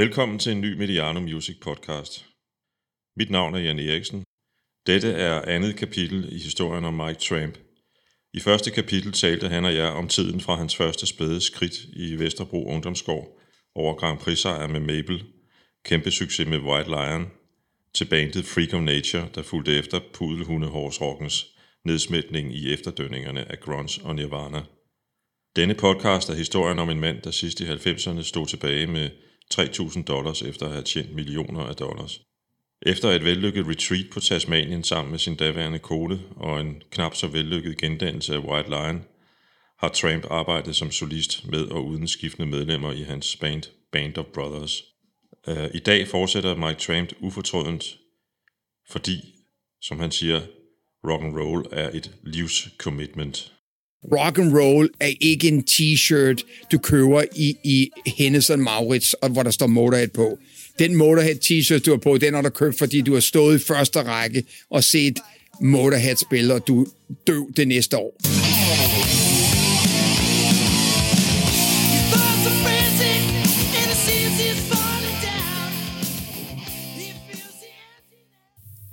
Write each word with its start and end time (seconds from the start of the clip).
Velkommen 0.00 0.38
til 0.38 0.52
en 0.52 0.60
ny 0.60 0.72
Mediano 0.74 1.20
Music 1.20 1.56
podcast. 1.60 2.26
Mit 3.16 3.30
navn 3.30 3.54
er 3.54 3.58
Jan 3.58 3.78
Eriksen. 3.78 4.24
Dette 4.86 5.12
er 5.12 5.42
andet 5.42 5.76
kapitel 5.76 6.32
i 6.32 6.38
historien 6.38 6.84
om 6.84 6.94
Mike 6.94 7.20
Tramp. 7.20 7.58
I 8.34 8.40
første 8.40 8.70
kapitel 8.70 9.12
talte 9.12 9.48
han 9.48 9.64
og 9.64 9.74
jeg 9.74 9.88
om 9.88 10.08
tiden 10.08 10.40
fra 10.40 10.54
hans 10.54 10.76
første 10.76 11.06
spæde 11.06 11.40
skridt 11.40 11.74
i 11.92 12.18
Vesterbro 12.18 12.66
Ungdomsgård 12.66 13.40
over 13.74 13.94
Grand 13.94 14.18
Prix 14.18 14.38
sejr 14.38 14.66
med 14.66 14.80
Mabel, 14.80 15.24
kæmpe 15.84 16.10
succes 16.10 16.48
med 16.48 16.58
White 16.58 16.90
Lion, 16.90 17.30
til 17.94 18.04
bandet 18.04 18.44
Freak 18.44 18.74
of 18.74 18.82
Nature, 18.82 19.28
der 19.34 19.42
fulgte 19.42 19.78
efter 19.78 20.00
pudelhundehårsrockens 20.14 21.46
nedsmætning 21.84 22.54
i 22.54 22.72
efterdønningerne 22.72 23.50
af 23.50 23.60
grunge 23.60 24.04
og 24.04 24.14
nirvana. 24.14 24.62
Denne 25.56 25.74
podcast 25.74 26.30
er 26.30 26.34
historien 26.34 26.78
om 26.78 26.90
en 26.90 27.00
mand, 27.00 27.22
der 27.22 27.30
sidst 27.30 27.60
i 27.60 27.64
90'erne 27.64 28.22
stod 28.22 28.46
tilbage 28.46 28.86
med 28.86 29.10
3.000 29.54 30.04
dollars 30.04 30.42
efter 30.42 30.66
at 30.66 30.72
have 30.72 30.84
tjent 30.84 31.14
millioner 31.14 31.60
af 31.60 31.76
dollars. 31.76 32.20
Efter 32.82 33.08
et 33.10 33.24
vellykket 33.24 33.66
retreat 33.66 34.06
på 34.12 34.20
Tasmanien 34.20 34.84
sammen 34.84 35.10
med 35.10 35.18
sin 35.18 35.36
daværende 35.36 35.78
kone 35.78 36.20
og 36.36 36.60
en 36.60 36.82
knap 36.90 37.14
så 37.14 37.26
vellykket 37.26 37.76
gendannelse 37.76 38.34
af 38.34 38.38
White 38.38 38.68
Lion, 38.68 39.04
har 39.78 39.88
Tramp 39.88 40.26
arbejdet 40.30 40.76
som 40.76 40.90
solist 40.90 41.48
med 41.48 41.64
og 41.64 41.86
uden 41.86 42.08
skiftende 42.08 42.50
medlemmer 42.50 42.92
i 42.92 43.02
hans 43.02 43.36
band 43.36 43.62
Band 43.92 44.18
of 44.18 44.24
Brothers. 44.24 44.84
Øh, 45.48 45.70
I 45.74 45.78
dag 45.78 46.08
fortsætter 46.08 46.56
Mike 46.56 46.80
Tramp 46.80 47.12
ufortrødent, 47.20 47.98
fordi, 48.90 49.34
som 49.82 50.00
han 50.00 50.10
siger, 50.10 50.40
rock 51.04 51.24
and 51.24 51.38
roll 51.38 51.66
er 51.72 51.90
et 51.90 52.14
livscommitment. 52.22 53.52
Rock 54.04 54.38
and 54.38 54.52
roll 54.58 54.88
er 55.00 55.12
ikke 55.20 55.48
en 55.48 55.64
t-shirt, 55.70 56.44
du 56.72 56.78
køber 56.78 57.24
i, 57.36 57.56
i 57.64 57.90
Henderson 58.06 58.60
Maurits, 58.60 59.14
og 59.14 59.28
hvor 59.28 59.42
der 59.42 59.50
står 59.50 59.66
Motorhead 59.66 60.08
på. 60.08 60.38
Den 60.78 60.96
Motorhead 60.96 61.34
t-shirt, 61.34 61.78
du 61.78 61.90
har 61.90 61.98
på, 61.98 62.18
den 62.18 62.34
har 62.34 62.42
du 62.42 62.50
købt, 62.50 62.78
fordi 62.78 63.00
du 63.00 63.12
har 63.12 63.20
stået 63.20 63.60
i 63.60 63.64
første 63.64 64.02
række 64.02 64.44
og 64.70 64.84
set 64.84 65.18
Motorhead 65.60 66.16
spille, 66.16 66.54
og 66.54 66.66
du 66.68 66.86
dø 67.26 67.40
det 67.56 67.68
næste 67.68 67.96
år. 67.96 68.16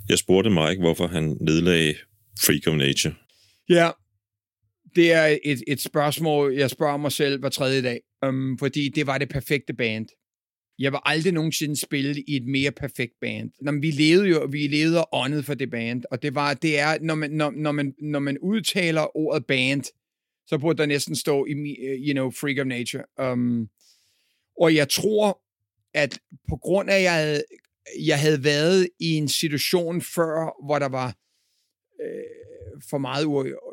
Jeg 0.08 0.18
spurgte 0.18 0.50
Mike, 0.50 0.80
hvorfor 0.80 1.06
han 1.06 1.36
nedlagde 1.40 1.94
Freak 2.40 2.66
of 2.66 2.74
Nature. 2.74 3.14
Ja, 3.68 3.90
det 4.96 5.12
er 5.12 5.38
et, 5.44 5.62
et 5.66 5.80
spørgsmål, 5.80 6.54
jeg 6.54 6.70
spørger 6.70 6.96
mig 6.96 7.12
selv 7.12 7.40
hver 7.40 7.48
tredje 7.48 7.82
dag, 7.82 8.00
um, 8.26 8.58
fordi 8.58 8.88
det 8.88 9.06
var 9.06 9.18
det 9.18 9.28
perfekte 9.28 9.74
band. 9.74 10.06
Jeg 10.78 10.92
var 10.92 11.02
aldrig 11.04 11.32
nogensinde 11.32 11.80
spille 11.80 12.22
i 12.28 12.36
et 12.36 12.46
mere 12.46 12.70
perfekt 12.70 13.12
band. 13.20 13.50
Når 13.60 13.80
vi 13.80 13.90
levede 13.90 14.28
jo, 14.28 14.48
vi 14.52 14.66
levede 14.66 15.04
og 15.04 15.08
åndede 15.12 15.42
for 15.42 15.54
det 15.54 15.70
band, 15.70 16.02
og 16.10 16.22
det 16.22 16.34
var, 16.34 16.54
det 16.54 16.78
er, 16.78 16.98
når 17.00 17.14
man, 17.14 17.30
når, 17.30 17.50
når 17.50 17.72
man, 17.72 17.94
når 18.02 18.18
man 18.18 18.38
udtaler 18.38 19.16
ordet 19.16 19.46
band, 19.46 19.84
så 20.46 20.58
burde 20.58 20.78
der 20.78 20.86
næsten 20.86 21.16
stå, 21.16 21.46
i, 21.46 21.52
øh, 21.52 22.08
you 22.08 22.12
know, 22.12 22.30
freak 22.30 22.58
of 22.58 22.66
nature. 22.66 23.32
Um, 23.32 23.68
og 24.60 24.74
jeg 24.74 24.88
tror, 24.88 25.40
at 25.94 26.18
på 26.48 26.56
grund 26.56 26.90
af, 26.90 26.96
at 26.96 27.02
jeg 27.02 27.14
havde, 27.14 27.42
jeg 28.06 28.20
havde 28.20 28.44
været 28.44 28.88
i 29.00 29.10
en 29.10 29.28
situation 29.28 30.00
før, 30.00 30.66
hvor 30.66 30.78
der 30.78 30.88
var 30.88 31.16
øh, 32.02 32.22
for 32.90 32.98
meget, 32.98 33.24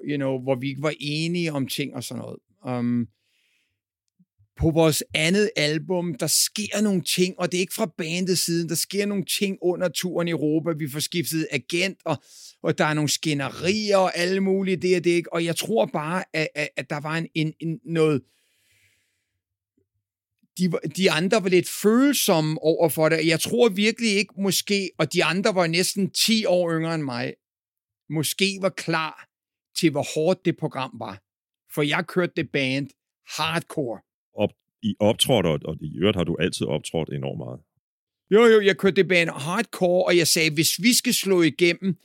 you 0.03 0.17
know, 0.17 0.41
hvor 0.41 0.55
vi 0.55 0.69
ikke 0.69 0.81
var 0.81 0.93
enige 0.99 1.53
om 1.53 1.67
ting 1.67 1.95
og 1.95 2.03
sådan 2.03 2.21
noget. 2.21 2.39
Um, 2.79 3.07
på 4.57 4.71
vores 4.71 5.03
andet 5.13 5.49
album, 5.55 6.15
der 6.15 6.27
sker 6.27 6.81
nogle 6.81 7.01
ting, 7.01 7.39
og 7.39 7.51
det 7.51 7.57
er 7.57 7.61
ikke 7.61 7.73
fra 7.73 7.93
bandets 7.97 8.45
side, 8.45 8.69
der 8.69 8.75
sker 8.75 9.05
nogle 9.05 9.25
ting 9.25 9.57
under 9.61 9.87
turen 9.87 10.27
i 10.27 10.31
Europa. 10.31 10.71
Vi 10.77 10.89
får 10.89 10.99
skiftet 10.99 11.47
agent, 11.51 11.97
og, 12.05 12.23
og 12.63 12.77
der 12.77 12.85
er 12.85 12.93
nogle 12.93 13.09
skænderier 13.09 13.97
og 13.97 14.17
alle 14.17 14.41
mulige 14.41 14.77
det 14.77 14.97
og 14.97 15.03
det, 15.03 15.09
ikke? 15.09 15.33
Og 15.33 15.45
jeg 15.45 15.55
tror 15.55 15.85
bare, 15.85 16.23
at, 16.33 16.47
at, 16.55 16.69
at 16.77 16.89
der 16.89 16.99
var 16.99 17.17
en, 17.17 17.27
en, 17.33 17.53
en 17.59 17.79
noget... 17.85 18.21
De, 20.57 20.71
de 20.97 21.11
andre 21.11 21.43
var 21.43 21.49
lidt 21.49 21.69
følsomme 21.69 22.61
over 22.61 22.89
for 22.89 23.09
det. 23.09 23.27
Jeg 23.27 23.39
tror 23.39 23.69
virkelig 23.69 24.11
ikke 24.11 24.33
måske, 24.37 24.89
og 24.97 25.13
de 25.13 25.23
andre 25.23 25.55
var 25.55 25.67
næsten 25.67 26.11
10 26.11 26.45
år 26.45 26.71
yngre 26.71 26.95
end 26.95 27.03
mig, 27.03 27.33
måske 28.09 28.57
var 28.61 28.69
klar 28.69 29.27
til, 29.79 29.91
hvor 29.91 30.05
hårdt 30.15 30.45
det 30.45 30.57
program 30.57 30.91
var. 30.99 31.21
For 31.73 31.81
jeg 31.81 32.05
kørte 32.07 32.33
det 32.35 32.49
band 32.51 32.89
hardcore 33.37 33.99
op, 34.35 34.49
i 34.83 34.95
optrådt, 34.99 35.45
og, 35.45 35.59
og 35.65 35.75
i 35.81 35.97
øvrigt 35.99 36.17
har 36.17 36.23
du 36.23 36.35
altid 36.39 36.65
optrådt 36.65 37.09
enormt 37.09 37.37
meget. 37.37 37.59
Jo, 38.31 38.45
jo, 38.53 38.61
jeg 38.61 38.77
kørte 38.77 38.95
det 38.95 39.07
band 39.07 39.29
hardcore, 39.29 40.05
og 40.05 40.17
jeg 40.17 40.27
sagde, 40.27 40.53
hvis 40.53 40.79
vi 40.79 40.93
skal 40.93 41.13
slå 41.13 41.41
igennem, 41.41 41.95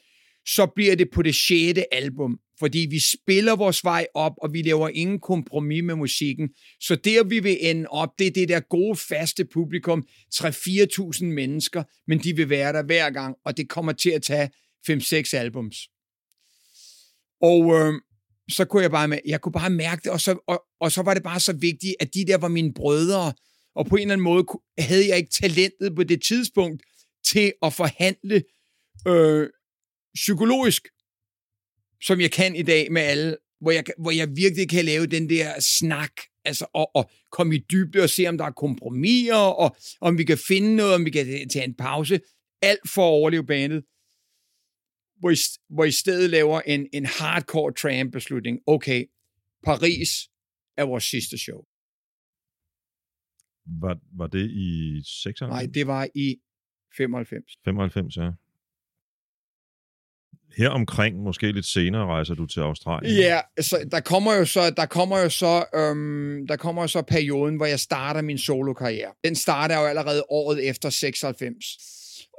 så 0.46 0.66
bliver 0.76 0.96
det 0.96 1.10
på 1.10 1.22
det 1.22 1.34
sjette 1.34 1.94
album, 1.94 2.40
fordi 2.58 2.86
vi 2.90 2.98
spiller 3.18 3.56
vores 3.56 3.84
vej 3.84 4.06
op, 4.14 4.32
og 4.42 4.52
vi 4.52 4.62
laver 4.62 4.88
ingen 4.88 5.20
kompromis 5.20 5.82
med 5.84 5.94
musikken. 5.94 6.48
Så 6.80 6.94
der 6.94 7.24
vi 7.24 7.38
vil 7.38 7.56
ende 7.60 7.86
op, 7.88 8.08
det 8.18 8.26
er 8.26 8.30
det 8.30 8.48
der 8.48 8.60
gode, 8.60 8.96
faste 8.96 9.44
publikum, 9.44 10.06
3-4.000 10.34 11.24
mennesker, 11.24 11.82
men 12.06 12.18
de 12.18 12.36
vil 12.36 12.48
være 12.48 12.72
der 12.72 12.82
hver 12.82 13.10
gang, 13.10 13.36
og 13.44 13.56
det 13.56 13.68
kommer 13.68 13.92
til 13.92 14.10
at 14.10 14.22
tage 14.22 14.50
5-6 14.88 15.36
albums. 15.36 15.76
Og 17.40 17.62
øh, 17.78 17.94
så 18.52 18.64
kunne 18.64 18.82
jeg 18.82 18.90
bare, 18.90 19.20
jeg 19.26 19.40
kunne 19.40 19.52
bare 19.52 19.70
mærke 19.70 20.02
det, 20.04 20.12
og 20.12 20.20
så, 20.20 20.38
og, 20.46 20.62
og 20.80 20.92
så 20.92 21.02
var 21.02 21.14
det 21.14 21.22
bare 21.22 21.40
så 21.40 21.52
vigtigt, 21.52 21.94
at 22.00 22.14
de 22.14 22.26
der 22.26 22.38
var 22.38 22.48
mine 22.48 22.74
brødre, 22.74 23.32
og 23.74 23.86
på 23.86 23.96
en 23.96 24.00
eller 24.00 24.12
anden 24.12 24.24
måde 24.24 24.44
havde 24.78 25.08
jeg 25.08 25.16
ikke 25.16 25.30
talentet 25.30 25.96
på 25.96 26.04
det 26.04 26.22
tidspunkt 26.22 26.82
til 27.24 27.52
at 27.62 27.72
forhandle 27.72 28.42
øh, 29.08 29.48
psykologisk, 30.14 30.88
som 32.02 32.20
jeg 32.20 32.30
kan 32.30 32.56
i 32.56 32.62
dag 32.62 32.92
med 32.92 33.02
alle, 33.02 33.36
hvor 33.60 33.70
jeg, 33.70 33.84
hvor 33.98 34.10
jeg 34.10 34.28
virkelig 34.36 34.68
kan 34.68 34.84
lave 34.84 35.06
den 35.06 35.30
der 35.30 35.60
snak, 35.60 36.12
altså 36.44 36.66
og, 36.74 36.90
og 36.96 37.10
komme 37.32 37.56
i 37.56 37.64
dybde 37.70 38.02
og 38.02 38.10
se, 38.10 38.26
om 38.26 38.38
der 38.38 38.44
er 38.44 38.50
kompromiser, 38.50 39.34
og 39.34 39.76
om 40.00 40.18
vi 40.18 40.24
kan 40.24 40.38
finde 40.48 40.76
noget, 40.76 40.94
om 40.94 41.04
vi 41.04 41.10
kan 41.10 41.48
tage 41.48 41.64
en 41.64 41.74
pause. 41.74 42.20
Alt 42.62 42.90
for 42.94 43.02
at 43.02 43.10
overleve 43.10 43.46
bandet 43.46 43.84
hvor 45.20 45.30
I, 45.30 45.36
hvor 45.68 45.84
I 45.84 45.90
stedet 45.90 46.30
laver 46.30 46.60
en, 46.60 46.86
en 46.92 47.06
hardcore 47.06 47.72
tram-beslutning. 47.72 48.58
Okay, 48.66 49.04
Paris 49.64 50.10
er 50.76 50.84
vores 50.84 51.04
sidste 51.04 51.38
show. 51.38 51.60
Var, 53.66 53.98
var 54.16 54.26
det 54.26 54.50
i 54.50 55.02
96? 55.04 55.50
Nej, 55.50 55.66
det 55.74 55.86
var 55.86 56.08
i 56.14 56.36
95. 56.96 57.58
95, 57.64 58.16
ja. 58.16 58.30
Her 60.56 60.68
omkring, 60.68 61.22
måske 61.22 61.52
lidt 61.52 61.66
senere, 61.66 62.06
rejser 62.06 62.34
du 62.34 62.46
til 62.46 62.60
Australien. 62.60 63.16
Ja, 63.16 63.40
så 63.60 63.88
der 63.90 64.00
kommer 64.00 64.34
jo 64.34 64.44
så, 64.44 64.70
der 64.70 64.86
kommer 64.86 65.18
jo 65.18 65.28
så, 65.28 65.64
øhm, 65.74 66.46
der 66.46 66.56
kommer 66.56 66.82
jo 66.82 66.88
så 66.88 67.02
perioden, 67.02 67.56
hvor 67.56 67.66
jeg 67.66 67.80
starter 67.80 68.22
min 68.22 68.38
solo-karriere. 68.38 69.12
Den 69.24 69.34
starter 69.34 69.80
jo 69.80 69.86
allerede 69.86 70.24
året 70.28 70.68
efter 70.68 70.90
96. 70.90 71.64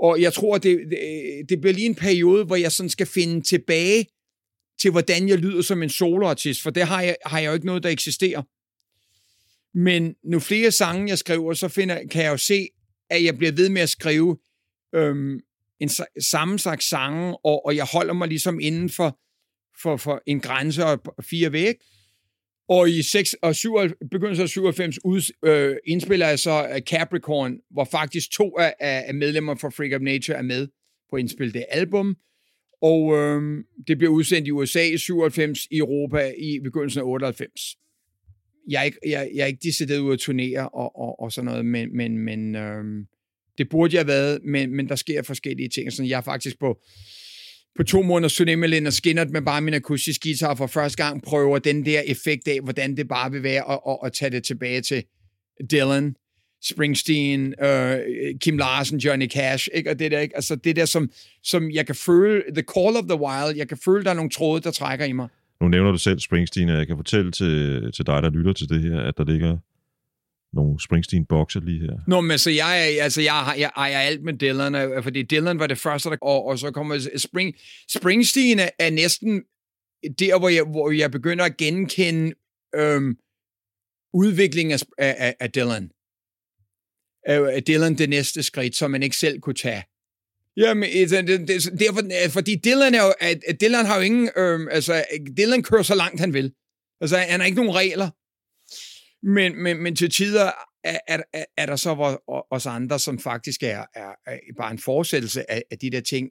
Og 0.01 0.21
jeg 0.21 0.33
tror, 0.33 0.57
det, 0.57 0.79
det, 0.89 1.49
det 1.49 1.61
bliver 1.61 1.73
lige 1.73 1.85
en 1.85 1.95
periode, 1.95 2.45
hvor 2.45 2.55
jeg 2.55 2.71
sådan 2.71 2.89
skal 2.89 3.07
finde 3.07 3.41
tilbage 3.41 4.05
til, 4.81 4.91
hvordan 4.91 5.29
jeg 5.29 5.37
lyder 5.37 5.61
som 5.61 5.83
en 5.83 5.89
soloartist, 5.89 6.61
for 6.61 6.69
det 6.69 6.83
har 6.83 7.01
jeg, 7.01 7.15
har 7.25 7.39
jeg 7.39 7.47
jo 7.47 7.53
ikke 7.53 7.65
noget, 7.65 7.83
der 7.83 7.89
eksisterer. 7.89 8.41
Men 9.77 10.15
nu 10.23 10.39
flere 10.39 10.71
sange, 10.71 11.09
jeg 11.09 11.17
skriver, 11.17 11.53
så 11.53 11.67
finder, 11.67 12.07
kan 12.07 12.23
jeg 12.23 12.31
jo 12.31 12.37
se, 12.37 12.67
at 13.09 13.23
jeg 13.23 13.37
bliver 13.37 13.51
ved 13.51 13.69
med 13.69 13.81
at 13.81 13.89
skrive 13.89 14.37
øhm, 14.95 15.39
en 15.79 15.89
samme 16.21 16.59
slags 16.59 16.89
sange, 16.89 17.37
og, 17.45 17.65
og 17.65 17.75
jeg 17.75 17.85
holder 17.85 18.13
mig 18.13 18.27
ligesom 18.27 18.59
inden 18.59 18.89
for, 18.89 19.19
for, 19.81 19.97
for 19.97 20.21
en 20.27 20.39
grænse 20.39 20.85
og 20.85 20.99
fire 21.29 21.51
væg. 21.51 21.75
Og 22.71 22.89
i 22.89 23.01
6 23.01 23.33
og 23.33 23.55
7, 23.55 23.77
begyndelsen 24.11 24.43
af 24.43 24.49
97 24.49 25.05
ud, 25.05 25.33
øh, 25.45 25.75
indspiller 25.85 26.27
jeg 26.27 26.39
så 26.39 26.67
uh, 26.75 26.79
Capricorn, 26.79 27.59
hvor 27.71 27.83
faktisk 27.83 28.31
to 28.31 28.57
af, 28.59 28.75
af 28.79 29.13
medlemmer 29.13 29.55
fra 29.55 29.69
Freak 29.69 29.93
of 29.93 30.01
Nature 30.01 30.37
er 30.37 30.41
med 30.41 30.67
på 31.09 31.15
at 31.15 31.19
indspille 31.19 31.53
det 31.53 31.65
album. 31.69 32.15
Og 32.81 33.17
øh, 33.17 33.63
det 33.87 33.97
bliver 33.97 34.11
udsendt 34.11 34.47
i 34.47 34.51
USA 34.51 34.83
i 34.83 34.97
97, 34.97 35.59
i 35.71 35.77
Europa 35.77 36.33
i 36.37 36.59
begyndelsen 36.63 37.01
af 37.01 37.05
98. 37.05 37.61
Jeg 38.69 38.79
er 38.79 38.83
ikke, 38.83 38.97
jeg, 39.05 39.31
jeg 39.35 39.41
er 39.41 39.47
ikke 39.47 39.63
decideret 39.63 39.99
ud 39.99 40.13
at 40.13 40.19
turnere 40.19 40.69
og, 40.69 40.95
og, 40.95 41.19
og 41.19 41.31
sådan 41.31 41.45
noget, 41.45 41.65
men, 41.65 41.97
men, 41.97 42.17
men 42.17 42.55
øh, 42.55 42.83
det 43.57 43.69
burde 43.69 43.95
jeg 43.95 43.99
have 43.99 44.07
været, 44.07 44.39
men, 44.43 44.75
men 44.75 44.89
der 44.89 44.95
sker 44.95 45.21
forskellige 45.21 45.69
ting. 45.69 45.93
Så 45.93 46.03
jeg 46.03 46.17
er 46.17 46.21
faktisk 46.21 46.59
på 46.59 46.81
på 47.77 47.83
to 47.83 48.01
måneder 48.01 48.29
turné 48.29 48.63
og 48.63 48.69
Leonard 48.69 48.91
Skinner 48.91 49.25
med 49.25 49.41
bare 49.41 49.61
min 49.61 49.73
akustiske 49.73 50.29
guitar 50.29 50.55
for 50.55 50.67
første 50.67 51.03
gang 51.03 51.23
prøver 51.23 51.59
den 51.59 51.85
der 51.85 52.01
effekt 52.07 52.47
af, 52.47 52.59
hvordan 52.63 52.97
det 52.97 53.07
bare 53.07 53.31
vil 53.31 53.43
være 53.43 53.71
at, 53.71 53.79
at, 53.87 53.97
at 54.05 54.13
tage 54.13 54.29
det 54.29 54.43
tilbage 54.43 54.81
til 54.81 55.03
Dylan, 55.71 56.15
Springsteen, 56.63 57.53
uh, 57.63 57.95
Kim 58.41 58.57
Larsen, 58.57 58.97
Johnny 58.97 59.29
Cash, 59.29 59.67
ikke? 59.73 59.89
og 59.89 59.99
det 59.99 60.11
der, 60.11 60.19
ikke? 60.19 60.35
Altså 60.35 60.55
det 60.55 60.75
der, 60.75 60.85
som, 60.85 61.09
som 61.43 61.71
jeg 61.71 61.85
kan 61.85 61.95
føle, 61.95 62.43
the 62.53 62.63
call 62.75 62.95
of 62.97 63.03
the 63.09 63.19
wild, 63.19 63.57
jeg 63.57 63.67
kan 63.67 63.77
føle, 63.85 64.03
der 64.03 64.09
er 64.09 64.13
nogle 64.13 64.29
tråde, 64.29 64.61
der 64.61 64.71
trækker 64.71 65.05
i 65.05 65.11
mig. 65.11 65.27
Nu 65.61 65.67
nævner 65.67 65.91
du 65.91 65.97
selv 65.97 66.19
Springsteen, 66.19 66.69
og 66.69 66.77
jeg 66.77 66.87
kan 66.87 66.95
fortælle 66.95 67.31
til, 67.31 67.91
til 67.91 68.05
dig, 68.05 68.23
der 68.23 68.29
lytter 68.29 68.53
til 68.53 68.69
det 68.69 68.81
her, 68.81 68.99
at 68.99 69.17
der 69.17 69.23
ligger 69.23 69.57
nogle 70.53 70.79
Springsteen-bokser 70.79 71.59
lige 71.59 71.79
her. 71.79 71.97
Nå, 72.07 72.21
men 72.21 72.37
så 72.37 72.49
jeg, 72.49 72.97
altså, 73.01 73.21
jeg, 73.21 73.55
jeg 73.57 73.71
ejer 73.75 73.99
alt 73.99 74.23
med 74.23 74.33
Dylan, 74.33 74.75
øh, 74.75 75.03
fordi 75.03 75.23
Dylan 75.23 75.59
var 75.59 75.67
det 75.67 75.77
første, 75.77 76.09
der, 76.09 76.17
og, 76.21 76.45
og 76.45 76.59
så 76.59 76.71
kommer 76.71 77.09
Spring, 77.17 77.55
Springsteen 77.89 78.59
er, 78.59 78.89
næsten 78.89 79.43
der, 80.19 80.39
hvor 80.39 80.49
jeg, 80.49 80.63
hvor 80.63 80.91
jeg 80.91 81.11
begynder 81.11 81.45
at 81.45 81.57
genkende 81.57 82.33
øhm, 82.75 83.17
udviklingen 84.13 84.79
af, 84.97 85.15
af, 85.17 85.35
af 85.39 85.51
Dylan. 85.51 85.91
Af 87.25 87.55
øh, 87.55 87.61
Dylan 87.67 87.97
det 87.97 88.09
næste 88.09 88.43
skridt, 88.43 88.75
som 88.75 88.91
man 88.91 89.03
ikke 89.03 89.17
selv 89.17 89.39
kunne 89.39 89.55
tage. 89.55 89.83
Jamen, 90.57 90.89
det, 91.09 91.27
det, 91.27 91.47
det, 91.47 91.79
derfor, 91.79 92.01
øh, 92.25 92.29
fordi 92.29 92.61
Dylan, 92.65 92.95
er 92.95 93.03
jo, 93.03 93.13
at 93.21 93.61
Dylan 93.61 93.85
har 93.85 93.95
jo 93.95 94.01
ingen, 94.01 94.29
øhm, 94.37 94.67
altså, 94.71 95.05
Dylan 95.37 95.63
kører 95.63 95.83
så 95.83 95.95
langt 95.95 96.19
han 96.19 96.33
vil. 96.33 96.53
Altså, 97.01 97.17
han 97.17 97.39
har 97.39 97.47
ikke 97.47 97.55
nogen 97.55 97.75
regler. 97.75 98.09
Men, 99.23 99.63
men, 99.63 99.83
men 99.83 99.95
til 99.95 100.09
tider 100.09 100.51
er, 100.83 100.97
er, 101.07 101.43
er 101.57 101.65
der 101.65 101.75
så 101.75 102.17
os 102.51 102.65
andre, 102.65 102.99
som 102.99 103.19
faktisk 103.19 103.63
er, 103.63 103.85
er, 103.95 104.11
er 104.27 104.37
bare 104.57 104.71
en 104.71 104.79
fortsættelse 104.79 105.51
af, 105.51 105.63
af 105.71 105.77
de 105.79 105.89
der 105.89 106.01
ting. 106.01 106.29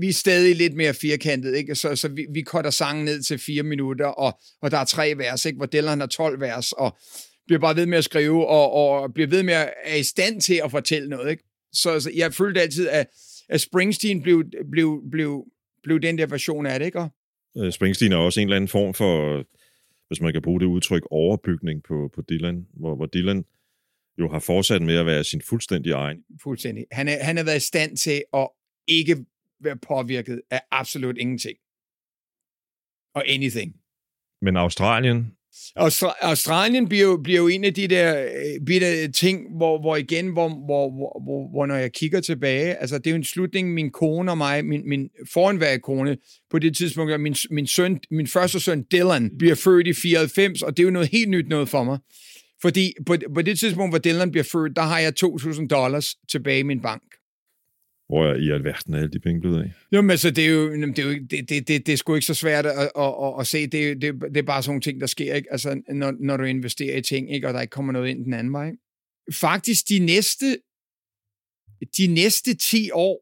Vi 0.00 0.08
er 0.08 0.12
stadig 0.12 0.56
lidt 0.56 0.74
mere 0.74 0.94
firkantet, 0.94 1.56
ikke? 1.56 1.74
Så, 1.74 1.96
så 1.96 2.08
vi, 2.08 2.26
vi 2.32 2.42
cutter 2.42 2.70
sangen 2.70 3.04
ned 3.04 3.22
til 3.22 3.38
fire 3.38 3.62
minutter, 3.62 4.06
og, 4.06 4.40
og 4.62 4.70
der 4.70 4.78
er 4.78 4.84
tre 4.84 5.14
vers, 5.16 5.44
ikke? 5.44 5.56
hvor 5.56 5.66
Dylan 5.66 6.00
har 6.00 6.06
12 6.06 6.40
vers, 6.40 6.72
og 6.72 6.96
bliver 7.46 7.60
bare 7.60 7.76
ved 7.76 7.86
med 7.86 7.98
at 7.98 8.04
skrive, 8.04 8.46
og, 8.46 8.72
og 8.72 9.14
bliver 9.14 9.28
ved 9.28 9.42
med 9.42 9.54
at 9.54 9.72
er 9.84 9.96
i 9.96 10.02
stand 10.02 10.40
til 10.40 10.60
at 10.64 10.70
fortælle 10.70 11.08
noget. 11.08 11.30
Ikke? 11.30 11.44
Så, 11.72 12.00
så 12.00 12.10
jeg 12.14 12.34
følte 12.34 12.60
altid, 12.60 12.88
at, 12.88 13.06
at 13.48 13.60
Springsteen 13.60 14.22
blev, 14.22 14.44
blev, 14.70 15.02
blev, 15.10 15.44
blev 15.82 16.00
den 16.00 16.18
der 16.18 16.26
version 16.26 16.66
af 16.66 16.78
det. 16.78 16.86
Ikke? 16.86 17.08
Øh, 17.58 17.72
Springsteen 17.72 18.12
er 18.12 18.16
også 18.16 18.40
en 18.40 18.46
eller 18.46 18.56
anden 18.56 18.68
form 18.68 18.94
for 18.94 19.44
hvis 20.08 20.20
man 20.20 20.32
kan 20.32 20.42
bruge 20.42 20.60
det 20.60 20.66
udtryk, 20.66 21.02
overbygning 21.10 21.82
på, 21.82 22.10
på 22.14 22.22
Dylan, 22.22 22.66
hvor, 22.72 22.94
hvor 22.94 23.06
Dylan 23.06 23.44
jo 24.18 24.28
har 24.28 24.38
fortsat 24.38 24.82
med 24.82 24.96
at 24.96 25.06
være 25.06 25.24
sin 25.24 25.42
fuldstændig 25.42 25.92
egen. 25.92 26.24
Fuldstændig. 26.42 26.86
Han, 26.92 27.08
er, 27.08 27.24
han 27.24 27.36
har 27.36 27.44
været 27.44 27.56
i 27.56 27.66
stand 27.66 27.96
til 27.96 28.24
at 28.32 28.48
ikke 28.88 29.26
være 29.60 29.76
påvirket 29.76 30.42
af 30.50 30.62
absolut 30.70 31.18
ingenting. 31.18 31.58
Og 33.14 33.24
anything. 33.28 33.76
Men 34.42 34.56
Australien 34.56 35.36
Austra- 35.78 36.16
Australien 36.20 36.88
bliver 36.88 37.04
jo, 37.04 37.16
bliver 37.16 37.40
jo 37.40 37.48
en 37.48 37.64
af 37.64 37.74
de 37.74 37.88
der 37.88 38.24
øh, 38.24 38.66
bitte 38.66 39.12
ting, 39.12 39.56
hvor, 39.56 39.80
hvor 39.80 39.96
igen, 39.96 40.28
hvor, 40.28 40.48
hvor, 40.48 40.90
hvor, 40.90 41.50
hvor, 41.50 41.66
når 41.66 41.74
jeg 41.74 41.92
kigger 41.92 42.20
tilbage, 42.20 42.74
altså 42.74 42.98
det 42.98 43.06
er 43.06 43.10
jo 43.10 43.16
en 43.16 43.24
slutning, 43.24 43.74
min 43.74 43.90
kone 43.90 44.30
og 44.30 44.38
mig, 44.38 44.64
min, 44.64 44.88
min 44.88 45.08
foranværende 45.32 45.82
kone, 45.82 46.16
på 46.50 46.58
det 46.58 46.76
tidspunkt, 46.76 47.20
min, 47.20 47.36
min, 47.50 47.66
søn, 47.66 48.00
min 48.10 48.26
første 48.26 48.60
søn 48.60 48.84
Dylan 48.92 49.30
bliver 49.38 49.54
født 49.54 49.86
i 49.86 49.92
94, 49.92 50.62
og 50.62 50.76
det 50.76 50.82
er 50.82 50.84
jo 50.84 50.90
noget 50.90 51.08
helt 51.08 51.30
nyt 51.30 51.48
noget 51.48 51.68
for 51.68 51.84
mig. 51.84 51.98
Fordi 52.62 52.92
på, 53.06 53.16
på 53.34 53.42
det 53.42 53.58
tidspunkt, 53.58 53.92
hvor 53.92 53.98
Dylan 53.98 54.30
bliver 54.30 54.44
født, 54.44 54.76
der 54.76 54.82
har 54.82 54.98
jeg 54.98 55.12
2.000 55.24 55.66
dollars 55.66 56.14
tilbage 56.30 56.58
i 56.58 56.62
min 56.62 56.80
bank. 56.80 57.02
Hvor 58.14 58.26
er 58.26 58.34
i 58.34 58.50
alverden 58.50 58.94
er 58.94 58.98
alle 58.98 59.10
de 59.10 59.20
penge 59.20 59.40
blevet 59.40 59.62
af? 59.62 59.72
Jo, 59.92 60.02
men 60.02 60.10
altså, 60.10 60.30
det 60.30 60.44
er 60.44 60.50
jo, 60.50 60.72
det 60.72 60.98
er, 60.98 61.02
jo, 61.02 61.12
det, 61.30 61.48
det, 61.48 61.68
det, 61.68 61.86
det 61.86 61.92
er 61.92 61.96
sgu 61.96 62.14
ikke 62.14 62.26
så 62.26 62.34
svært 62.34 62.66
at, 62.66 62.72
at, 62.96 63.14
at, 63.24 63.40
at 63.40 63.46
se. 63.46 63.66
Det, 63.66 64.02
det, 64.02 64.14
det 64.20 64.36
er 64.36 64.42
bare 64.42 64.62
sådan 64.62 64.70
nogle 64.70 64.80
ting, 64.80 65.00
der 65.00 65.06
sker, 65.06 65.34
ikke? 65.34 65.52
Altså, 65.52 65.82
når, 65.88 66.14
når 66.20 66.36
du 66.36 66.44
investerer 66.44 66.96
i 66.96 67.02
ting, 67.02 67.34
ikke? 67.34 67.48
og 67.48 67.54
der 67.54 67.60
ikke 67.60 67.70
kommer 67.70 67.92
noget 67.92 68.08
ind 68.08 68.24
den 68.24 68.34
anden 68.34 68.52
vej. 68.52 68.72
Faktisk 69.32 69.88
de 69.88 69.98
næste, 69.98 70.46
de 71.98 72.06
næste 72.06 72.54
10 72.54 72.90
år 72.90 73.16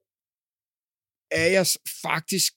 er 1.30 1.46
jeg 1.46 1.66
faktisk 2.02 2.52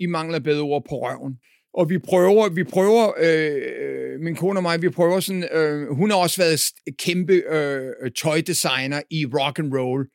i 0.00 0.06
mangler 0.06 0.40
bedre 0.40 0.62
ord 0.62 0.84
på 0.88 0.94
røven. 1.06 1.34
Og 1.74 1.90
vi 1.90 1.98
prøver, 1.98 2.48
vi 2.48 2.64
prøver, 2.64 3.12
øh, 3.18 3.62
øh 3.80 4.20
min 4.20 4.36
kone 4.36 4.58
og 4.58 4.62
mig, 4.62 4.82
vi 4.82 4.88
prøver 4.88 5.20
sådan, 5.20 5.48
øh, 5.52 5.88
hun 5.96 6.10
har 6.10 6.16
også 6.16 6.42
været 6.42 6.60
kæmpe 6.98 7.32
øh, 7.32 7.92
øh, 8.02 8.10
tøjdesigner 8.12 9.02
i 9.10 9.26
rock 9.26 9.58
and 9.58 9.74
roll 9.74 10.06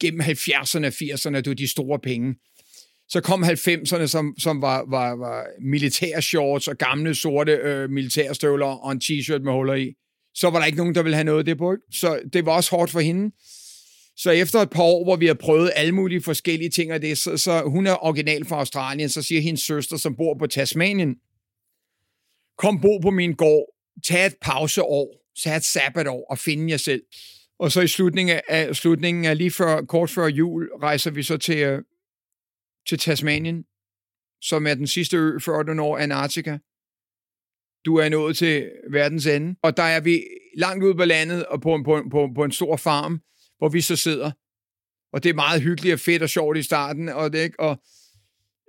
gennem 0.00 0.20
70'erne 0.20 0.86
og 0.86 0.92
80'erne, 0.92 1.36
det 1.36 1.48
var 1.48 1.54
de 1.54 1.70
store 1.70 1.98
penge. 1.98 2.34
Så 3.08 3.20
kom 3.20 3.44
90'erne, 3.44 4.06
som, 4.06 4.34
som 4.38 4.62
var, 4.62 4.84
var, 4.88 5.16
var 5.16 5.46
militærshorts 5.60 6.68
og 6.68 6.76
gamle 6.76 7.14
sorte 7.14 7.52
øh, 7.52 7.90
militærstøvler 7.90 8.66
og 8.66 8.92
en 8.92 9.00
t-shirt 9.04 9.42
med 9.42 9.52
huller 9.52 9.74
i. 9.74 9.92
Så 10.34 10.50
var 10.50 10.58
der 10.58 10.66
ikke 10.66 10.78
nogen, 10.78 10.94
der 10.94 11.02
ville 11.02 11.16
have 11.16 11.24
noget 11.24 11.38
af 11.38 11.44
det 11.44 11.58
på. 11.58 11.72
Ikke? 11.72 11.82
Så 11.92 12.20
det 12.32 12.46
var 12.46 12.52
også 12.52 12.70
hårdt 12.70 12.90
for 12.90 13.00
hende. 13.00 13.34
Så 14.16 14.30
efter 14.30 14.58
et 14.58 14.70
par 14.70 14.82
år, 14.82 15.04
hvor 15.04 15.16
vi 15.16 15.26
har 15.26 15.34
prøvet 15.34 15.72
alle 15.74 15.92
mulige 15.92 16.22
forskellige 16.22 16.70
ting 16.70 16.90
af 16.90 17.00
det, 17.00 17.18
så, 17.18 17.36
så 17.36 17.62
hun 17.62 17.86
er 17.86 18.04
original 18.04 18.44
fra 18.44 18.58
Australien, 18.58 19.08
så 19.08 19.22
siger 19.22 19.40
hendes 19.40 19.60
søster, 19.60 19.96
som 19.96 20.16
bor 20.16 20.36
på 20.38 20.46
Tasmanien, 20.46 21.14
kom 22.58 22.80
bo 22.80 22.98
på 22.98 23.10
min 23.10 23.34
gård, 23.34 23.66
tag 24.04 24.26
et 24.26 24.34
pauseår, 24.40 25.24
tag 25.42 25.56
et 25.56 25.64
sabbatår 25.64 26.26
og 26.30 26.38
finde 26.38 26.70
jer 26.70 26.76
selv. 26.76 27.02
Og 27.58 27.72
så 27.72 27.80
i 27.80 27.88
slutningen 27.88 28.40
af, 28.48 28.76
slutningen 28.76 29.24
af 29.24 29.38
lige 29.38 29.50
før, 29.50 29.82
kort 29.82 30.10
før 30.10 30.26
jul, 30.26 30.70
rejser 30.82 31.10
vi 31.10 31.22
så 31.22 31.36
til, 31.36 31.58
øh, 31.58 31.82
til 32.88 32.98
Tasmanien, 32.98 33.64
som 34.40 34.66
er 34.66 34.74
den 34.74 34.86
sidste 34.86 35.16
ø, 35.16 35.38
før 35.38 35.62
du 35.62 35.74
når 35.74 35.98
Antarktika. 35.98 36.58
Du 37.84 37.96
er 37.96 38.08
nået 38.08 38.36
til 38.36 38.70
verdens 38.90 39.26
ende. 39.26 39.56
Og 39.62 39.76
der 39.76 39.82
er 39.82 40.00
vi 40.00 40.22
langt 40.56 40.84
ude 40.84 40.94
på 40.94 41.04
landet 41.04 41.46
og 41.46 41.60
på 41.60 41.74
en, 41.74 41.84
på, 41.84 42.02
på, 42.10 42.28
på 42.34 42.44
en 42.44 42.52
stor 42.52 42.76
farm, 42.76 43.20
hvor 43.58 43.68
vi 43.68 43.80
så 43.80 43.96
sidder. 43.96 44.30
Og 45.12 45.22
det 45.22 45.30
er 45.30 45.34
meget 45.34 45.62
hyggeligt 45.62 45.92
og 45.92 46.00
fedt 46.00 46.22
og 46.22 46.28
sjovt 46.28 46.58
i 46.58 46.62
starten. 46.62 47.08
Og, 47.08 47.32
det, 47.32 47.38
ikke? 47.38 47.60
og 47.60 47.82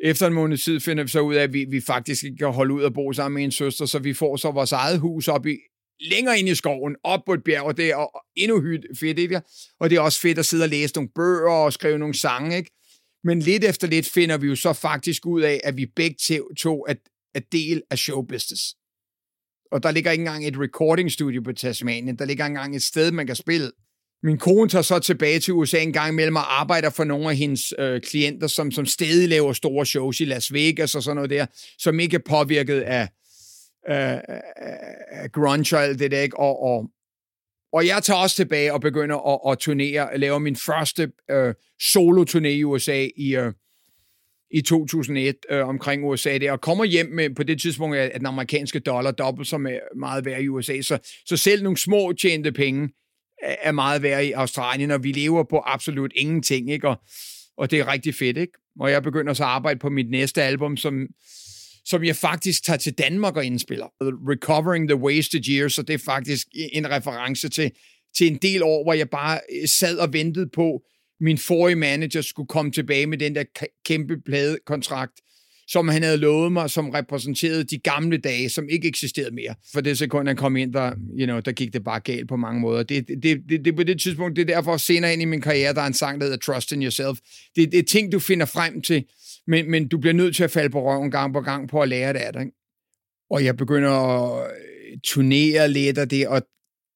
efter 0.04 0.28
en 0.28 0.34
måned 0.34 0.58
tid 0.58 0.80
finder 0.80 1.04
vi 1.04 1.10
så 1.10 1.20
ud 1.20 1.36
af, 1.36 1.44
at 1.44 1.54
vi, 1.54 1.66
vi 1.66 1.82
faktisk 1.82 2.24
ikke 2.24 2.38
kan 2.38 2.52
holde 2.52 2.74
ud 2.74 2.84
og 2.84 2.94
bo 2.94 3.14
sammen 3.14 3.36
med 3.36 3.44
en 3.44 3.52
søster, 3.52 3.86
så 3.86 4.00
vi 4.00 4.14
får 4.14 4.36
så 4.36 4.52
vores 4.52 4.72
eget 4.72 5.00
hus 5.00 5.28
op 5.28 5.46
i 5.46 5.58
længere 6.00 6.40
ind 6.40 6.50
i 6.50 6.56
skoven, 6.56 6.96
op 7.04 7.20
på 7.26 7.34
et 7.34 7.44
bjerg, 7.44 7.64
og 7.64 7.78
det 7.78 7.90
er 7.90 8.24
endnu 8.36 8.64
fedt, 9.00 9.20
ikke? 9.20 9.42
Og 9.80 9.90
det 9.90 9.96
er 9.96 10.00
også 10.02 10.22
fedt 10.22 10.40
at 10.40 10.46
sidde 10.46 10.64
og 10.64 10.70
læse 10.70 10.96
nogle 10.96 11.10
bøger 11.16 11.52
og 11.52 11.74
skrive 11.74 11.98
nogle 11.98 12.14
sange, 12.14 12.58
ikke? 12.58 12.72
Men 13.24 13.40
lidt 13.40 13.64
efter 13.64 13.88
lidt 13.88 14.10
finder 14.10 14.38
vi 14.38 14.48
jo 14.48 14.56
så 14.56 14.74
faktisk 14.74 15.26
ud 15.26 15.42
af, 15.42 15.62
at 15.64 15.78
vi 15.78 15.86
begge 15.86 16.42
to 16.58 16.86
er, 16.88 16.94
er 17.36 17.40
del 17.52 17.82
af 17.92 17.98
showbusiness. 17.98 18.76
Og 19.72 19.84
der 19.84 19.92
ligger 19.92 20.12
ikke 20.12 20.22
engang 20.22 20.48
et 20.48 20.60
recording 20.60 21.12
studio 21.12 21.42
på 21.42 21.54
Tasmanien. 21.54 22.20
Der 22.20 22.26
ligger 22.26 22.46
ikke 22.46 22.52
engang 22.52 22.76
et 22.76 22.84
sted, 22.84 23.12
man 23.12 23.28
kan 23.28 23.36
spille. 23.36 23.72
Min 24.24 24.38
kone 24.38 24.70
tager 24.70 24.82
så 24.82 25.00
tilbage 25.00 25.40
til 25.40 25.54
USA 25.54 25.80
en 25.82 25.94
gang 25.94 26.10
imellem 26.10 26.36
og 26.36 26.60
arbejder 26.60 26.90
for 26.90 27.04
nogle 27.04 27.30
af 27.30 27.36
hendes 27.36 27.74
øh, 27.80 28.02
klienter, 28.02 28.48
som, 28.48 28.72
som 28.72 28.86
stadig 28.86 29.30
laver 29.30 29.54
store 29.54 29.86
shows 29.86 30.20
i 30.20 30.26
Las 30.26 30.54
Vegas 30.54 30.96
og 30.96 31.04
sådan 31.04 31.16
noget 31.16 31.30
der, 31.30 31.46
som 31.78 32.00
ikke 32.00 32.16
er 32.16 32.22
påvirket 32.30 32.82
af, 32.82 33.10
Øh, 33.90 34.14
øh, 34.14 34.18
øh, 34.18 35.24
øh, 35.24 35.30
grunge 35.34 35.76
og 35.76 35.84
alt 35.84 36.00
det 36.00 36.12
der, 36.12 36.22
ikke? 36.22 36.40
Og, 36.40 36.64
og, 36.64 36.90
og 37.74 37.88
jeg 37.88 38.04
tager 38.04 38.20
også 38.20 38.36
tilbage 38.36 38.74
og 38.74 38.82
begynder 38.82 39.34
at, 39.34 39.52
at 39.52 39.60
turnere, 39.60 40.18
lave 40.18 40.40
min 40.40 40.56
første 40.56 41.12
øh, 41.32 41.54
solo-turné 41.82 42.48
i 42.48 42.64
USA 42.64 43.08
i, 43.18 43.36
øh, 43.36 43.54
i 44.52 44.62
2001 44.62 45.36
øh, 45.50 45.68
omkring 45.68 46.06
USA 46.06 46.38
der, 46.38 46.52
og 46.52 46.62
kommer 46.62 46.86
hjem 46.86 47.06
med 47.06 47.36
på 47.36 47.44
det 47.44 47.62
tidspunkt, 47.62 47.98
at 47.98 48.20
den 48.20 48.26
amerikanske 48.26 48.80
dollar 48.80 49.12
dobbelt 49.12 49.48
så 49.48 49.80
meget 49.96 50.26
værd 50.26 50.42
i 50.42 50.48
USA, 50.48 50.82
så, 50.82 50.98
så 51.26 51.38
selv 51.38 51.64
nogle 51.64 51.78
små 51.78 52.14
tjente 52.14 52.52
penge 52.52 52.90
er 53.42 53.72
meget 53.72 54.02
værd 54.02 54.24
i 54.24 54.32
Australien, 54.32 54.92
og 54.92 55.04
vi 55.04 55.12
lever 55.12 55.44
på 55.44 55.62
absolut 55.66 56.12
ingenting, 56.16 56.72
ikke? 56.72 56.88
Og, 56.88 56.96
og 57.58 57.72
det 57.72 57.80
er 57.80 57.92
rigtig 57.92 58.16
fedt, 58.16 58.38
ikke? 58.38 58.54
Og 58.80 58.92
jeg 58.92 59.04
begynder 59.04 59.34
så 59.34 59.44
at 59.44 59.50
arbejde 59.50 59.80
på 59.80 59.90
mit 59.90 60.10
næste 60.10 60.44
album, 60.44 60.78
som, 60.78 61.08
som 61.90 62.04
jeg 62.04 62.16
faktisk 62.16 62.64
tager 62.64 62.78
til 62.78 62.94
Danmark 62.94 63.38
og 63.38 63.46
indspiller. 63.46 63.86
Recovering 64.02 64.90
the 64.90 64.96
Wasted 64.96 65.50
Years, 65.50 65.74
så 65.74 65.82
det 65.82 65.94
er 65.94 66.04
faktisk 66.06 66.48
en 66.74 66.90
reference 66.90 67.50
til, 67.50 67.72
til 68.18 68.28
en 68.28 68.36
del 68.36 68.64
år, 68.64 68.84
hvor 68.84 68.94
jeg 68.94 69.10
bare 69.10 69.40
øh, 69.62 69.68
sad 69.68 69.98
og 69.98 70.14
ventede 70.14 70.50
på, 70.54 70.82
min 71.20 71.38
forrige 71.38 71.76
manager 71.76 72.22
skulle 72.22 72.48
komme 72.48 72.72
tilbage 72.72 73.08
med 73.08 73.18
den 73.18 73.36
der 73.36 73.44
kæmpe 73.86 74.22
pladekontrakt, 74.26 75.14
som 75.68 75.88
han 75.88 76.04
havde 76.04 76.18
lovet 76.18 76.52
mig, 76.52 76.70
som 76.70 76.90
repræsenterede 76.90 77.64
de 77.64 77.78
gamle 77.78 78.18
dage, 78.18 78.50
som 78.50 78.70
ikke 78.70 78.88
eksisterede 78.88 79.36
mere. 79.36 79.56
For 79.74 79.82
det 79.82 79.98
sekund, 79.98 80.28
han 80.28 80.38
kom 80.38 80.56
ind, 80.56 80.74
der, 80.74 80.92
you 81.20 81.26
know, 81.26 81.40
der 81.40 81.52
gik 81.52 81.74
det 81.74 81.84
bare 81.84 82.00
galt 82.00 82.28
på 82.28 82.36
mange 82.36 82.62
måder. 82.62 82.84
Det, 82.84 83.08
det, 83.08 83.24
det, 83.50 83.66
det, 83.66 83.76
på 83.76 83.84
det 83.84 84.02
tidspunkt, 84.02 84.36
det 84.36 84.42
er 84.50 84.56
derfor 84.56 84.78
senere 84.78 85.14
ind 85.14 85.22
i 85.22 85.26
min 85.26 85.42
karriere, 85.42 85.74
der 85.74 85.82
er 85.82 85.88
en 85.88 85.94
sang, 85.94 86.22
der 86.22 86.26
hedder 86.26 86.54
Trust 86.54 86.72
in 86.72 86.84
Yourself. 86.84 87.20
Det, 87.56 87.72
det 87.72 87.80
er 87.80 87.84
ting, 87.84 88.12
du 88.12 88.20
finder 88.20 88.46
frem 88.46 88.82
til, 88.82 89.04
men, 89.48 89.72
men 89.72 89.88
du 89.88 89.98
bliver 89.98 90.14
nødt 90.14 90.36
til 90.36 90.44
at 90.44 90.52
falde 90.52 90.70
på 90.70 90.84
røven 90.84 91.12
gang 91.12 91.34
på 91.34 91.42
gang 91.42 91.70
på 91.70 91.82
at 91.82 91.90
lære 91.90 92.14
det 92.14 92.20
af 92.20 92.34
det. 92.34 92.40
Ikke? 92.40 92.52
Og 93.30 93.46
jeg 93.46 93.58
begynder 93.58 93.92
at 93.92 94.52
øh, 94.52 94.98
turnere 95.04 95.70
lidt 95.72 95.98
af 95.98 96.10
det, 96.10 96.28
og 96.28 96.42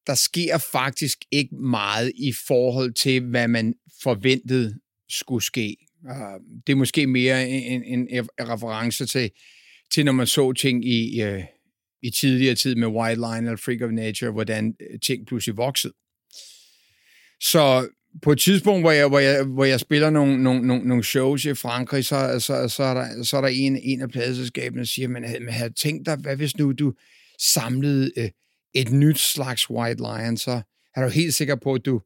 der 0.08 0.16
sker 0.16 0.58
faktisk 0.72 1.18
ikke 1.32 1.56
meget 1.56 2.12
i 2.16 2.34
forhold 2.48 2.94
til, 2.94 3.30
hvad 3.30 3.48
man 3.48 3.74
forventede 4.04 4.80
skulle 5.10 5.44
ske. 5.44 5.78
Ah, 6.10 6.40
det 6.68 6.74
er 6.74 6.78
måske 6.78 7.08
mere 7.08 7.50
en, 7.50 7.84
en, 7.84 8.08
en 8.12 8.30
reference 8.40 9.06
til, 9.06 9.32
til, 9.94 10.06
når 10.06 10.12
man 10.12 10.28
så 10.28 10.54
ting 10.54 10.86
i, 10.86 11.24
uh, 11.24 11.44
i 12.02 12.10
tidligere 12.10 12.56
tid 12.56 12.76
med 12.76 12.88
White 12.88 13.22
Line 13.22 13.38
eller 13.38 13.58
Freak 13.58 13.82
of 13.82 13.92
Nature, 13.92 14.32
hvordan 14.32 14.76
øh, 14.80 15.00
ting 15.00 15.28
pludselig 15.28 15.58
voksede. 15.58 15.94
Så 17.42 17.90
på 18.22 18.32
et 18.32 18.40
tidspunkt, 18.40 18.84
hvor 18.84 18.92
jeg, 18.92 19.08
hvor 19.08 19.20
jeg, 19.20 19.44
hvor 19.44 19.66
jeg 19.66 19.80
spiller 19.80 20.10
nogle, 20.10 20.44
nogle, 20.44 20.68
nogle, 20.68 20.88
nogle 20.88 21.04
shows 21.04 21.46
i 21.46 21.54
Frankrig, 21.54 22.06
så, 22.06 22.40
så, 22.40 22.68
så, 22.68 22.84
er, 22.84 22.94
der, 22.94 23.24
så 23.24 23.38
er 23.38 23.42
der 23.42 23.48
en, 23.48 23.80
en 23.84 24.02
af 24.02 24.10
pladeselskabene, 24.10 24.80
der 24.80 24.88
siger, 24.88 25.08
man 25.08 25.24
havde, 25.24 25.40
man 25.40 25.54
havde 25.54 25.74
tænkt 25.74 26.06
dig, 26.06 26.16
hvad 26.16 26.36
hvis 26.36 26.58
nu 26.58 26.72
du 26.72 26.94
samlede 27.40 28.12
øh, 28.18 28.30
et 28.74 28.92
nyt 28.92 29.20
slags 29.20 29.70
White 29.70 30.02
Lion, 30.02 30.38
så 30.38 30.62
er 30.96 31.04
du 31.04 31.10
helt 31.10 31.34
sikker 31.34 31.56
på, 31.56 31.74
at 31.74 31.86
du, 31.86 32.02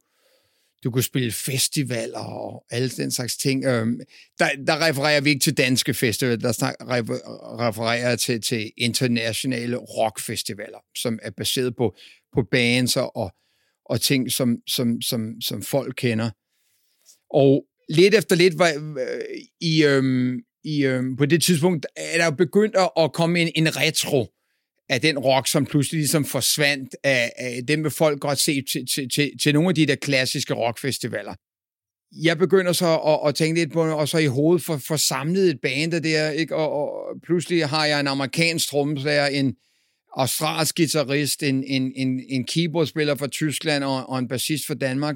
du 0.84 0.92
kunne 0.92 1.04
spille 1.04 1.32
festivaler 1.32 2.20
og 2.20 2.66
alle 2.70 2.90
den 2.90 3.12
slags 3.12 3.38
ting. 3.38 3.66
Øhm, 3.66 4.00
der, 4.40 4.50
der 4.68 4.88
refererer 4.88 5.22
vi 5.22 5.30
ikke 5.30 5.44
til 5.44 5.58
danske 5.58 5.94
festivaler, 5.94 6.38
der 6.38 6.52
snak, 6.52 6.76
refererer 6.80 8.16
til, 8.16 8.42
til 8.42 8.72
internationale 8.78 9.78
rockfestivaler, 9.78 10.80
som 10.96 11.20
er 11.22 11.32
baseret 11.32 11.76
på, 11.76 11.96
på 12.34 12.44
bands 12.52 12.98
og, 12.98 13.32
og 13.86 14.02
ting, 14.02 14.32
som, 14.32 14.58
som, 14.68 15.02
som, 15.02 15.42
som 15.42 15.62
folk 15.62 15.94
kender. 15.98 16.30
Og 17.30 17.66
lidt 17.90 18.16
efter 18.16 18.36
lidt 18.36 18.60
var, 18.60 18.72
i, 19.62 19.84
øhm, 19.84 20.40
i, 20.64 20.86
øhm, 20.86 21.16
på 21.16 21.26
det 21.26 21.44
tidspunkt 21.44 21.86
er 21.96 22.18
der 22.18 22.26
jo 22.26 22.32
begyndt 22.32 22.76
at 22.98 23.14
komme 23.14 23.40
en, 23.40 23.52
en 23.56 23.78
retro 23.78 24.28
af 24.90 25.02
den 25.02 25.20
rock, 25.20 25.48
som 25.48 25.66
pludselig 25.66 26.00
ligesom 26.00 26.26
forsvandt 26.26 26.96
af, 27.04 27.32
af 27.38 27.62
dem 27.68 27.84
vil 27.84 27.92
folk 27.92 28.20
godt 28.20 28.40
se 28.40 28.62
til, 28.72 28.88
til, 28.94 29.10
til, 29.10 29.32
til 29.42 29.54
nogle 29.54 29.70
af 29.70 29.76
de 29.76 29.86
der 29.86 29.96
klassiske 29.96 30.54
rockfestivaler. 30.54 31.36
Jeg 32.24 32.38
begynder 32.38 32.72
så 32.72 32.98
at, 32.98 33.30
at 33.30 33.36
tænke 33.36 33.60
lidt 33.60 33.74
på 33.74 33.82
og 33.82 34.10
så 34.10 34.18
i 34.18 34.26
hovedet 34.26 34.66
for, 34.66 34.78
for 34.78 34.96
samlet 34.96 35.50
et 35.50 35.60
band 35.62 35.92
der, 35.92 36.30
ikke? 36.30 36.56
Og, 36.56 36.72
og 36.72 37.16
pludselig 37.26 37.68
har 37.68 37.86
jeg 37.86 38.00
en 38.00 38.08
amerikansk 38.08 38.70
trommeslager, 38.70 39.28
en 39.28 39.56
australsk 40.16 40.76
guitarist, 40.76 41.44
en, 41.44 41.64
en, 41.64 41.92
en, 41.96 42.22
en 42.30 42.46
keyboardspiller 42.46 43.16
fra 43.16 43.28
Tyskland 43.28 43.84
og, 43.84 44.10
og 44.10 44.20
en 44.20 44.28
bassist 44.28 44.68
fra 44.68 44.74
Danmark. 44.74 45.16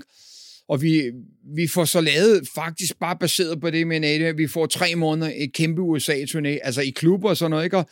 Og 0.70 0.82
vi, 0.82 1.12
vi 1.56 1.68
får 1.68 1.86
så 1.86 2.02
lavet, 2.02 2.48
faktisk 2.56 3.00
bare 3.00 3.18
baseret 3.20 3.62
på 3.62 3.70
det 3.70 3.88
med 3.88 4.00
Nadia, 4.00 4.32
vi 4.32 4.48
får 4.48 4.66
tre 4.66 4.96
måneder 4.96 5.32
et 5.36 5.54
kæmpe 5.54 5.82
USA-turné, 5.82 6.48
altså 6.64 6.82
i 6.82 6.90
klubber 6.90 7.30
og 7.30 7.38
sådan 7.38 7.52
noget, 7.52 7.64
ikke? 7.64 7.78
Og, 7.78 7.90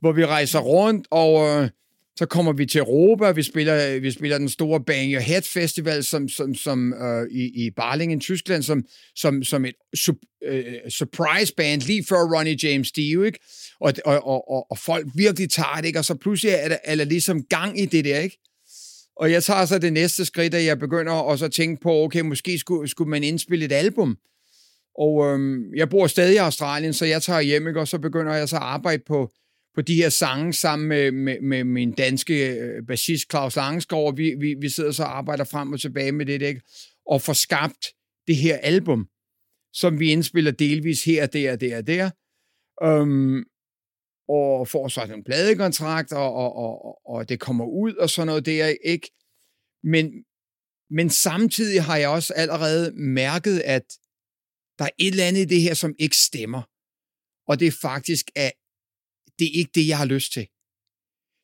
hvor 0.00 0.12
vi 0.12 0.26
rejser 0.26 0.58
rundt, 0.58 1.06
og 1.10 1.48
øh, 1.48 1.68
så 2.18 2.26
kommer 2.26 2.52
vi 2.52 2.66
til 2.66 2.78
Europa, 2.78 3.30
vi 3.30 3.42
spiller, 3.42 4.00
vi 4.00 4.10
spiller 4.10 4.38
den 4.38 4.48
store 4.48 4.80
Bang 4.80 5.12
Your 5.12 5.20
Head 5.20 5.42
Festival 5.42 6.04
som, 6.04 6.28
som, 6.28 6.54
som, 6.54 6.92
øh, 6.94 7.26
i, 7.30 7.66
i 7.66 7.70
Barlingen, 7.70 8.20
Tyskland, 8.20 8.62
som, 8.62 8.84
som, 9.16 9.42
som 9.42 9.64
et 9.64 9.74
su, 9.94 10.12
øh, 10.44 10.64
surprise 10.88 11.54
band 11.54 11.82
lige 11.82 12.04
før 12.04 12.16
Ronnie 12.16 12.58
James 12.62 12.92
Dio, 12.92 13.22
ikke? 13.22 13.38
Og, 13.80 13.92
og, 14.04 14.26
og, 14.26 14.50
og, 14.50 14.66
og 14.70 14.78
folk 14.78 15.06
virkelig 15.14 15.50
tager 15.50 15.76
det, 15.76 15.84
ikke? 15.84 15.98
Og 15.98 16.04
så 16.04 16.14
pludselig 16.14 16.52
er 16.52 16.68
der, 16.68 16.78
er 16.84 16.96
der 16.96 17.04
ligesom 17.04 17.42
gang 17.42 17.80
i 17.80 17.86
det 17.86 18.04
der, 18.04 18.18
ikke? 18.18 18.38
Og 19.16 19.32
jeg 19.32 19.44
tager 19.44 19.64
så 19.64 19.78
det 19.78 19.92
næste 19.92 20.24
skridt, 20.24 20.54
at 20.54 20.64
jeg 20.64 20.78
begynder 20.78 21.30
at 21.30 21.38
så 21.38 21.48
tænke 21.48 21.80
på, 21.82 22.02
okay, 22.02 22.20
måske 22.20 22.58
skulle, 22.58 22.88
skulle 22.88 23.10
man 23.10 23.24
indspille 23.24 23.64
et 23.64 23.72
album. 23.72 24.16
Og 24.98 25.26
øhm, 25.26 25.74
jeg 25.74 25.88
bor 25.88 26.06
stadig 26.06 26.34
i 26.34 26.36
Australien, 26.36 26.92
så 26.92 27.04
jeg 27.04 27.22
tager 27.22 27.40
hjem, 27.40 27.68
ikke? 27.68 27.80
og 27.80 27.88
så 27.88 27.98
begynder 27.98 28.34
jeg 28.34 28.48
så 28.48 28.56
at 28.56 28.62
arbejde 28.62 29.02
på, 29.06 29.30
på 29.76 29.82
de 29.82 29.94
her 29.94 30.08
sange 30.08 30.52
sammen 30.52 30.88
med, 30.88 31.12
med, 31.12 31.40
med 31.40 31.64
min 31.64 31.92
danske 31.92 32.48
øh, 32.48 32.86
bassist 32.86 33.30
Claus 33.30 33.56
Langeskov, 33.56 34.16
vi, 34.16 34.34
vi, 34.40 34.54
vi 34.60 34.68
sidder 34.68 34.92
så 34.92 35.02
og 35.02 35.16
arbejder 35.18 35.44
frem 35.44 35.72
og 35.72 35.80
tilbage 35.80 36.12
med 36.12 36.26
det, 36.26 36.42
ikke? 36.42 36.62
og 37.06 37.22
får 37.22 37.32
skabt 37.32 37.86
det 38.26 38.36
her 38.36 38.58
album, 38.58 39.08
som 39.72 40.00
vi 40.00 40.10
indspiller 40.12 40.50
delvis 40.50 41.04
her, 41.04 41.26
der, 41.26 41.56
der, 41.56 41.82
der. 41.82 42.10
Um, 42.82 43.44
og 44.28 44.68
får 44.68 44.88
så 44.88 45.02
en 45.02 45.24
pladekontrakt, 45.24 46.12
og, 46.12 46.34
og, 46.34 46.56
og, 46.56 47.06
og 47.06 47.28
det 47.28 47.40
kommer 47.40 47.64
ud, 47.64 47.94
og 47.94 48.10
sådan 48.10 48.26
noget 48.26 48.46
der, 48.46 48.74
ikke? 48.84 49.10
Men, 49.82 50.12
men 50.90 51.10
samtidig 51.10 51.82
har 51.82 51.96
jeg 51.96 52.08
også 52.08 52.34
allerede 52.36 52.92
mærket, 52.94 53.58
at 53.58 53.84
der 54.78 54.84
er 54.84 54.96
et 54.98 55.10
eller 55.10 55.24
andet 55.24 55.40
i 55.40 55.44
det 55.44 55.60
her, 55.60 55.74
som 55.74 55.94
ikke 55.98 56.16
stemmer. 56.16 56.62
Og 57.48 57.60
det 57.60 57.66
er 57.66 57.78
faktisk, 57.82 58.26
at 58.34 58.52
det 59.38 59.46
er 59.46 59.58
ikke 59.58 59.70
det, 59.74 59.88
jeg 59.88 59.98
har 59.98 60.04
lyst 60.04 60.32
til. 60.32 60.46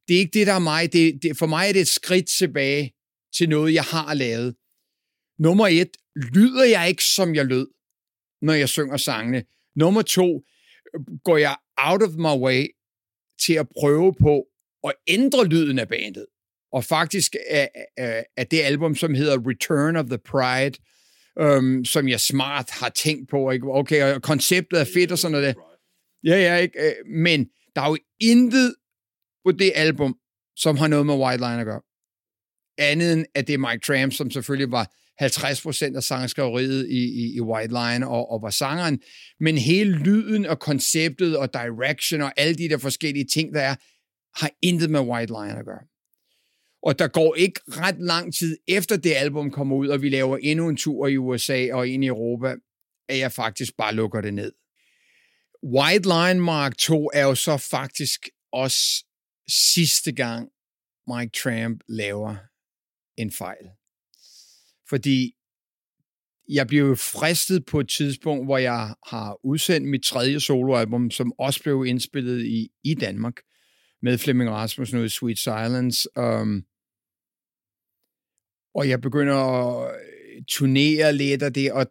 Det 0.08 0.14
er 0.14 0.18
ikke 0.18 0.38
det, 0.38 0.46
der 0.46 0.52
er 0.52 0.58
mig. 0.58 0.92
Det, 0.92 1.22
det, 1.22 1.37
for 1.37 1.46
mig 1.46 1.68
er 1.68 1.72
det 1.72 1.80
et 1.80 1.88
skridt 1.88 2.28
tilbage 2.38 2.92
til 3.37 3.49
noget, 3.49 3.75
jeg 3.75 3.84
har 3.84 4.14
lavet. 4.14 4.54
Nummer 5.38 5.66
et, 5.66 5.90
lyder 6.34 6.64
jeg 6.64 6.88
ikke, 6.88 7.04
som 7.04 7.34
jeg 7.34 7.46
lød, 7.46 7.66
når 8.42 8.52
jeg 8.52 8.68
synger 8.68 8.96
sangene. 8.96 9.44
Nummer 9.76 10.02
to, 10.02 10.44
går 11.25 11.37
jeg 11.37 11.56
out 11.76 12.02
of 12.02 12.14
my 12.16 12.42
way 12.44 12.66
til 13.46 13.54
at 13.54 13.68
prøve 13.80 14.14
på 14.20 14.46
at 14.84 14.92
ændre 15.06 15.46
lyden 15.46 15.78
af 15.78 15.88
bandet. 15.88 16.26
Og 16.72 16.84
faktisk 16.84 17.37
er, 17.49 17.68
er, 17.96 18.22
er 18.37 18.44
det 18.44 18.61
album, 18.61 18.94
som 18.94 19.14
hedder 19.14 19.49
Return 19.49 19.96
of 19.96 20.06
the 20.06 20.18
Pride, 20.18 20.78
øhm, 21.38 21.84
som 21.84 22.08
jeg 22.08 22.20
smart 22.20 22.70
har 22.70 22.88
tænkt 22.88 23.30
på. 23.30 23.50
Ikke? 23.50 23.66
Okay, 23.72 24.14
og 24.14 24.22
konceptet 24.22 24.80
er 24.80 24.84
fedt 24.94 25.12
og 25.12 25.18
sådan 25.18 25.32
noget. 25.32 25.54
Ja, 26.25 26.37
ja, 26.37 26.56
ikke? 26.56 26.87
Øh, 26.87 26.92
men 27.06 27.49
der 27.76 27.83
er 27.83 27.88
jo 27.88 27.97
intet 28.21 28.75
på 29.45 29.52
det 29.52 29.73
album, 29.75 30.14
som 30.57 30.76
har 30.76 30.87
noget 30.87 31.07
med 31.07 31.14
White 31.14 31.38
Line 31.38 31.61
at 31.61 31.67
gøre. 31.67 31.83
Andet 32.79 33.12
end, 33.12 33.26
at 33.35 33.47
det 33.47 33.55
er 33.55 33.59
Mike 33.59 33.87
Tramp, 33.87 34.12
som 34.12 34.31
selvfølgelig 34.31 34.73
var 34.73 34.93
50% 35.23 35.97
af 35.97 36.02
sangskriveriet 36.02 36.88
i, 36.88 37.02
i, 37.23 37.35
i 37.37 37.41
White 37.41 37.75
Line 37.75 38.09
og, 38.09 38.31
og 38.31 38.43
var 38.43 38.50
sangeren. 38.50 39.00
Men 39.41 39.59
hele 39.59 39.91
lyden 39.93 40.47
og 40.47 40.59
konceptet 40.59 41.37
og 41.37 41.55
direction 41.55 42.23
og 42.23 42.33
alle 42.37 42.55
de 42.55 42.69
der 42.69 42.79
forskellige 42.79 43.25
ting, 43.25 43.55
der 43.55 43.61
er, 43.61 43.75
har 44.41 44.50
intet 44.62 44.91
med 44.91 45.00
White 45.00 45.33
Line 45.33 45.59
at 45.59 45.64
gøre. 45.64 45.83
Og 46.83 46.99
der 46.99 47.09
går 47.09 47.35
ikke 47.35 47.61
ret 47.69 47.97
lang 47.99 48.35
tid 48.35 48.59
efter 48.69 48.97
det 48.97 49.14
album 49.14 49.50
kommer 49.50 49.76
ud, 49.76 49.88
og 49.88 50.02
vi 50.02 50.09
laver 50.09 50.37
endnu 50.37 50.69
en 50.69 50.76
tur 50.76 51.07
i 51.07 51.17
USA 51.17 51.69
og 51.73 51.88
ind 51.88 52.05
i 52.05 52.07
Europa, 52.07 52.55
at 53.09 53.19
jeg 53.19 53.33
faktisk 53.33 53.76
bare 53.76 53.95
lukker 53.95 54.21
det 54.21 54.35
ned. 54.35 54.52
White 55.64 56.09
Line 56.09 56.40
Mark 56.40 56.76
2 56.78 57.11
er 57.14 57.23
jo 57.23 57.35
så 57.35 57.57
faktisk 57.57 58.28
også 58.52 59.04
sidste 59.49 60.12
gang 60.12 60.49
Mike 61.07 61.31
Tramp 61.42 61.81
laver 61.88 62.37
en 63.16 63.33
fejl. 63.33 63.66
Fordi 64.88 65.35
jeg 66.49 66.66
blev 66.66 66.87
jo 66.87 66.95
fristet 66.95 67.66
på 67.66 67.81
et 67.81 67.88
tidspunkt, 67.88 68.47
hvor 68.47 68.59
jeg 68.59 68.95
har 69.07 69.38
udsendt 69.45 69.88
mit 69.88 70.02
tredje 70.04 70.40
soloalbum, 70.40 71.11
som 71.11 71.33
også 71.38 71.62
blev 71.62 71.85
indspillet 71.87 72.47
i, 72.47 72.69
i 72.85 72.95
Danmark, 72.95 73.35
med 74.02 74.19
Flemming 74.19 74.50
Rasmussen 74.50 74.99
ud 74.99 75.04
i 75.04 75.09
Sweet 75.09 75.38
Silence. 75.38 76.19
Um, 76.19 76.64
og 78.75 78.88
jeg 78.88 79.00
begynder 79.00 79.37
at 79.37 79.95
turnere 80.49 81.12
lidt 81.12 81.42
af 81.42 81.52
det, 81.52 81.73
og 81.73 81.87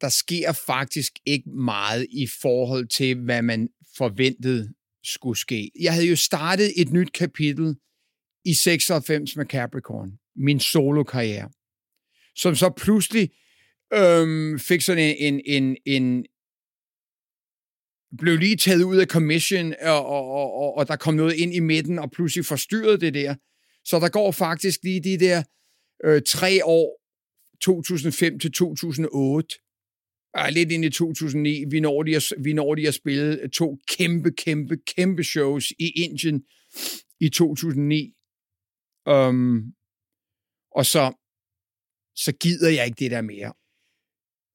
der 0.00 0.08
sker 0.08 0.52
faktisk 0.52 1.12
ikke 1.26 1.50
meget 1.50 2.06
i 2.10 2.26
forhold 2.42 2.88
til, 2.88 3.24
hvad 3.24 3.42
man 3.42 3.68
forventede 3.96 4.74
skulle 5.04 5.38
ske. 5.38 5.70
Jeg 5.80 5.92
havde 5.92 6.08
jo 6.08 6.16
startet 6.16 6.72
et 6.76 6.92
nyt 6.92 7.12
kapitel 7.12 7.76
i 8.44 8.54
96 8.54 9.36
med 9.36 9.46
Capricorn, 9.46 10.12
min 10.36 10.60
solo-karriere, 10.60 11.50
som 12.34 12.54
så 12.54 12.70
pludselig 12.76 13.30
øhm, 13.92 14.58
fik 14.58 14.80
sådan 14.80 15.16
en, 15.18 15.40
en, 15.46 15.76
en, 15.86 16.26
blev 18.18 18.38
lige 18.38 18.56
taget 18.56 18.82
ud 18.82 18.96
af 18.96 19.06
commission, 19.06 19.74
og, 19.82 20.06
og, 20.06 20.52
og, 20.52 20.76
og 20.76 20.88
der 20.88 20.96
kom 20.96 21.14
noget 21.14 21.34
ind 21.34 21.54
i 21.54 21.60
midten, 21.60 21.98
og 21.98 22.10
pludselig 22.10 22.46
forstyrrede 22.46 23.00
det 23.00 23.14
der. 23.14 23.34
Så 23.84 23.98
der 23.98 24.08
går 24.08 24.32
faktisk 24.32 24.80
lige 24.82 25.02
de 25.02 25.18
der 25.18 25.42
øh, 26.04 26.22
tre 26.26 26.64
år, 26.64 27.00
2005 27.60 28.38
til 28.38 28.52
2008, 28.52 29.56
og 30.36 30.52
lidt 30.52 30.72
ind 30.72 30.84
i 30.84 30.90
2009, 30.90 31.64
vi 31.70 31.80
når, 31.80 32.02
de 32.02 32.16
at, 32.16 32.32
vi 32.38 32.52
når 32.52 32.74
de 32.74 32.88
at 32.88 32.94
spille 32.94 33.48
to 33.48 33.78
kæmpe, 33.88 34.32
kæmpe, 34.32 34.76
kæmpe 34.96 35.24
shows 35.24 35.70
i 35.70 35.88
Indien 35.96 36.42
i 37.20 37.28
2009. 37.28 38.12
Um, 39.06 39.14
øhm, 39.14 39.62
og 40.74 40.86
så, 40.86 41.12
så 42.16 42.32
gider 42.32 42.70
jeg 42.70 42.86
ikke 42.86 42.98
det 42.98 43.10
der 43.10 43.20
mere. 43.20 43.52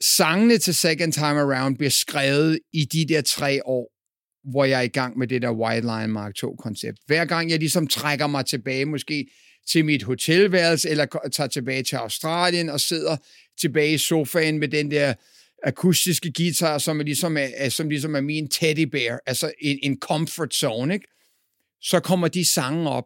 Sangene 0.02 0.58
til 0.58 0.76
Second 0.76 1.14
Time 1.14 1.40
Around 1.40 1.78
bliver 1.78 1.90
skrevet 1.90 2.60
i 2.74 2.86
de 2.86 3.06
der 3.08 3.22
tre 3.22 3.66
år, 3.66 3.92
hvor 4.52 4.66
jeg 4.66 4.78
er 4.80 4.84
i 4.84 4.88
gang 4.88 5.18
med 5.18 5.28
det 5.28 5.42
der 5.42 5.52
White 5.52 5.88
Line 5.88 6.08
Mark 6.08 6.34
II-koncept. 6.44 6.98
Hver 7.06 7.26
gang 7.26 7.50
jeg 7.50 7.60
ligesom 7.60 7.88
trækker 7.88 8.28
mig 8.28 8.46
tilbage, 8.46 8.86
måske 8.86 9.28
til 9.68 9.86
mit 9.86 10.04
hotelværelse, 10.04 10.90
eller 10.90 11.06
tager 11.32 11.48
tilbage 11.48 11.84
til 11.84 11.96
Australien 11.96 12.70
og 12.70 12.80
sidder 12.80 13.18
tilbage 13.62 13.94
i 13.94 13.98
sofaen 13.98 14.60
med 14.60 14.68
den 14.68 14.92
der 14.92 15.14
akustiske 15.64 16.32
guitar, 16.38 16.78
som 16.78 17.00
er 17.00 17.04
ligesom 17.04 17.38
er, 17.38 17.70
som 17.70 17.90
ligesom 17.90 18.16
er 18.16 18.22
min 18.22 18.50
teddy 18.50 18.84
bear, 18.84 19.20
altså 19.26 19.52
en, 19.62 19.80
en 19.84 20.00
comfort 20.00 20.54
zone, 20.54 20.94
ikke? 20.94 21.08
så 21.82 22.00
kommer 22.00 22.28
de 22.28 22.46
sange 22.46 22.90
op. 22.90 23.06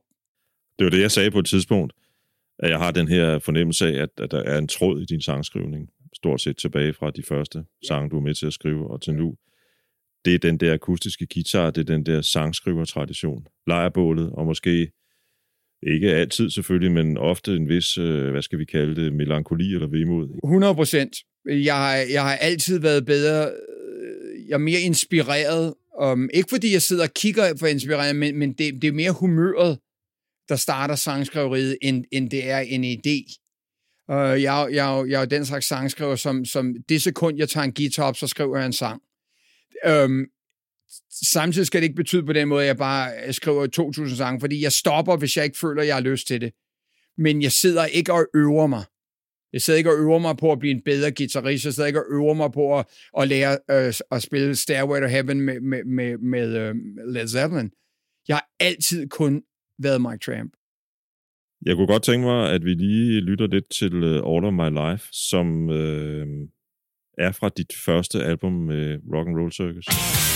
Det 0.79 0.85
var 0.85 0.91
det, 0.91 1.01
jeg 1.01 1.11
sagde 1.11 1.31
på 1.31 1.39
et 1.39 1.45
tidspunkt, 1.45 1.93
at 2.59 2.69
jeg 2.69 2.77
har 2.77 2.91
den 2.91 3.07
her 3.07 3.39
fornemmelse 3.39 3.87
af, 3.87 4.01
at, 4.01 4.09
at 4.17 4.31
der 4.31 4.43
er 4.43 4.57
en 4.57 4.67
tråd 4.67 5.01
i 5.01 5.05
din 5.05 5.21
sangskrivning, 5.21 5.89
stort 6.15 6.41
set 6.41 6.57
tilbage 6.57 6.93
fra 6.93 7.11
de 7.11 7.23
første 7.23 7.57
ja. 7.57 7.87
sange, 7.87 8.09
du 8.09 8.17
er 8.17 8.21
med 8.21 8.33
til 8.33 8.45
at 8.45 8.53
skrive, 8.53 8.91
og 8.91 9.01
til 9.01 9.13
nu. 9.13 9.35
Det 10.25 10.35
er 10.35 10.39
den 10.39 10.57
der 10.57 10.73
akustiske 10.73 11.27
guitar, 11.33 11.71
det 11.71 11.81
er 11.81 11.95
den 11.95 12.05
der 12.05 12.21
sangskrivertradition. 12.21 13.47
Lejerbålet, 13.67 14.31
og 14.31 14.45
måske 14.45 14.91
ikke 15.87 16.11
altid 16.11 16.49
selvfølgelig, 16.49 16.91
men 16.91 17.17
ofte 17.17 17.55
en 17.55 17.69
vis, 17.69 17.97
øh, 17.97 18.31
hvad 18.31 18.41
skal 18.41 18.59
vi 18.59 18.65
kalde 18.65 18.95
det, 19.03 19.13
melankoli 19.13 19.73
eller 19.73 19.87
vemod. 19.87 20.39
100 20.43 20.75
procent. 20.75 21.15
Jeg, 21.49 21.75
har, 21.75 21.95
jeg 21.95 22.23
har 22.23 22.35
altid 22.35 22.79
været 22.79 23.05
bedre, 23.05 23.47
øh, 23.47 24.47
jeg 24.47 24.53
er 24.53 24.57
mere 24.57 24.79
inspireret. 24.79 25.73
Um, 26.01 26.29
ikke 26.33 26.49
fordi 26.49 26.73
jeg 26.73 26.81
sidder 26.81 27.03
og 27.03 27.13
kigger 27.13 27.53
for 27.59 27.67
inspireret, 27.67 28.15
men, 28.15 28.37
men 28.37 28.53
det, 28.53 28.81
det 28.81 28.87
er 28.87 28.91
mere 28.91 29.11
humøret, 29.11 29.79
der 30.49 30.55
starter 30.55 30.95
sangskriveriet, 30.95 31.77
end, 31.81 32.05
end 32.11 32.29
det 32.29 32.49
er 32.49 32.59
en 32.59 32.83
idé. 32.83 33.41
Uh, 34.09 34.15
jeg, 34.15 34.41
jeg, 34.41 34.67
jeg, 34.71 35.05
jeg 35.07 35.15
er 35.15 35.19
jo 35.19 35.25
den 35.25 35.45
slags 35.45 35.67
sangskriver, 35.67 36.15
som, 36.15 36.45
som 36.45 36.75
det 36.89 37.01
sekund, 37.01 37.37
jeg 37.37 37.49
tager 37.49 37.63
en 37.63 37.73
guitar 37.73 38.03
op, 38.03 38.17
så 38.17 38.27
skriver 38.27 38.57
jeg 38.57 38.65
en 38.65 38.73
sang. 38.73 39.01
Um, 39.89 40.25
samtidig 41.23 41.67
skal 41.67 41.81
det 41.81 41.85
ikke 41.85 41.95
betyde 41.95 42.25
på 42.25 42.33
den 42.33 42.47
måde, 42.47 42.61
at 42.61 42.67
jeg 42.67 42.77
bare 42.77 43.11
øh, 43.27 43.33
skriver 43.33 44.03
2.000 44.07 44.15
sange, 44.15 44.39
fordi 44.39 44.61
jeg 44.61 44.71
stopper, 44.71 45.17
hvis 45.17 45.37
jeg 45.37 45.45
ikke 45.45 45.57
føler, 45.57 45.81
at 45.81 45.87
jeg 45.87 45.95
har 45.95 46.01
lyst 46.01 46.27
til 46.27 46.41
det. 46.41 46.53
Men 47.17 47.41
jeg 47.41 47.51
sidder 47.51 47.85
ikke 47.85 48.13
og 48.13 48.27
øver 48.35 48.67
mig. 48.67 48.83
Jeg 49.53 49.61
sidder 49.61 49.77
ikke 49.77 49.91
og 49.91 49.97
øver 49.97 50.19
mig 50.19 50.37
på 50.37 50.51
at 50.51 50.59
blive 50.59 50.71
en 50.71 50.81
bedre 50.85 51.11
guitarist. 51.11 51.65
Jeg 51.65 51.73
sidder 51.73 51.87
ikke 51.87 51.99
og 51.99 52.05
øver 52.11 52.33
mig 52.33 52.51
på 52.51 52.79
at, 52.79 52.85
at 53.19 53.27
lære 53.27 53.57
øh, 53.71 53.93
at 54.11 54.21
spille 54.21 54.55
Stairway 54.55 55.01
to 55.01 55.07
Heaven 55.07 55.41
med, 55.41 55.59
med, 55.61 55.83
med, 55.83 56.17
med 56.17 56.57
øh, 56.57 56.75
Led 57.13 57.27
Zeppelin. 57.27 57.71
Jeg 58.27 58.35
har 58.35 58.47
altid 58.59 59.09
kun 59.09 59.43
været 59.79 60.01
Mike 60.01 60.23
Tramp. 60.25 60.53
Jeg 61.65 61.75
kunne 61.75 61.87
godt 61.87 62.03
tænke 62.03 62.25
mig, 62.25 62.51
at 62.51 62.65
vi 62.65 62.73
lige 62.73 63.21
lytter 63.21 63.47
lidt 63.47 63.69
til 63.69 63.93
øh, 63.93 64.15
All 64.15 64.45
of 64.45 64.53
My 64.53 64.69
Life, 64.69 65.07
som 65.11 65.69
øh, 65.69 66.27
er 67.17 67.31
fra 67.31 67.49
dit 67.49 67.73
første 67.85 68.23
album 68.23 68.53
med 68.53 68.99
Rock 69.13 69.27
and 69.27 69.37
Roll 69.37 69.51
Circus. 69.51 70.34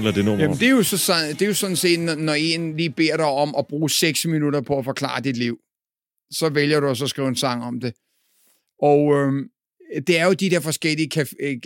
Behandler 0.00 0.12
det 0.12 0.24
nummer 0.24 0.44
Jamen, 0.44 0.58
det 0.58 0.66
er 0.66 0.70
jo, 0.70 0.82
så, 0.82 1.12
det 1.28 1.42
er 1.42 1.46
jo 1.46 1.54
sådan 1.54 1.76
set, 1.76 2.00
når 2.00 2.34
en 2.34 2.76
lige 2.76 2.90
beder 2.90 3.16
dig 3.16 3.26
om 3.26 3.54
at 3.58 3.66
bruge 3.66 3.90
6 3.90 4.26
minutter 4.26 4.60
på 4.60 4.78
at 4.78 4.84
forklare 4.84 5.20
dit 5.20 5.36
liv, 5.36 5.58
så 6.30 6.48
vælger 6.48 6.80
du 6.80 6.86
også 6.86 7.04
at 7.04 7.10
skrive 7.10 7.28
en 7.28 7.36
sang 7.36 7.64
om 7.64 7.80
det. 7.80 7.94
Og 8.82 9.14
øhm, 9.16 9.48
det 10.06 10.18
er 10.18 10.24
jo 10.24 10.32
de 10.32 10.50
der 10.50 10.60
forskellige 10.60 11.20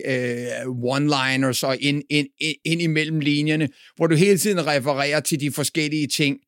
øh, 0.06 0.66
one-liners 0.66 1.66
og 1.66 1.76
ind, 1.80 2.02
ind, 2.10 2.28
ind, 2.40 2.56
ind 2.64 2.82
imellem 2.82 3.20
linjerne, 3.20 3.68
hvor 3.96 4.06
du 4.06 4.14
hele 4.14 4.38
tiden 4.38 4.66
refererer 4.66 5.20
til 5.20 5.40
de 5.40 5.52
forskellige 5.52 6.06
ting, 6.06 6.38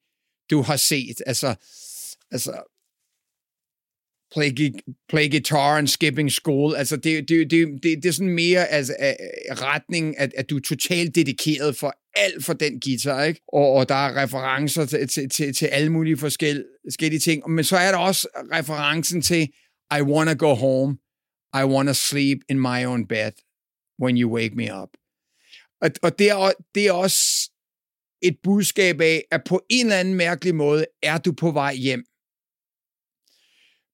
du 0.51 0.62
har 0.62 0.77
set. 0.77 1.22
Altså, 1.27 1.55
altså 2.31 2.75
play, 4.34 4.72
play 5.08 5.28
guitar 5.28 5.78
and 5.78 5.88
skipping 5.88 6.30
school. 6.30 6.74
Altså, 6.76 6.96
det, 6.96 7.28
det, 7.28 7.50
det, 7.50 7.68
det, 7.82 8.02
det 8.02 8.06
er 8.06 8.12
sådan 8.12 8.34
mere 8.34 8.66
altså, 8.66 8.96
øh, 9.00 9.08
øh, 9.08 9.56
retning, 9.56 10.18
at, 10.18 10.32
at 10.36 10.50
du 10.50 10.56
er 10.56 10.60
totalt 10.60 11.14
dedikeret 11.14 11.76
for 11.76 11.94
alt 12.14 12.44
for 12.44 12.52
den 12.52 12.80
guitar, 12.80 13.22
ikke? 13.22 13.40
Og, 13.48 13.72
og 13.72 13.88
der 13.88 13.94
er 13.94 14.22
referencer 14.22 14.84
til, 14.86 15.08
til, 15.08 15.28
til, 15.28 15.54
til 15.54 15.66
alle 15.66 15.92
mulige 15.92 16.16
forskellige 16.16 17.20
ting. 17.20 17.50
Men 17.50 17.64
så 17.64 17.76
er 17.76 17.90
der 17.90 17.98
også 17.98 18.28
referencen 18.52 19.22
til 19.22 19.48
I 19.98 20.02
wanna 20.02 20.34
go 20.34 20.54
home. 20.54 20.96
I 21.54 21.64
wanna 21.64 21.92
sleep 21.92 22.38
in 22.48 22.60
my 22.60 22.84
own 22.84 23.06
bed 23.06 23.32
when 24.02 24.18
you 24.18 24.34
wake 24.34 24.54
me 24.54 24.82
up. 24.82 24.88
Og, 25.82 25.90
og 26.02 26.18
det, 26.18 26.30
er, 26.30 26.52
det 26.74 26.86
er 26.86 26.92
også 26.92 27.50
et 28.22 28.36
budskab 28.42 29.00
af, 29.00 29.24
at 29.30 29.40
på 29.46 29.60
en 29.70 29.86
eller 29.86 29.96
anden 29.96 30.14
mærkelig 30.14 30.54
måde 30.54 30.86
er 31.02 31.18
du 31.18 31.32
på 31.32 31.50
vej 31.50 31.74
hjem 31.74 32.04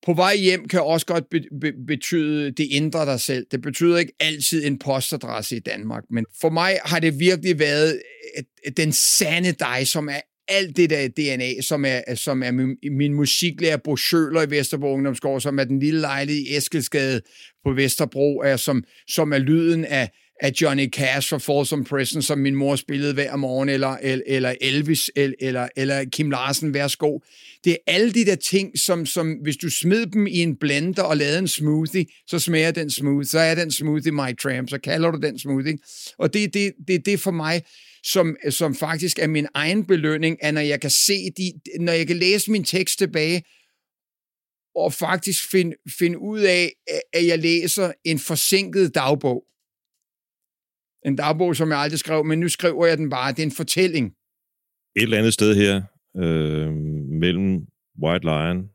på 0.06 0.14
vej 0.14 0.36
hjem 0.36 0.68
kan 0.68 0.80
også 0.80 1.06
godt 1.06 1.24
be- 1.30 1.58
be- 1.60 1.86
betyde, 1.86 2.50
det 2.50 2.68
ændrer 2.72 3.04
dig 3.04 3.20
selv. 3.20 3.46
Det 3.50 3.62
betyder 3.62 3.98
ikke 3.98 4.12
altid 4.20 4.66
en 4.66 4.78
postadresse 4.78 5.56
i 5.56 5.60
Danmark, 5.60 6.02
men 6.10 6.24
for 6.40 6.50
mig 6.50 6.78
har 6.84 7.00
det 7.00 7.18
virkelig 7.18 7.58
været 7.58 8.02
den 8.76 8.92
sande 8.92 9.52
dig, 9.52 9.86
som 9.86 10.08
er 10.08 10.20
alt 10.48 10.76
det 10.76 10.90
der 10.90 11.08
DNA, 11.08 11.60
som 11.60 11.84
er, 11.84 12.14
som 12.14 12.42
er 12.42 12.50
min, 12.50 12.76
min 12.98 13.14
musiklærer 13.14 13.76
Bo 13.76 13.96
Schøler 13.96 14.42
i 14.42 14.50
Vesterbro 14.50 14.94
Ungdomsgård, 14.94 15.40
som 15.40 15.58
er 15.58 15.64
den 15.64 15.78
lille 15.78 16.00
lejlighed 16.00 16.42
i 16.42 16.56
Eskilsgade 16.56 17.20
på 17.64 17.72
Vesterbro, 17.72 18.38
er, 18.38 18.56
som, 18.56 18.84
som 19.08 19.32
er 19.32 19.38
lyden 19.38 19.84
af, 19.84 20.10
af 20.42 20.52
Johnny 20.60 20.90
Cash 20.90 21.28
fra 21.28 21.38
Folsom 21.38 21.84
Prison, 21.84 22.22
som 22.22 22.38
min 22.38 22.54
mor 22.54 22.76
spillede 22.76 23.14
hver 23.14 23.36
morgen, 23.36 23.68
eller, 23.68 23.96
eller 24.26 24.54
Elvis, 24.60 25.10
eller, 25.16 25.34
eller, 25.40 25.68
eller 25.76 26.04
Kim 26.04 26.30
Larsen, 26.30 26.74
værsgo. 26.74 27.18
Det 27.64 27.72
er 27.72 27.76
alle 27.86 28.12
de 28.12 28.24
der 28.24 28.34
ting, 28.34 28.78
som, 28.78 29.06
som 29.06 29.32
hvis 29.32 29.56
du 29.56 29.70
smed 29.70 30.06
dem 30.06 30.26
i 30.26 30.38
en 30.38 30.56
blender 30.56 31.02
og 31.02 31.16
lavede 31.16 31.38
en 31.38 31.48
smoothie, 31.48 32.06
så 32.26 32.38
smager 32.38 32.70
den 32.70 32.90
smoothie. 32.90 33.28
Så 33.28 33.38
er 33.38 33.54
den 33.54 33.72
smoothie 33.72 34.12
My 34.12 34.36
Tramp, 34.42 34.68
så 34.68 34.78
kalder 34.78 35.10
du 35.10 35.18
den 35.22 35.38
smoothie. 35.38 35.78
Og 36.18 36.34
det 36.34 36.44
er 36.44 36.48
det, 36.48 36.72
det, 36.88 37.06
det 37.06 37.20
for 37.20 37.30
mig, 37.30 37.62
som, 38.04 38.36
som 38.50 38.74
faktisk 38.74 39.18
er 39.18 39.26
min 39.26 39.46
egen 39.54 39.86
belønning, 39.86 40.44
at 40.44 40.54
når 40.54 40.60
jeg 40.60 40.80
kan 40.80 40.90
se 40.90 41.30
de, 41.36 41.52
når 41.80 41.92
jeg 41.92 42.06
kan 42.06 42.16
læse 42.16 42.50
min 42.50 42.64
tekst 42.64 42.98
tilbage, 42.98 43.42
og 44.74 44.92
faktisk 44.92 45.50
finde 45.50 45.76
find 45.98 46.16
ud 46.16 46.40
af, 46.40 46.72
at 47.12 47.26
jeg 47.26 47.38
læser 47.38 47.92
en 48.04 48.18
forsinket 48.18 48.94
dagbog. 48.94 49.44
En 51.06 51.16
dagbog, 51.16 51.56
som 51.56 51.70
jeg 51.70 51.78
aldrig 51.78 51.98
skrev, 51.98 52.24
men 52.24 52.40
nu 52.40 52.48
skriver 52.48 52.86
jeg 52.86 52.98
den 52.98 53.10
bare. 53.10 53.32
Det 53.32 53.38
er 53.38 53.46
en 53.46 53.52
fortælling. 53.52 54.06
Et 54.96 55.02
eller 55.02 55.18
andet 55.18 55.34
sted 55.34 55.54
her, 55.54 55.82
øh, 56.16 56.72
mellem 57.20 57.66
White 58.02 58.24
Lion 58.24 58.68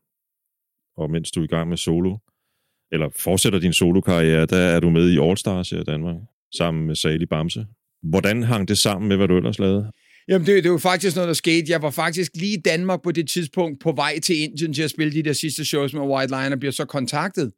og 0.98 1.12
mens 1.12 1.32
du 1.32 1.40
er 1.40 1.44
i 1.44 1.48
gang 1.48 1.70
med 1.70 1.78
solo, 1.78 2.18
eller 2.92 3.10
fortsætter 3.16 3.60
din 3.60 3.74
solokarriere, 3.74 4.46
der 4.46 4.58
er 4.58 4.80
du 4.80 4.90
med 4.90 5.10
i 5.10 5.20
All 5.20 5.38
Stars 5.38 5.72
i 5.72 5.84
Danmark, 5.84 6.16
sammen 6.56 6.88
med 6.88 6.96
Sali 6.96 7.26
Bamse. 7.26 7.66
Hvordan 8.04 8.44
hang 8.44 8.68
det 8.68 8.78
sammen 8.78 9.08
med, 9.08 9.18
hvad 9.18 9.28
du 9.28 9.38
ellers 9.38 9.60
lavede? 9.60 9.92
Jamen, 10.28 10.48
det, 10.48 10.63
det 10.63 10.72
var 10.72 10.78
faktisk 10.78 11.16
noget, 11.16 11.28
der 11.28 11.34
skete. 11.34 11.72
Jeg 11.72 11.82
var 11.82 11.90
faktisk 11.90 12.32
lige 12.36 12.58
i 12.58 12.62
Danmark 12.62 13.02
på 13.04 13.12
det 13.12 13.30
tidspunkt 13.30 13.80
på 13.80 13.92
vej 13.92 14.20
til 14.20 14.42
Indien 14.42 14.74
til 14.74 14.84
at 14.84 14.90
spille 14.90 15.13
de 15.13 15.24
der 15.24 15.34
sidste 15.34 15.66
shows 15.66 15.94
med 15.94 16.02
White 16.02 16.32
Line, 16.32 16.56
og 16.56 16.60
bliver 16.60 16.72
så 16.72 16.86
kontaktet. 16.86 17.52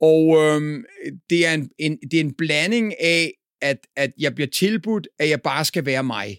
Og 0.00 0.36
øhm, 0.36 0.84
det, 1.30 1.46
er 1.46 1.54
en, 1.54 1.70
en, 1.78 1.98
det 2.10 2.14
er 2.14 2.24
en 2.24 2.34
blanding 2.34 2.94
af, 3.00 3.32
at, 3.62 3.78
at 3.96 4.12
jeg 4.18 4.34
bliver 4.34 4.48
tilbudt, 4.48 5.08
at 5.18 5.28
jeg 5.28 5.40
bare 5.42 5.64
skal 5.64 5.86
være 5.86 6.04
mig. 6.04 6.38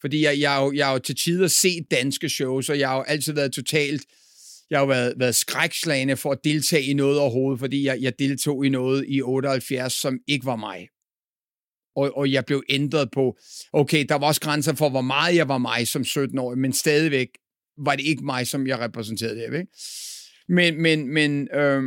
Fordi 0.00 0.24
jeg, 0.24 0.40
jeg, 0.40 0.40
jeg, 0.40 0.76
jeg 0.76 0.86
har 0.86 0.92
jo 0.92 0.98
til 0.98 1.16
tider 1.16 1.48
set 1.48 1.90
danske 1.90 2.28
shows, 2.28 2.68
og 2.68 2.78
jeg 2.78 2.88
har 2.88 2.96
jo 2.96 3.02
altid 3.02 3.32
været 3.32 3.52
totalt... 3.52 4.02
Jeg 4.70 4.78
har 4.78 4.84
jo 4.84 4.88
været, 4.88 5.14
været 5.16 5.34
skrækslagende 5.34 6.16
for 6.16 6.32
at 6.32 6.38
deltage 6.44 6.82
i 6.82 6.94
noget 6.94 7.18
overhovedet, 7.18 7.60
fordi 7.60 7.84
jeg, 7.84 7.98
jeg 8.00 8.18
deltog 8.18 8.66
i 8.66 8.68
noget 8.68 9.04
i 9.08 9.22
78, 9.22 9.92
som 9.92 10.18
ikke 10.28 10.46
var 10.46 10.56
mig 10.56 10.88
og, 11.96 12.16
og 12.16 12.32
jeg 12.32 12.44
blev 12.44 12.62
ændret 12.68 13.10
på, 13.10 13.38
okay, 13.72 14.06
der 14.08 14.14
var 14.14 14.26
også 14.26 14.40
grænser 14.40 14.74
for, 14.74 14.88
hvor 14.88 15.00
meget 15.00 15.36
jeg 15.36 15.48
var 15.48 15.58
mig 15.58 15.88
som 15.88 16.02
17-årig, 16.02 16.58
men 16.58 16.72
stadigvæk 16.72 17.28
var 17.78 17.96
det 17.96 18.04
ikke 18.04 18.24
mig, 18.24 18.46
som 18.46 18.66
jeg 18.66 18.78
repræsenterede 18.78 19.36
det. 19.36 19.44
Ikke? 19.44 19.66
Men, 20.48 20.82
men, 20.82 21.08
men 21.08 21.48
øh, 21.54 21.82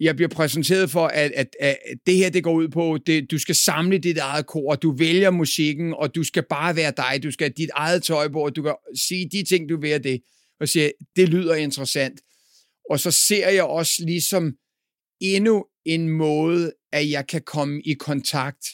jeg 0.00 0.16
bliver 0.16 0.28
præsenteret 0.28 0.90
for, 0.90 1.06
at, 1.06 1.32
at, 1.34 1.48
at 1.60 1.76
det 2.06 2.16
her, 2.16 2.30
det 2.30 2.44
går 2.44 2.52
ud 2.52 2.68
på, 2.68 2.98
det, 3.06 3.30
du 3.30 3.38
skal 3.38 3.54
samle 3.54 3.98
dit 3.98 4.18
eget 4.18 4.46
kor, 4.46 4.74
du 4.74 4.96
vælger 4.96 5.30
musikken, 5.30 5.94
og 5.94 6.14
du 6.14 6.24
skal 6.24 6.44
bare 6.50 6.76
være 6.76 6.92
dig, 6.96 7.22
du 7.22 7.30
skal 7.30 7.44
have 7.44 7.54
dit 7.56 7.70
eget 7.74 8.02
tøj 8.02 8.28
på, 8.28 8.44
og 8.44 8.56
du 8.56 8.62
kan 8.62 8.74
sige 8.96 9.28
de 9.32 9.44
ting, 9.44 9.68
du 9.68 9.80
vil 9.80 10.04
det, 10.04 10.20
og 10.60 10.68
sige, 10.68 10.92
det 11.16 11.28
lyder 11.28 11.54
interessant. 11.54 12.20
Og 12.90 13.00
så 13.00 13.10
ser 13.10 13.48
jeg 13.48 13.64
også 13.64 13.92
ligesom 14.06 14.52
endnu 15.20 15.64
en 15.84 16.08
måde, 16.08 16.72
at 16.92 17.10
jeg 17.10 17.26
kan 17.26 17.42
komme 17.42 17.82
i 17.82 17.94
kontakt 17.94 18.66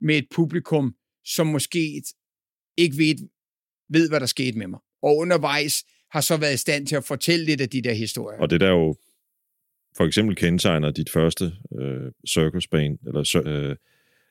med 0.00 0.18
et 0.18 0.26
publikum, 0.34 0.94
som 1.24 1.46
måske 1.46 2.02
ikke 2.76 2.96
ved, 2.98 3.28
ved, 3.90 4.08
hvad 4.08 4.20
der 4.20 4.26
skete 4.26 4.58
med 4.58 4.66
mig. 4.66 4.80
Og 5.02 5.16
undervejs 5.16 5.84
har 6.10 6.20
så 6.20 6.36
været 6.36 6.54
i 6.54 6.56
stand 6.56 6.86
til 6.86 6.96
at 6.96 7.04
fortælle 7.04 7.44
lidt 7.44 7.60
af 7.60 7.68
de 7.68 7.82
der 7.82 7.92
historier. 7.92 8.38
Og 8.38 8.50
det 8.50 8.60
der 8.60 8.70
jo 8.70 8.96
for 9.96 10.04
eksempel 10.04 10.36
kendetegner 10.36 10.90
dit 10.90 11.10
første 11.10 11.52
øh, 11.80 12.12
circus 12.28 12.68
band, 12.68 12.98
eller 13.06 13.42
øh, 13.46 13.76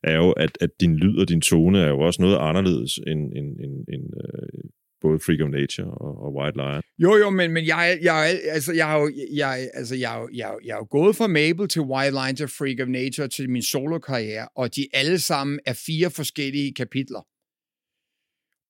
er 0.03 0.15
jo, 0.15 0.31
at, 0.31 0.57
at 0.61 0.69
din 0.79 0.95
lyd 0.95 1.17
og 1.17 1.29
din 1.29 1.41
tone 1.41 1.79
er 1.79 1.87
jo 1.87 1.99
også 1.99 2.21
noget 2.21 2.37
anderledes 2.37 2.97
end, 3.07 3.33
end, 3.33 3.59
end, 3.59 3.85
end 3.93 4.03
øh, 4.23 4.69
både 5.01 5.19
Freak 5.19 5.41
of 5.41 5.49
Nature 5.49 5.91
og, 6.05 6.13
og 6.23 6.35
White 6.35 6.57
Lion. 6.57 6.81
Jo, 6.99 7.15
jo, 7.15 7.29
men, 7.29 7.51
men 7.51 7.65
jeg, 7.65 7.99
jeg, 8.01 8.39
altså, 8.55 8.73
jeg, 8.73 8.87
har 8.87 8.97
jo, 8.99 9.11
jeg, 9.33 9.69
altså, 9.73 9.95
jeg, 9.95 10.27
jeg, 10.33 10.55
jeg 10.65 10.73
er 10.73 10.77
jo 10.77 10.87
gået 10.89 11.15
fra 11.15 11.27
Mabel 11.27 11.67
til 11.67 11.81
White 11.81 12.11
Lion 12.11 12.35
til 12.35 12.47
Freak 12.47 12.79
of 12.81 12.87
Nature 12.87 13.27
til 13.27 13.49
min 13.49 13.61
solokarriere, 13.61 14.47
og 14.55 14.75
de 14.75 14.87
alle 14.93 15.19
sammen 15.19 15.59
er 15.65 15.73
fire 15.85 16.09
forskellige 16.11 16.73
kapitler. 16.73 17.23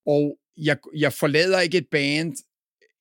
Og 0.05 0.37
jeg, 0.57 0.77
jeg 0.97 1.13
forlader 1.13 1.59
ikke 1.59 1.77
et 1.77 1.87
band, 1.91 2.35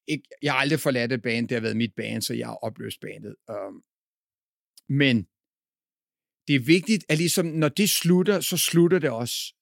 ikke, 0.08 0.28
jeg 0.42 0.52
har 0.52 0.58
aldrig 0.58 0.80
forladt 0.80 1.12
et 1.12 1.22
band, 1.22 1.48
det 1.48 1.54
har 1.54 1.62
været 1.62 1.76
mit 1.76 1.94
band, 1.96 2.22
så 2.22 2.34
jeg 2.34 2.46
har 2.46 2.54
opløst 2.54 3.00
bandet. 3.00 3.34
Um, 3.48 3.82
men 4.88 5.26
det 6.48 6.54
er 6.54 6.60
vigtigt, 6.60 7.04
at 7.08 7.18
ligesom, 7.18 7.46
når 7.46 7.68
det 7.68 7.90
slutter, 7.90 8.40
så 8.40 8.56
slutter 8.56 8.98
det 8.98 9.10
også 9.10 9.54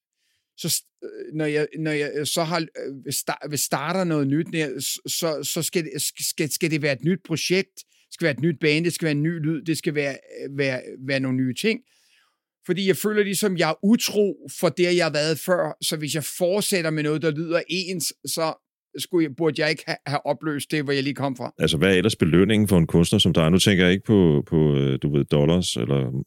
så 0.60 0.84
øh, 1.04 1.34
når 1.34 1.44
jeg, 1.44 1.66
når 1.78 1.90
jeg 1.90 2.12
øh, 2.14 2.26
så 2.26 2.44
har, 2.44 2.60
øh, 2.60 3.48
hvis 3.48 3.60
starter 3.60 4.04
noget 4.04 4.26
nyt, 4.26 4.46
så, 5.06 5.42
så 5.42 5.62
skal, 5.62 5.84
det, 5.84 6.02
skal, 6.02 6.50
skal 6.50 6.70
det 6.70 6.82
være 6.82 6.92
et 6.92 7.04
nyt 7.04 7.20
projekt, 7.24 7.74
det 7.76 8.14
skal 8.14 8.24
være 8.24 8.34
et 8.34 8.40
nyt 8.40 8.60
band, 8.60 8.84
det 8.84 8.92
skal 8.92 9.06
være 9.06 9.12
en 9.12 9.22
ny 9.22 9.38
lyd, 9.46 9.62
det 9.62 9.78
skal 9.78 9.94
være, 9.94 10.18
være, 10.50 10.82
være 11.06 11.20
nogle 11.20 11.36
nye 11.36 11.54
ting. 11.54 11.80
Fordi 12.66 12.86
jeg 12.86 12.96
føler 12.96 13.22
ligesom, 13.22 13.56
jeg 13.56 13.70
er 13.70 13.84
utro 13.84 14.48
for 14.60 14.68
det, 14.68 14.96
jeg 14.96 15.04
har 15.04 15.12
været 15.12 15.38
før, 15.38 15.76
så 15.82 15.96
hvis 15.96 16.14
jeg 16.14 16.24
fortsætter 16.24 16.90
med 16.90 17.02
noget, 17.02 17.22
der 17.22 17.30
lyder 17.30 17.62
ens, 17.68 18.14
så 18.26 18.69
skulle 18.98 19.24
jeg, 19.24 19.36
burde 19.36 19.62
jeg 19.62 19.70
ikke 19.70 19.82
have, 19.86 19.96
have 20.06 20.26
opløst 20.26 20.70
det, 20.70 20.84
hvor 20.84 20.92
jeg 20.92 21.02
lige 21.02 21.14
kom 21.14 21.36
fra. 21.36 21.54
Altså, 21.58 21.76
hvad 21.76 21.88
er 21.88 21.94
ellers 21.94 22.16
belønningen 22.16 22.68
for 22.68 22.78
en 22.78 22.86
kunstner 22.86 23.18
som 23.18 23.32
dig? 23.32 23.50
Nu 23.50 23.58
tænker 23.58 23.84
jeg 23.84 23.92
ikke 23.92 24.04
på, 24.04 24.44
på 24.46 24.56
du 25.02 25.16
ved, 25.16 25.24
dollars 25.24 25.76
eller 25.76 26.24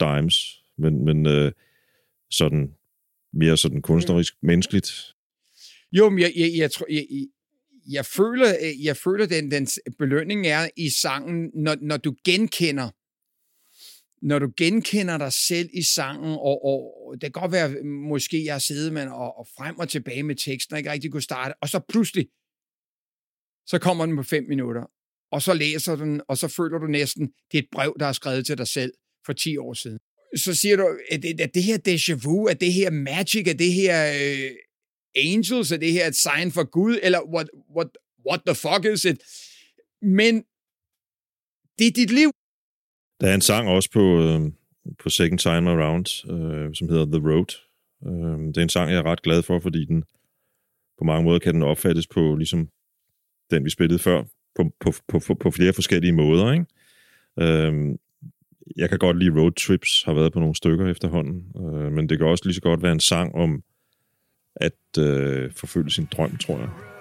dimes, 0.00 0.36
men, 0.78 1.04
men 1.04 1.26
øh, 1.26 1.52
sådan 2.30 2.74
mere 3.32 3.56
sådan 3.56 3.82
kunstnerisk, 3.82 4.34
mm. 4.42 4.46
menneskeligt? 4.46 5.14
Jo, 5.92 6.10
men 6.10 6.18
jeg, 6.18 6.32
jeg, 6.36 6.50
jeg, 6.56 6.70
tror, 6.70 6.86
jeg, 6.90 7.06
jeg 7.90 8.06
føler, 8.06 8.46
jeg 8.82 8.96
føler 8.96 9.26
den, 9.26 9.50
den 9.50 9.66
belønning 9.98 10.46
er 10.46 10.68
i 10.76 10.88
sangen, 10.88 11.50
når, 11.54 11.76
når 11.82 11.96
du 11.96 12.14
genkender 12.24 12.90
når 14.24 14.38
du 14.38 14.52
genkender 14.56 15.18
dig 15.18 15.32
selv 15.32 15.68
i 15.72 15.82
sangen, 15.82 16.32
og, 16.32 16.64
og 16.64 17.14
det 17.14 17.22
kan 17.22 17.42
godt 17.42 17.52
være, 17.52 17.84
måske 17.84 18.44
jeg 18.44 18.54
har 18.54 18.58
siddet 18.58 18.92
med 18.92 19.06
og, 19.06 19.38
og 19.38 19.46
frem 19.56 19.78
og 19.78 19.88
tilbage 19.88 20.22
med 20.22 20.36
teksten, 20.36 20.74
og 20.74 20.78
ikke 20.78 20.90
rigtig 20.90 21.12
kunne 21.12 21.22
starte, 21.22 21.54
og 21.60 21.68
så 21.68 21.80
pludselig, 21.88 22.26
så 23.66 23.78
kommer 23.78 24.06
den 24.06 24.16
på 24.16 24.22
fem 24.22 24.44
minutter, 24.48 24.84
og 25.32 25.42
så 25.42 25.54
læser 25.54 25.96
den, 25.96 26.20
og 26.28 26.38
så 26.38 26.48
føler 26.48 26.78
du 26.78 26.86
næsten, 26.86 27.26
det 27.52 27.58
er 27.58 27.62
et 27.62 27.68
brev, 27.72 27.96
der 28.00 28.06
er 28.06 28.12
skrevet 28.12 28.46
til 28.46 28.58
dig 28.58 28.68
selv 28.68 28.92
for 29.26 29.32
10 29.32 29.56
år 29.56 29.74
siden. 29.74 29.98
Så 30.36 30.54
siger 30.54 30.76
du, 30.76 30.98
at 31.10 31.22
det, 31.22 31.40
at 31.40 31.54
det 31.54 31.62
her 31.62 31.78
déjà 31.88 32.14
vu, 32.28 32.46
at 32.46 32.60
det 32.60 32.72
her 32.72 32.90
magic, 32.90 33.48
at 33.48 33.58
det 33.58 33.72
her 33.72 33.96
øh, 34.06 34.50
angels, 35.14 35.72
at 35.72 35.80
det 35.80 35.92
her 35.92 36.06
et 36.06 36.16
sign 36.16 36.52
for 36.52 36.70
Gud, 36.70 36.98
eller 37.02 37.20
what, 37.34 37.48
what, 37.76 37.88
what 38.28 38.40
the 38.46 38.54
fuck 38.54 38.84
is 38.94 39.04
it? 39.04 39.18
Men 40.02 40.34
det 41.78 41.86
er 41.86 41.90
dit 41.90 42.10
liv. 42.10 42.30
Der 43.20 43.28
er 43.28 43.34
en 43.34 43.40
sang 43.40 43.68
også 43.68 43.90
på, 43.90 44.22
øh, 44.22 44.40
på 44.98 45.08
Second 45.08 45.38
Time 45.38 45.70
Around, 45.70 46.30
øh, 46.32 46.74
som 46.74 46.88
hedder 46.88 47.04
The 47.04 47.30
Road. 47.30 47.50
Øh, 48.06 48.46
det 48.48 48.56
er 48.56 48.62
en 48.62 48.68
sang, 48.68 48.90
jeg 48.90 48.98
er 48.98 49.06
ret 49.06 49.22
glad 49.22 49.42
for, 49.42 49.58
fordi 49.58 49.84
den 49.84 50.04
på 50.98 51.04
mange 51.04 51.24
måder 51.24 51.38
kan 51.38 51.54
den 51.54 51.62
opfattes 51.62 52.06
på 52.06 52.34
ligesom 52.36 52.68
den, 53.50 53.64
vi 53.64 53.70
spillede 53.70 53.98
før, 53.98 54.22
på, 54.56 54.70
på, 54.80 54.92
på, 55.08 55.34
på 55.34 55.50
flere 55.50 55.72
forskellige 55.72 56.12
måder. 56.12 56.52
Ikke? 56.52 56.66
Øh, 57.40 57.96
jeg 58.76 58.88
kan 58.88 58.98
godt 58.98 59.18
lide 59.18 59.40
road 59.40 59.52
trips, 59.52 60.02
har 60.02 60.14
været 60.14 60.32
på 60.32 60.40
nogle 60.40 60.54
stykker 60.54 60.90
efterhånden, 60.90 61.52
øh, 61.56 61.92
men 61.92 62.08
det 62.08 62.18
kan 62.18 62.26
også 62.26 62.44
lige 62.44 62.54
så 62.54 62.60
godt 62.60 62.82
være 62.82 62.92
en 62.92 63.00
sang 63.00 63.34
om 63.34 63.62
at 64.56 64.98
øh, 64.98 65.52
forfølge 65.52 65.90
sin 65.90 66.08
drøm, 66.12 66.36
tror 66.36 66.58
jeg. 66.58 66.93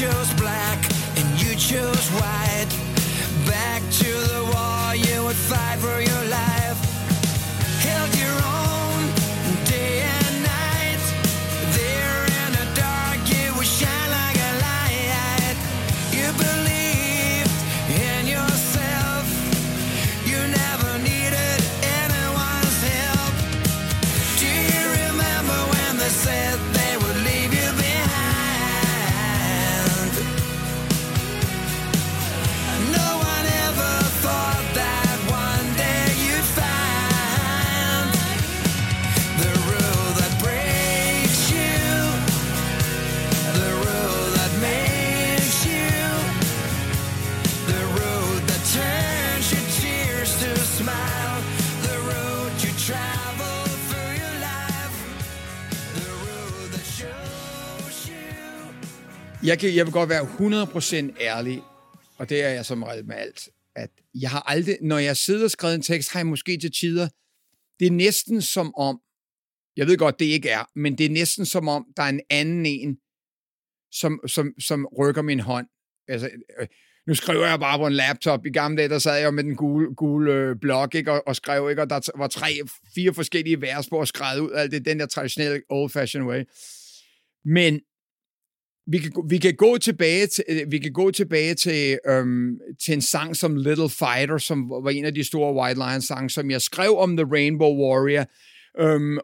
Chose 0.00 0.32
black 0.32 0.78
and 1.18 1.42
you 1.42 1.54
chose 1.54 2.08
white. 2.12 2.49
Jeg, 59.50 59.58
kan, 59.58 59.74
jeg 59.74 59.86
vil 59.86 59.92
godt 59.92 60.08
være 60.08 60.22
100% 60.22 61.22
ærlig, 61.22 61.62
og 62.18 62.28
det 62.28 62.44
er 62.44 62.48
jeg 62.48 62.66
som 62.66 62.82
regel 62.82 63.06
med 63.06 63.16
alt, 63.16 63.48
at 63.74 63.90
jeg 64.20 64.30
har 64.30 64.40
aldrig, 64.40 64.78
når 64.82 64.98
jeg 64.98 65.16
sidder 65.16 65.44
og 65.44 65.50
skriver 65.50 65.74
en 65.74 65.82
tekst, 65.82 66.12
har 66.12 66.20
jeg 66.20 66.26
måske 66.26 66.58
til 66.58 66.72
tider, 66.72 67.08
det 67.80 67.86
er 67.86 67.90
næsten 67.90 68.42
som 68.42 68.74
om, 68.74 69.00
jeg 69.76 69.86
ved 69.86 69.98
godt, 69.98 70.18
det 70.18 70.24
ikke 70.24 70.48
er, 70.48 70.64
men 70.76 70.98
det 70.98 71.06
er 71.06 71.10
næsten 71.10 71.46
som 71.46 71.68
om, 71.68 71.86
der 71.96 72.02
er 72.02 72.08
en 72.08 72.20
anden 72.30 72.66
en, 72.66 72.96
som, 73.92 74.20
som, 74.26 74.54
som 74.60 74.86
rykker 74.98 75.22
min 75.22 75.40
hånd. 75.40 75.66
Altså, 76.08 76.30
øh, 76.60 76.66
nu 77.06 77.14
skriver 77.14 77.46
jeg 77.46 77.60
bare 77.60 77.78
på 77.78 77.86
en 77.86 77.92
laptop. 77.92 78.46
I 78.46 78.50
gamle 78.50 78.78
dage, 78.78 78.88
der 78.88 78.98
sad 78.98 79.20
jeg 79.20 79.34
med 79.34 79.44
den 79.44 79.56
gule, 79.56 79.94
gule 79.94 80.32
øh, 80.32 80.56
blok, 80.60 80.94
ikke, 80.94 81.12
og, 81.12 81.22
og 81.26 81.36
skrev, 81.36 81.70
ikke, 81.70 81.82
og 81.82 81.90
der 81.90 82.18
var 82.18 82.28
tre, 82.28 82.48
fire 82.94 83.14
forskellige 83.14 83.60
vers 83.60 83.88
på 83.88 84.00
at 84.00 84.08
skrive 84.08 84.42
ud 84.42 84.50
alt 84.50 84.72
det, 84.72 84.84
den 84.84 85.00
der 85.00 85.06
traditionelle 85.06 85.62
old-fashioned 85.70 86.28
way. 86.28 86.44
Men 87.44 87.80
vi 88.86 88.98
kan, 88.98 89.12
vi 89.28 89.38
kan 89.38 89.56
gå 89.56 89.78
tilbage 89.78 90.26
til, 90.26 90.44
øh, 90.48 90.72
vi 90.72 90.78
kan 90.78 90.92
gå 90.92 91.10
tilbage 91.10 91.54
til, 91.54 91.98
øhm, 92.06 92.58
til 92.84 92.94
en 92.94 93.02
sang 93.02 93.36
som 93.36 93.56
Little 93.56 93.90
Fighter, 93.90 94.38
som 94.38 94.70
var 94.70 94.90
en 94.90 95.04
af 95.04 95.14
de 95.14 95.24
store 95.24 95.54
White 95.54 95.78
Lion 95.78 96.02
sange, 96.02 96.30
som 96.30 96.50
jeg 96.50 96.62
skrev 96.62 96.96
om 96.96 97.16
The 97.16 97.26
Rainbow 97.32 97.74
Warrior, 97.76 98.26
øhm, 98.78 99.18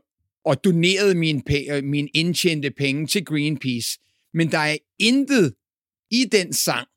og 0.44 0.64
donerede 0.64 1.14
min, 1.14 1.42
øh, 1.70 1.84
min 1.84 2.08
indtjente 2.14 2.70
penge 2.70 3.06
til 3.06 3.24
Greenpeace. 3.24 3.98
Men 4.34 4.50
der 4.50 4.58
er 4.58 4.76
intet 4.98 5.54
i 6.10 6.24
den 6.32 6.52
sang, 6.52 6.88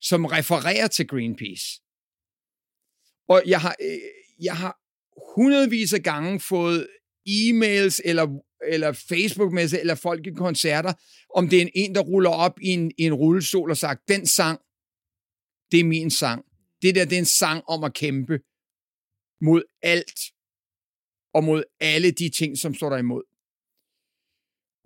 som 0.00 0.24
refererer 0.24 0.86
til 0.86 1.06
Greenpeace. 1.06 1.80
Og 3.28 3.42
jeg 3.46 3.60
har, 3.60 3.74
øh, 3.82 3.98
jeg 4.44 4.56
har 4.56 4.78
hundredvis 5.34 5.92
af 5.92 6.02
gange 6.02 6.40
fået 6.40 6.86
e-mails 7.28 8.00
eller, 8.04 8.26
eller 8.68 8.92
Facebook-messe, 8.92 9.80
eller 9.80 9.94
folk 9.94 10.26
i 10.26 10.30
koncerter, 10.30 10.92
om 11.34 11.48
det 11.48 11.62
er 11.62 11.68
en, 11.74 11.94
der 11.94 12.00
ruller 12.00 12.30
op 12.30 12.60
i 12.60 12.68
en, 12.68 12.92
i 12.98 13.02
en 13.02 13.14
rullestol 13.14 13.70
og 13.70 13.76
sagt, 13.76 14.08
den 14.08 14.26
sang, 14.26 14.60
det 15.72 15.80
er 15.80 15.84
min 15.84 16.10
sang. 16.10 16.44
Det 16.82 16.94
der, 16.94 17.04
det 17.04 17.12
er 17.12 17.18
en 17.18 17.24
sang 17.24 17.62
om 17.68 17.84
at 17.84 17.94
kæmpe 17.94 18.38
mod 19.40 19.62
alt 19.82 20.20
og 21.34 21.44
mod 21.44 21.62
alle 21.80 22.10
de 22.10 22.28
ting, 22.28 22.58
som 22.58 22.74
står 22.74 22.90
der 22.90 22.96
imod. 22.96 23.22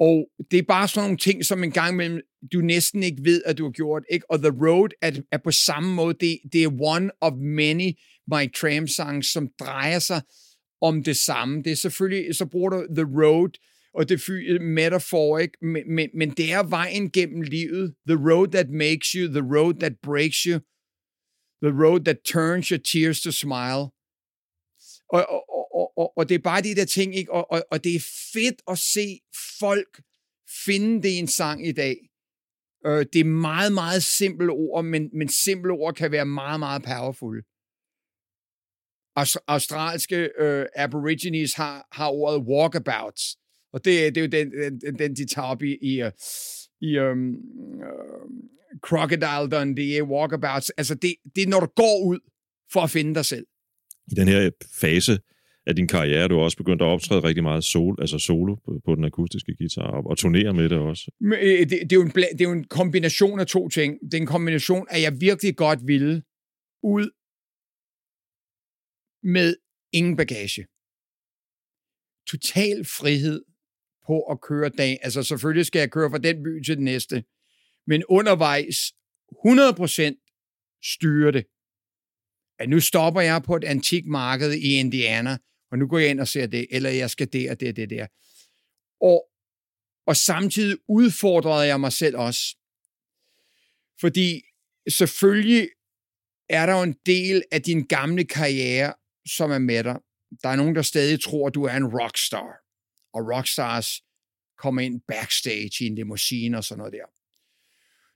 Og 0.00 0.30
det 0.50 0.58
er 0.58 0.62
bare 0.62 0.88
sådan 0.88 1.04
nogle 1.04 1.16
ting, 1.16 1.44
som 1.44 1.64
en 1.64 1.70
gang 1.70 1.92
imellem, 1.92 2.20
du 2.52 2.60
næsten 2.60 3.02
ikke 3.02 3.24
ved, 3.24 3.42
at 3.46 3.58
du 3.58 3.64
har 3.64 3.70
gjort. 3.70 4.02
Ikke? 4.10 4.30
Og 4.30 4.38
The 4.38 4.66
Road 4.66 4.88
er, 5.02 5.20
er 5.32 5.38
på 5.38 5.50
samme 5.50 5.94
måde, 5.94 6.14
det, 6.20 6.38
det 6.52 6.62
er 6.62 6.68
one 6.80 7.10
of 7.20 7.32
many 7.32 7.92
Mike 8.34 8.52
Tram 8.60 8.86
songs, 8.86 9.32
som 9.32 9.48
drejer 9.60 9.98
sig 9.98 10.22
om 10.80 11.02
det 11.04 11.16
samme. 11.16 11.62
Det 11.62 11.72
er 11.72 11.76
selvfølgelig, 11.76 12.36
så 12.36 12.46
bruger 12.46 12.70
du 12.70 12.86
The 12.94 13.06
Road, 13.22 13.50
og 13.94 14.08
det 14.08 14.28
øh, 14.30 14.54
er 14.54 14.60
metafor, 14.60 15.38
ikke? 15.38 15.58
Men, 15.62 15.94
men, 15.94 16.10
men 16.14 16.30
det 16.30 16.52
er 16.52 16.62
vejen 16.62 17.10
gennem 17.10 17.42
livet. 17.42 17.94
The 18.08 18.18
road 18.30 18.48
that 18.48 18.70
makes 18.70 19.12
you, 19.12 19.28
the 19.28 19.46
road 19.56 19.74
that 19.74 19.92
breaks 20.02 20.42
you, 20.42 20.60
the 21.62 21.72
road 21.84 22.00
that 22.04 22.18
turns 22.24 22.68
your 22.68 22.82
tears 22.92 23.20
to 23.20 23.30
smile. 23.30 23.82
Og, 25.14 25.22
og, 25.34 25.42
og, 25.74 25.98
og, 25.98 26.12
og 26.18 26.28
det 26.28 26.34
er 26.34 26.48
bare 26.50 26.62
de 26.62 26.74
der 26.74 26.84
ting, 26.84 27.16
ikke? 27.16 27.32
Og, 27.32 27.50
og, 27.50 27.62
og 27.70 27.84
det 27.84 27.94
er 27.94 28.04
fedt 28.32 28.62
at 28.68 28.78
se 28.78 29.20
folk 29.60 30.02
finde 30.64 31.02
det 31.02 31.08
i 31.08 31.18
en 31.18 31.28
sang 31.28 31.66
i 31.66 31.72
dag. 31.72 31.96
Øh, 32.86 33.06
det 33.12 33.20
er 33.20 33.24
meget, 33.24 33.72
meget 33.72 34.02
simple 34.02 34.52
ord, 34.52 34.84
men, 34.84 35.10
men 35.18 35.28
simple 35.28 35.72
ord 35.72 35.94
kan 35.94 36.12
være 36.12 36.26
meget, 36.26 36.60
meget 36.60 36.82
powerful. 36.82 37.42
Australske 39.48 40.30
øh, 40.38 40.66
aborigines 40.76 41.54
har, 41.54 41.88
har 41.92 42.08
ordet 42.10 42.40
walkabouts, 42.42 43.36
og 43.72 43.84
det, 43.84 44.14
det 44.14 44.16
er 44.16 44.20
jo 44.20 44.28
den, 44.28 44.80
den, 44.80 44.98
den 44.98 45.16
de 45.16 45.26
tager 45.26 45.46
op 45.46 45.62
i, 45.62 45.76
i, 45.82 46.02
øh, 46.02 46.12
i 46.80 46.98
um, 46.98 47.28
uh, 47.28 48.28
Crocodile 48.80 49.48
Dundee, 49.50 50.02
walkabouts. 50.04 50.70
Altså, 50.70 50.94
det, 50.94 51.14
det 51.34 51.42
er, 51.42 51.48
når 51.48 51.60
du 51.60 51.66
går 51.66 52.04
ud 52.04 52.18
for 52.72 52.80
at 52.80 52.90
finde 52.90 53.14
dig 53.14 53.24
selv. 53.24 53.46
I 54.12 54.14
den 54.14 54.28
her 54.28 54.50
fase 54.80 55.18
af 55.66 55.76
din 55.76 55.88
karriere, 55.88 56.28
du 56.28 56.34
har 56.34 56.42
også 56.42 56.56
begyndt 56.56 56.82
at 56.82 56.86
optræde 56.86 57.20
rigtig 57.20 57.42
meget 57.42 57.64
sol, 57.64 57.96
altså 58.00 58.18
solo 58.18 58.54
på, 58.54 58.80
på 58.84 58.94
den 58.94 59.04
akustiske 59.04 59.54
guitar, 59.58 59.82
og, 59.82 60.06
og 60.06 60.18
turnere 60.18 60.54
med 60.54 60.68
det 60.68 60.78
også. 60.78 61.10
Øh, 61.24 61.58
det, 61.58 61.70
det, 61.70 61.92
er 61.92 61.96
jo 61.96 62.02
en, 62.02 62.10
det 62.10 62.40
er 62.40 62.44
jo 62.44 62.52
en 62.52 62.64
kombination 62.64 63.40
af 63.40 63.46
to 63.46 63.68
ting. 63.68 63.98
Det 64.02 64.14
er 64.14 64.20
en 64.20 64.26
kombination, 64.26 64.86
at 64.90 65.02
jeg 65.02 65.20
virkelig 65.20 65.56
godt 65.56 65.80
ville 65.86 66.22
ud 66.82 67.10
med 69.22 69.56
ingen 69.92 70.16
bagage. 70.16 70.66
Total 72.30 72.84
frihed 72.84 73.44
på 74.08 74.22
at 74.22 74.40
køre 74.40 74.68
dag. 74.68 74.98
Altså 75.02 75.22
selvfølgelig 75.22 75.66
skal 75.66 75.78
jeg 75.78 75.90
køre 75.90 76.10
fra 76.10 76.18
den 76.18 76.42
by 76.42 76.64
til 76.64 76.76
den 76.76 76.84
næste, 76.84 77.24
men 77.86 78.04
undervejs 78.04 78.76
100% 79.46 80.80
styre 80.94 81.32
det. 81.32 81.44
At 82.58 82.68
nu 82.68 82.80
stopper 82.80 83.20
jeg 83.20 83.42
på 83.42 83.56
et 83.56 83.64
antik 83.64 84.06
marked 84.06 84.52
i 84.52 84.78
Indiana, 84.78 85.38
og 85.70 85.78
nu 85.78 85.86
går 85.86 85.98
jeg 85.98 86.10
ind 86.10 86.20
og 86.20 86.28
ser 86.28 86.46
det, 86.46 86.66
eller 86.70 86.90
jeg 86.90 87.10
skal 87.10 87.32
det 87.32 87.50
og 87.50 87.60
det 87.60 87.68
og 87.68 87.76
det 87.76 87.90
der. 87.90 88.06
Og, 89.00 89.24
og 90.06 90.16
samtidig 90.16 90.78
udfordrede 90.88 91.66
jeg 91.66 91.80
mig 91.80 91.92
selv 91.92 92.16
også. 92.16 92.56
Fordi 94.00 94.42
selvfølgelig 94.88 95.68
er 96.48 96.66
der 96.66 96.76
jo 96.76 96.82
en 96.82 96.96
del 97.06 97.42
af 97.52 97.62
din 97.62 97.86
gamle 97.86 98.24
karriere, 98.24 98.94
som 99.26 99.50
er 99.50 99.58
med 99.58 99.84
dig. 99.84 99.96
Der 100.42 100.48
er 100.48 100.56
nogen, 100.56 100.74
der 100.74 100.82
stadig 100.82 101.22
tror, 101.22 101.46
at 101.46 101.54
du 101.54 101.64
er 101.64 101.72
en 101.72 101.86
rockstar. 101.86 102.67
Og 103.18 103.36
rockstars 103.36 104.02
kommer 104.58 104.82
ind 104.82 105.00
backstage 105.08 105.84
i 105.84 105.86
en 105.86 105.94
limousine 105.94 106.56
og 106.56 106.64
sådan 106.64 106.78
noget 106.78 106.92
der. 106.92 107.06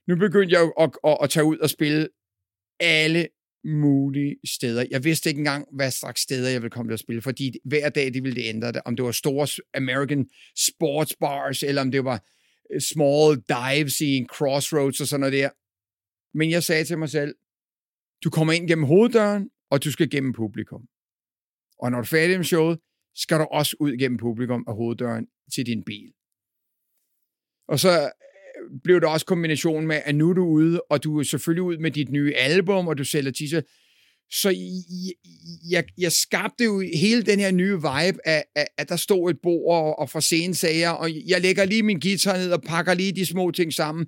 Nu 0.07 0.15
begyndte 0.15 0.55
jeg 0.55 0.71
at, 0.79 0.91
at, 1.03 1.17
at 1.23 1.29
tage 1.29 1.43
ud 1.43 1.57
og 1.57 1.69
spille 1.69 2.09
alle 2.79 3.27
mulige 3.63 4.35
steder. 4.45 4.85
Jeg 4.91 5.03
vidste 5.03 5.29
ikke 5.29 5.39
engang, 5.39 5.67
hvad 5.71 5.91
slags 5.91 6.21
steder 6.21 6.49
jeg 6.49 6.61
ville 6.61 6.71
komme 6.71 6.89
til 6.89 6.93
at 6.93 6.99
spille, 6.99 7.21
fordi 7.21 7.53
hver 7.65 7.89
dag 7.89 8.13
det 8.13 8.23
ville 8.23 8.41
det 8.41 8.49
ændre 8.49 8.71
det. 8.71 8.81
Om 8.85 8.95
det 8.95 9.05
var 9.05 9.11
store 9.11 9.47
American 9.73 10.29
sports 10.57 11.15
bars, 11.19 11.63
eller 11.63 11.81
om 11.81 11.91
det 11.91 12.05
var 12.05 12.23
øh, 12.73 12.81
small 12.81 13.43
dives 13.49 14.01
i 14.01 14.17
en 14.17 14.27
crossroads 14.27 15.01
og 15.01 15.07
sådan 15.07 15.19
noget 15.19 15.33
der. 15.33 15.49
Men 16.37 16.49
jeg 16.49 16.63
sagde 16.63 16.83
til 16.83 16.97
mig 16.97 17.09
selv, 17.09 17.35
du 18.23 18.29
kommer 18.29 18.53
ind 18.53 18.67
gennem 18.67 18.85
hoveddøren, 18.85 19.49
og 19.69 19.83
du 19.83 19.91
skal 19.91 20.09
gennem 20.09 20.33
publikum. 20.33 20.87
Og 21.79 21.91
når 21.91 21.97
du 21.97 22.01
er 22.01 22.07
færdig 22.07 22.37
med 22.37 22.45
showet, 22.45 22.79
skal 23.15 23.39
du 23.39 23.43
også 23.43 23.75
ud 23.79 23.97
gennem 23.97 24.17
publikum 24.17 24.63
og 24.67 24.75
hoveddøren 24.75 25.27
til 25.55 25.65
din 25.65 25.83
bil. 25.83 26.11
Og 27.67 27.79
så 27.79 28.01
øh, 28.01 28.79
blev 28.83 29.01
der 29.01 29.07
også 29.07 29.25
kombination 29.25 29.87
med, 29.87 30.01
at 30.05 30.15
nu 30.15 30.29
er 30.29 30.33
du 30.33 30.45
ude, 30.45 30.81
og 30.81 31.03
du 31.03 31.19
er 31.19 31.23
selvfølgelig 31.23 31.63
ud 31.63 31.77
med 31.77 31.91
dit 31.91 32.11
nye 32.11 32.33
album, 32.35 32.87
og 32.87 32.97
du 32.97 33.03
sælger 33.03 33.31
t 33.31 33.65
Så 34.31 34.49
jeg, 34.49 35.13
jeg, 35.69 35.83
jeg 35.97 36.11
skabte 36.11 36.63
jo 36.63 36.79
hele 36.79 37.23
den 37.23 37.39
her 37.39 37.51
nye 37.51 37.75
vibe 37.75 38.27
af, 38.27 38.45
af 38.55 38.67
at 38.77 38.89
der 38.89 38.95
stod 38.95 39.31
et 39.31 39.37
bord 39.43 39.75
og, 39.75 39.99
og 39.99 40.09
fra 40.09 40.21
scenen 40.21 40.53
sager, 40.53 40.89
og 40.89 41.09
jeg 41.27 41.41
lægger 41.41 41.65
lige 41.65 41.83
min 41.83 41.99
guitar 41.99 42.37
ned 42.37 42.51
og 42.51 42.61
pakker 42.61 42.93
lige 42.93 43.11
de 43.11 43.25
små 43.25 43.51
ting 43.51 43.73
sammen. 43.73 44.05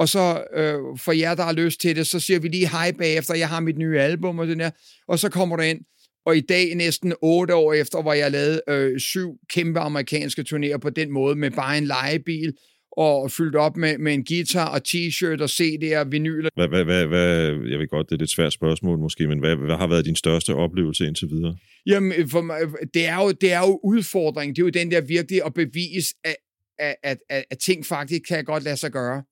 Og 0.00 0.08
så 0.08 0.44
øh, 0.54 0.98
for 0.98 1.12
jer, 1.12 1.34
der 1.34 1.42
har 1.42 1.52
lyst 1.52 1.80
til 1.80 1.96
det, 1.96 2.06
så 2.06 2.20
siger 2.20 2.38
vi 2.38 2.48
lige 2.48 2.68
hej 2.68 2.92
bagefter, 2.92 3.34
jeg 3.34 3.48
har 3.48 3.60
mit 3.60 3.78
nye 3.78 4.00
album 4.00 4.38
og 4.38 4.46
den 4.46 4.60
der. 4.60 4.70
Og 5.08 5.18
så 5.18 5.28
kommer 5.28 5.56
du 5.56 5.62
ind, 5.62 5.80
og 6.28 6.36
i 6.36 6.40
dag, 6.40 6.74
næsten 6.74 7.14
otte 7.22 7.54
år 7.54 7.72
efter, 7.72 8.02
hvor 8.02 8.12
jeg 8.12 8.30
lavede 8.30 8.60
øh, 8.68 9.00
syv 9.00 9.38
kæmpe 9.50 9.80
amerikanske 9.80 10.44
turnéer 10.48 10.78
på 10.78 10.90
den 10.90 11.10
måde, 11.10 11.36
med 11.36 11.50
bare 11.50 11.78
en 11.78 11.84
legebil, 11.84 12.52
og 12.92 13.30
fyldt 13.30 13.56
op 13.56 13.76
med, 13.76 13.98
med 13.98 14.14
en 14.14 14.24
guitar 14.24 14.68
og 14.74 14.80
t-shirt 14.88 15.42
og 15.42 15.50
CD'er 15.58 15.98
og 15.98 16.12
vinyler. 16.12 16.50
Hvad, 16.54 16.68
hvad, 16.68 16.84
hvad, 16.84 17.06
hvad, 17.06 17.28
jeg 17.46 17.78
ved 17.78 17.88
godt, 17.88 18.10
det 18.10 18.20
er 18.20 18.22
et 18.22 18.30
svært 18.30 18.52
spørgsmål 18.52 18.98
måske, 18.98 19.26
men 19.26 19.38
hvad, 19.38 19.56
hvad 19.56 19.76
har 19.76 19.86
været 19.86 20.04
din 20.04 20.16
største 20.16 20.54
oplevelse 20.54 21.06
indtil 21.06 21.28
videre? 21.30 21.56
Jamen, 21.86 22.28
for 22.28 22.40
mig, 22.40 22.60
det, 22.94 23.06
er 23.06 23.16
jo, 23.22 23.30
det 23.30 23.52
er 23.52 23.60
jo 23.60 23.80
udfordring. 23.84 24.56
Det 24.56 24.62
er 24.62 24.66
jo 24.66 24.70
den 24.70 24.90
der 24.90 25.00
virkelig 25.00 25.44
at 25.46 25.54
bevise, 25.54 26.14
at, 26.24 26.36
at, 26.78 26.96
at, 27.02 27.18
at, 27.28 27.44
at 27.50 27.58
ting 27.58 27.86
faktisk 27.86 28.22
kan 28.28 28.44
godt 28.44 28.62
lade 28.62 28.76
sig 28.76 28.92
gøre. 28.92 29.22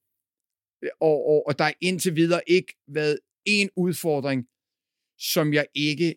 Og, 1.00 1.28
og, 1.30 1.46
og 1.46 1.58
der 1.58 1.64
er 1.64 1.72
indtil 1.80 2.16
videre 2.16 2.40
ikke 2.46 2.72
været 2.94 3.18
en 3.46 3.68
udfordring, 3.76 4.44
som 5.18 5.52
jeg 5.52 5.66
ikke 5.74 6.14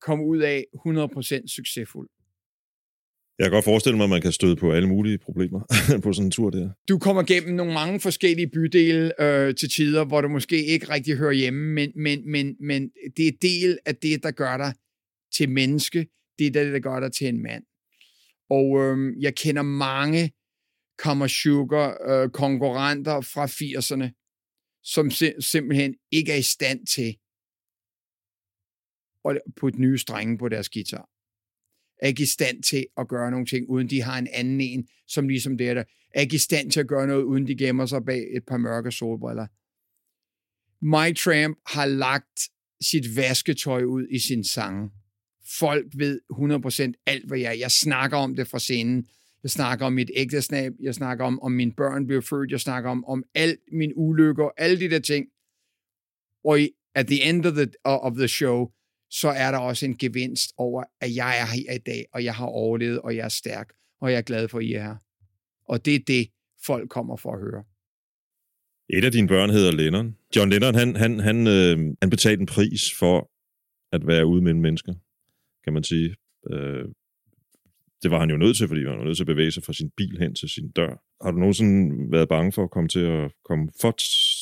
komme 0.00 0.24
ud 0.24 0.38
af 0.38 0.64
100% 0.86 1.46
succesfuld. 1.56 2.08
Jeg 3.38 3.44
kan 3.44 3.52
godt 3.52 3.64
forestille 3.64 3.96
mig, 3.96 4.04
at 4.04 4.10
man 4.10 4.22
kan 4.22 4.32
støde 4.32 4.56
på 4.56 4.72
alle 4.72 4.88
mulige 4.88 5.18
problemer 5.18 5.60
på 6.04 6.12
sådan 6.12 6.26
en 6.26 6.30
tur 6.30 6.50
der. 6.50 6.70
Du 6.88 6.98
kommer 6.98 7.22
gennem 7.22 7.54
nogle 7.54 7.72
mange 7.72 8.00
forskellige 8.00 8.50
bydele 8.50 9.22
øh, 9.22 9.54
til 9.54 9.70
tider, 9.70 10.04
hvor 10.04 10.20
du 10.20 10.28
måske 10.28 10.64
ikke 10.64 10.88
rigtig 10.88 11.16
hører 11.16 11.32
hjemme, 11.32 11.74
men, 11.74 11.92
men, 11.96 12.30
men, 12.30 12.56
men 12.60 12.90
det 13.16 13.28
er 13.28 13.32
del 13.42 13.78
af 13.86 13.96
det, 13.96 14.22
der 14.22 14.30
gør 14.30 14.56
dig 14.56 14.74
til 15.36 15.48
menneske. 15.48 16.06
Det 16.38 16.46
er 16.46 16.50
det, 16.50 16.72
der 16.72 16.78
gør 16.78 17.00
dig 17.00 17.12
til 17.12 17.26
en 17.26 17.42
mand. 17.42 17.64
Og 18.50 18.66
øh, 18.82 19.22
jeg 19.22 19.34
kender 19.34 19.62
mange 19.62 20.32
Kammer 20.98 21.26
Sugar 21.26 21.88
øh, 22.10 22.30
konkurrenter 22.30 23.20
fra 23.20 23.46
80'erne, 23.46 24.08
som 24.82 25.08
sim- 25.08 25.40
simpelthen 25.40 25.94
ikke 26.12 26.32
er 26.32 26.36
i 26.36 26.42
stand 26.42 26.86
til 26.86 27.16
og 29.24 29.36
putte 29.56 29.80
nye 29.80 29.98
strenge 29.98 30.38
på 30.38 30.48
deres 30.48 30.68
guitar. 30.68 31.08
er 32.02 32.06
ikke 32.06 32.22
i 32.22 32.26
stand 32.26 32.62
til 32.62 32.86
at 32.96 33.08
gøre 33.08 33.30
nogle 33.30 33.46
ting, 33.46 33.68
uden 33.68 33.90
de 33.90 34.02
har 34.02 34.18
en 34.18 34.28
anden 34.32 34.60
en, 34.60 34.88
som 35.06 35.28
ligesom 35.28 35.58
det 35.58 35.76
der, 35.76 35.84
er 36.14 36.20
ikke 36.20 36.34
i 36.34 36.38
stand 36.38 36.70
til 36.70 36.80
at 36.80 36.88
gøre 36.88 37.06
noget, 37.06 37.22
uden 37.22 37.46
de 37.46 37.56
gemmer 37.56 37.86
sig 37.86 38.04
bag 38.04 38.36
et 38.36 38.44
par 38.46 38.56
mørke 38.56 38.92
solbriller. 38.92 39.46
My 40.80 41.16
Tramp 41.16 41.58
har 41.66 41.86
lagt 41.86 42.40
sit 42.80 43.16
vasketøj 43.16 43.82
ud 43.82 44.06
i 44.10 44.18
sin 44.18 44.44
sang. 44.44 44.92
Folk 45.58 45.86
ved 45.96 46.20
100% 46.32 47.02
alt, 47.06 47.26
hvad 47.26 47.38
jeg 47.38 47.48
er. 47.48 47.58
Jeg 47.58 47.70
snakker 47.70 48.16
om 48.16 48.36
det 48.36 48.48
fra 48.48 48.58
scenen. 48.58 49.08
Jeg 49.42 49.50
snakker 49.50 49.86
om 49.86 49.92
mit 49.92 50.10
ægteskab. 50.14 50.72
Jeg 50.80 50.94
snakker 50.94 51.24
om, 51.24 51.40
om 51.40 51.52
mine 51.52 51.72
børn 51.72 52.06
bliver 52.06 52.20
født. 52.20 52.50
Jeg 52.50 52.60
snakker 52.60 52.90
om, 52.90 53.04
om 53.04 53.24
alt 53.34 53.60
min 53.72 53.92
ulykker. 53.96 54.50
Alle 54.56 54.80
de 54.80 54.90
der 54.90 54.98
ting. 54.98 55.26
Og 56.44 56.58
at 56.94 57.06
the 57.06 57.28
end 57.28 57.46
of 57.46 57.52
the, 57.52 57.68
of 57.84 58.16
the 58.16 58.28
show, 58.28 58.72
så 59.10 59.28
er 59.28 59.50
der 59.50 59.58
også 59.58 59.86
en 59.86 59.96
gevinst 59.96 60.52
over, 60.56 60.84
at 61.00 61.14
jeg 61.14 61.40
er 61.40 61.46
her 61.46 61.74
i 61.74 61.78
dag, 61.78 62.06
og 62.12 62.24
jeg 62.24 62.34
har 62.34 62.46
overlevet, 62.46 63.00
og 63.00 63.16
jeg 63.16 63.24
er 63.24 63.28
stærk, 63.28 63.72
og 64.00 64.10
jeg 64.10 64.18
er 64.18 64.22
glad 64.22 64.48
for, 64.48 64.58
at 64.58 64.64
I 64.64 64.72
er 64.72 64.82
her. 64.82 64.96
Og 65.68 65.84
det 65.84 65.94
er 65.94 66.00
det, 66.06 66.28
folk 66.66 66.90
kommer 66.90 67.16
for 67.16 67.32
at 67.32 67.40
høre. 67.40 67.64
Et 68.90 69.04
af 69.04 69.12
dine 69.12 69.28
børn 69.28 69.50
hedder 69.50 69.72
Lennon. 69.72 70.16
John 70.36 70.50
Lennon, 70.50 70.74
han, 70.74 70.96
han, 70.96 71.20
han, 71.20 71.46
øh, 71.46 71.78
han 72.02 72.10
betalte 72.10 72.40
en 72.40 72.46
pris 72.46 72.94
for 72.98 73.30
at 73.92 74.06
være 74.06 74.26
ude 74.26 74.42
mellem 74.42 74.60
mennesker, 74.60 74.94
kan 75.64 75.72
man 75.72 75.84
sige. 75.84 76.16
Øh, 76.50 76.84
det 78.02 78.10
var 78.10 78.20
han 78.20 78.30
jo 78.30 78.36
nødt 78.36 78.56
til, 78.56 78.68
fordi 78.68 78.80
han 78.84 78.98
var 78.98 79.04
nødt 79.04 79.16
til 79.16 79.22
at 79.22 79.34
bevæge 79.34 79.50
sig 79.50 79.62
fra 79.62 79.72
sin 79.72 79.90
bil 79.96 80.18
hen 80.18 80.34
til 80.34 80.48
sin 80.48 80.70
dør. 80.70 81.02
Har 81.24 81.30
du 81.30 81.38
nogensinde 81.38 82.12
været 82.12 82.28
bange 82.28 82.52
for 82.52 82.64
at 82.64 82.70
komme 82.70 82.88
til 82.88 83.00
at 83.00 83.32
komme 83.44 83.68
for, 83.80 83.92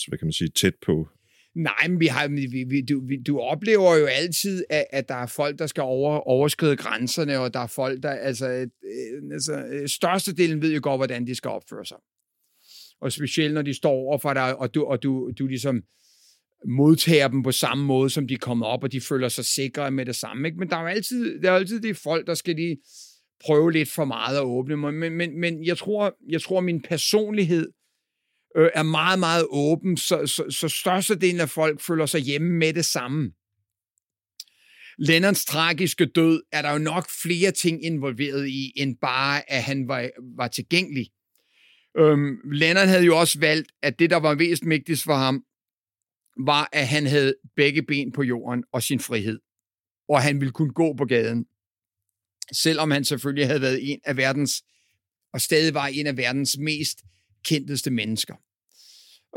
hvad 0.09 0.19
kan 0.19 0.27
man 0.27 0.33
sige, 0.33 0.49
tæt 0.49 0.75
på 0.87 1.09
Nej, 1.57 1.89
men 1.89 2.01
vi 2.01 2.07
har, 2.07 2.29
vi, 2.29 2.65
vi, 2.69 2.83
du, 2.83 3.07
vi, 3.07 3.17
du 3.27 3.41
oplever 3.41 3.97
jo 3.97 4.07
altid, 4.07 4.65
at, 4.71 4.87
at 4.91 5.09
der 5.09 5.15
er 5.15 5.27
folk, 5.27 5.59
der 5.59 5.67
skal 5.67 5.83
over, 5.83 6.19
overskride 6.19 6.77
grænserne, 6.77 7.39
og 7.39 7.55
der 7.55 7.61
er 7.61 7.67
folk, 7.67 8.03
der... 8.03 8.11
Altså, 8.11 8.49
øh, 8.49 8.61
øh 8.63 9.33
altså 9.33 9.65
øh, 9.73 9.89
størstedelen 9.89 10.63
ved 10.63 10.75
jo 10.75 10.81
godt, 10.83 10.99
hvordan 10.99 11.27
de 11.27 11.35
skal 11.35 11.49
opføre 11.49 11.85
sig. 11.85 11.97
Og 13.01 13.13
specielt, 13.13 13.55
når 13.55 13.63
de 13.63 13.75
står 13.75 13.91
over 13.91 14.19
for 14.19 14.35
dig, 14.35 14.57
og 14.57 14.75
du, 14.75 14.85
og 14.85 15.03
du, 15.03 15.31
du 15.39 15.47
ligesom 15.47 15.83
modtager 16.69 17.29
dem 17.29 17.43
på 17.43 17.53
samme 17.53 17.85
måde, 17.85 18.11
som 18.11 18.29
de 18.29 18.37
kommer 18.37 18.67
op, 18.67 18.83
og 18.83 18.93
de 18.93 19.01
føler 19.01 19.29
sig 19.29 19.45
sikre 19.45 19.91
med 19.91 20.07
det 20.07 20.17
samme. 20.17 20.49
Ikke? 20.49 20.59
Men 20.59 20.71
der 20.71 20.77
er 20.77 20.81
jo 20.81 20.87
altid, 20.87 21.41
der 21.43 21.51
er 21.51 21.55
altid 21.55 21.81
de 21.81 21.95
folk, 21.95 22.27
der 22.27 22.35
skal 22.35 22.55
lige 22.55 22.77
prøve 23.45 23.73
lidt 23.73 23.91
for 23.91 24.05
meget 24.05 24.37
at 24.37 24.43
åbne 24.43 24.77
mig. 24.77 24.95
Men, 24.95 25.13
men, 25.13 25.41
men 25.41 25.65
jeg, 25.65 25.79
tror, 25.79 26.17
jeg 26.29 26.43
tror, 26.43 26.61
min 26.61 26.83
personlighed 26.83 27.69
øh, 28.57 28.71
er 28.75 28.83
meget, 28.83 29.19
meget 29.19 29.47
åben, 29.51 29.97
så, 29.97 30.27
så, 30.27 30.51
så 30.51 30.69
størstedelen 30.69 31.41
af 31.41 31.51
folk 31.51 31.81
føler 31.81 32.07
sig 32.07 32.21
hjemme 32.21 32.49
med 32.49 32.73
det 32.73 32.85
samme. 32.85 33.33
Lennons 34.99 35.45
tragiske 35.45 36.07
død 36.07 36.43
er 36.53 36.63
der 36.63 36.73
jo 36.73 36.79
nok 36.79 37.11
flere 37.23 37.51
ting 37.51 37.85
involveret 37.85 38.49
i, 38.49 38.73
end 38.77 38.97
bare, 39.01 39.51
at 39.51 39.63
han 39.63 39.89
var, 39.89 40.11
var 40.37 40.49
tilgængelig. 40.49 41.11
Øhm, 41.99 42.37
Lennon 42.53 42.89
havde 42.89 43.05
jo 43.05 43.19
også 43.19 43.39
valgt, 43.41 43.73
at 43.83 43.99
det, 43.99 44.11
der 44.11 44.17
var 44.17 44.35
mest 44.35 44.63
vigtigst 44.67 45.05
for 45.05 45.15
ham, 45.15 45.45
var, 46.47 46.69
at 46.73 46.89
han 46.89 47.07
havde 47.07 47.35
begge 47.57 47.83
ben 47.83 48.13
på 48.13 48.23
jorden 48.23 48.65
og 48.73 48.83
sin 48.83 49.01
frihed. 49.01 49.39
Og 50.09 50.23
han 50.23 50.41
ville 50.41 50.53
kunne 50.53 50.73
gå 50.73 50.95
på 50.95 51.05
gaden. 51.05 51.47
Selvom 52.53 52.91
han 52.91 53.05
selvfølgelig 53.05 53.47
havde 53.47 53.61
været 53.61 53.93
en 53.93 54.01
af 54.05 54.17
verdens, 54.17 54.65
og 55.33 55.41
stadig 55.41 55.75
var 55.75 55.87
en 55.87 56.07
af 56.07 56.17
verdens 56.17 56.59
mest 56.59 56.99
kendteste 57.45 57.91
mennesker. 57.91 58.35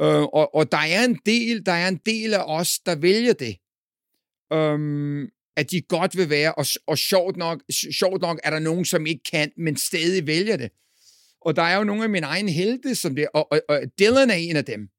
Øh, 0.01 0.23
og, 0.23 0.55
og 0.55 0.71
der 0.71 0.77
er 0.77 1.05
en 1.05 1.19
del, 1.25 1.65
der 1.65 1.71
er 1.71 1.87
en 1.87 1.99
del 2.05 2.33
af 2.33 2.43
os, 2.47 2.79
der 2.79 2.95
vælger 2.95 3.33
det. 3.33 3.57
Øh, 4.53 5.29
at 5.55 5.71
de 5.71 5.81
godt 5.81 6.17
vil 6.17 6.29
være, 6.29 6.55
og, 6.55 6.65
og 6.87 6.97
sjovt, 6.97 7.37
nok, 7.37 7.63
sjovt 7.91 8.21
nok 8.21 8.39
er 8.43 8.49
der 8.49 8.59
nogen, 8.59 8.85
som 8.85 9.05
ikke 9.05 9.23
kan, 9.31 9.51
men 9.57 9.77
stadig 9.77 10.27
vælger 10.27 10.57
det. 10.57 10.71
Og 11.41 11.55
der 11.55 11.61
er 11.61 11.77
jo 11.77 11.83
nogle 11.83 12.03
af 12.03 12.09
mine 12.09 12.25
egne 12.25 12.51
helte, 12.51 12.95
som 12.95 13.15
det, 13.15 13.27
og, 13.33 13.51
og, 13.51 13.61
og 13.69 13.81
Dylan 13.99 14.29
er 14.29 14.33
en 14.33 14.55
af 14.55 14.65
dem. 14.65 14.89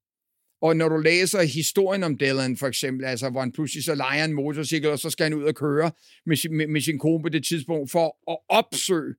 Og 0.63 0.77
når 0.77 0.89
du 0.89 0.97
læser 0.97 1.43
historien 1.43 2.03
om 2.03 2.19
Dylan, 2.19 2.57
for 2.57 2.67
eksempel, 2.67 3.05
altså, 3.07 3.31
hvor 3.31 3.41
han 3.41 3.53
pludselig 3.53 3.85
så 3.85 3.95
leger 3.95 4.25
en 4.25 4.33
motorcykel, 4.33 4.91
og 4.91 4.99
så 4.99 5.11
skal 5.11 5.25
han 5.25 5.35
ud 5.35 5.45
og 5.45 5.55
køre 5.55 5.91
med 6.27 6.37
sin, 6.37 6.57
med, 6.57 6.67
med 6.67 6.81
sin 6.81 6.99
kone 6.99 7.23
på 7.23 7.29
det 7.29 7.45
tidspunkt, 7.45 7.91
for 7.91 8.31
at 8.31 8.39
opsøge 8.49 9.15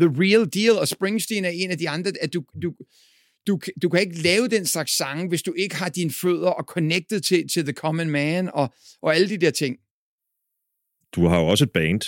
the 0.00 0.14
real 0.18 0.48
deal, 0.54 0.78
og 0.78 0.88
Springsteen 0.88 1.44
er 1.44 1.50
en 1.50 1.70
af 1.70 1.78
de 1.78 1.88
andre, 1.88 2.12
at 2.20 2.34
du, 2.34 2.44
du, 2.62 2.74
du, 3.46 3.60
du 3.82 3.88
kan 3.88 4.00
ikke 4.00 4.22
lave 4.22 4.48
den 4.48 4.66
slags 4.66 4.96
sange, 4.96 5.28
hvis 5.28 5.42
du 5.42 5.52
ikke 5.52 5.76
har 5.76 5.88
dine 5.88 6.10
fødder 6.10 6.48
og 6.48 6.64
connected 6.64 7.20
til, 7.20 7.48
til 7.48 7.64
The 7.64 7.72
Common 7.72 8.10
Man 8.10 8.50
og, 8.54 8.74
og 9.02 9.14
alle 9.14 9.28
de 9.28 9.38
der 9.38 9.50
ting. 9.50 9.76
Du 11.12 11.26
har 11.26 11.40
jo 11.40 11.46
også 11.46 11.64
et 11.64 11.72
band, 11.72 12.00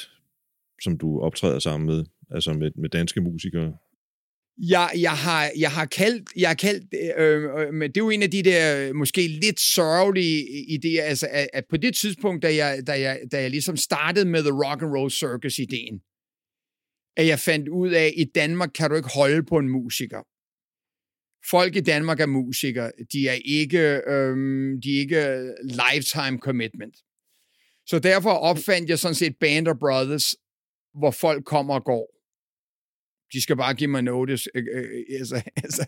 som 0.83 0.99
du 0.99 1.21
optræder 1.21 1.59
sammen 1.59 1.87
med, 1.87 2.05
altså 2.31 2.53
med, 2.53 2.71
med 2.77 2.89
danske 2.89 3.21
musikere. 3.21 3.77
Jeg, 4.59 4.91
jeg, 4.97 5.13
har, 5.13 5.51
jeg 5.59 5.71
har 5.71 5.85
kaldt, 5.85 6.29
jeg 6.37 6.49
har 6.49 6.55
kaldt 6.55 6.95
øh, 7.19 7.43
øh, 7.43 7.75
men 7.75 7.89
det 7.89 7.97
er 7.97 8.05
jo 8.05 8.11
en 8.11 8.23
af 8.23 8.31
de 8.31 8.43
der 8.43 8.93
måske 8.93 9.29
lidt 9.29 9.61
sørgelige 9.61 10.45
idéer, 10.77 11.01
altså 11.01 11.29
at, 11.31 11.49
at 11.53 11.65
på 11.71 11.77
det 11.77 11.95
tidspunkt, 11.95 12.43
da 12.43 12.55
jeg, 12.55 12.83
da, 12.87 13.01
jeg, 13.01 13.21
da 13.33 13.41
jeg 13.41 13.51
ligesom 13.51 13.77
startede 13.77 14.29
med 14.29 14.43
The 14.43 14.53
Rock 14.53 14.83
and 14.83 14.91
Roll 14.97 15.11
Circus-ideen, 15.11 16.01
at 17.17 17.27
jeg 17.27 17.39
fandt 17.39 17.69
ud 17.69 17.91
af, 17.91 18.05
at 18.05 18.13
i 18.17 18.25
Danmark 18.25 18.71
kan 18.75 18.91
du 18.91 18.97
ikke 18.97 19.09
holde 19.15 19.43
på 19.43 19.59
en 19.59 19.69
musiker 19.69 20.23
folk 21.51 21.77
i 21.77 21.81
Danmark 21.81 22.21
er 22.21 22.27
musikere. 22.27 22.93
De 23.13 23.29
er 23.29 23.39
ikke, 23.45 24.01
øhm, 24.07 24.81
de 24.81 24.97
er 24.97 25.01
ikke 25.01 25.55
lifetime 25.63 26.39
commitment. 26.39 26.95
Så 27.87 27.99
derfor 27.99 28.31
opfandt 28.31 28.91
jeg 28.91 28.99
sådan 28.99 29.15
set 29.15 29.37
Band 29.41 29.69
of 29.69 29.77
Brothers, 29.81 30.35
hvor 30.99 31.11
folk 31.11 31.45
kommer 31.45 31.75
og 31.75 31.85
går. 31.85 32.15
De 33.33 33.43
skal 33.43 33.57
bare 33.57 33.75
give 33.75 33.91
mig 33.91 34.03
notice, 34.03 34.51
øh, 34.55 34.65
øh, 34.75 35.19
altså, 35.19 35.43
altså, 35.65 35.87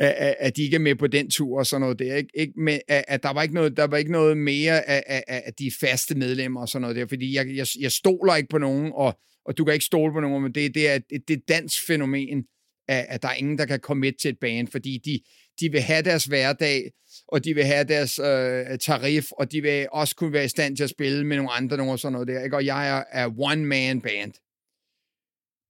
at, 0.00 0.36
at 0.38 0.56
de 0.56 0.62
ikke 0.62 0.74
er 0.74 0.80
med 0.80 0.94
på 0.94 1.06
den 1.06 1.30
tur 1.30 1.58
og 1.58 1.66
sådan 1.66 1.80
noget 1.80 1.98
der. 1.98 2.16
Ikke, 2.16 2.30
ikke 2.34 2.52
med, 2.56 2.80
at, 2.88 3.04
at 3.08 3.22
der, 3.22 3.32
var 3.32 3.42
ikke 3.42 3.54
noget, 3.54 3.76
der 3.76 3.84
var 3.84 3.96
ikke 3.96 4.12
noget 4.12 4.36
mere 4.36 4.88
af, 4.88 5.02
af, 5.06 5.42
af 5.46 5.54
de 5.54 5.72
faste 5.80 6.14
medlemmer 6.14 6.60
og 6.60 6.68
sådan 6.68 6.82
noget 6.82 6.96
der, 6.96 7.06
fordi 7.06 7.34
jeg, 7.34 7.56
jeg, 7.56 7.66
jeg 7.80 7.92
stoler 7.92 8.36
ikke 8.36 8.48
på 8.48 8.58
nogen, 8.58 8.92
og, 8.94 9.18
og 9.44 9.58
du 9.58 9.64
kan 9.64 9.74
ikke 9.74 9.86
stole 9.86 10.12
på 10.12 10.20
nogen, 10.20 10.42
men 10.42 10.54
det, 10.54 10.74
det 10.74 10.88
er 10.88 10.94
et, 10.94 11.04
det 11.10 11.34
er 11.34 11.38
et 11.38 11.48
dansk 11.48 11.86
fænomen, 11.86 12.44
at, 12.88 13.06
at 13.08 13.22
der 13.22 13.28
er 13.28 13.34
ingen, 13.34 13.58
der 13.58 13.66
kan 13.66 13.80
komme 13.80 14.00
med 14.00 14.12
til 14.12 14.28
et 14.28 14.38
band, 14.38 14.68
fordi 14.68 14.98
de, 14.98 15.20
de 15.60 15.72
vil 15.72 15.80
have 15.80 16.02
deres 16.02 16.24
hverdag, 16.24 16.90
og 17.28 17.44
de 17.44 17.54
vil 17.54 17.64
have 17.64 17.84
deres 17.84 18.18
øh, 18.18 18.78
tarif, 18.78 19.32
og 19.32 19.52
de 19.52 19.62
vil 19.62 19.88
også 19.92 20.16
kunne 20.16 20.32
være 20.32 20.44
i 20.44 20.48
stand 20.48 20.76
til 20.76 20.84
at 20.84 20.90
spille 20.90 21.26
med 21.26 21.36
nogle 21.36 21.52
andre, 21.52 21.76
nogle 21.76 21.92
og 21.92 21.98
sådan 21.98 22.12
noget 22.12 22.28
der. 22.28 22.44
Ikke? 22.44 22.56
Og 22.56 22.64
jeg 22.64 22.88
er, 22.88 23.04
er 23.10 23.26
one-man 23.38 24.00
band. 24.00 24.32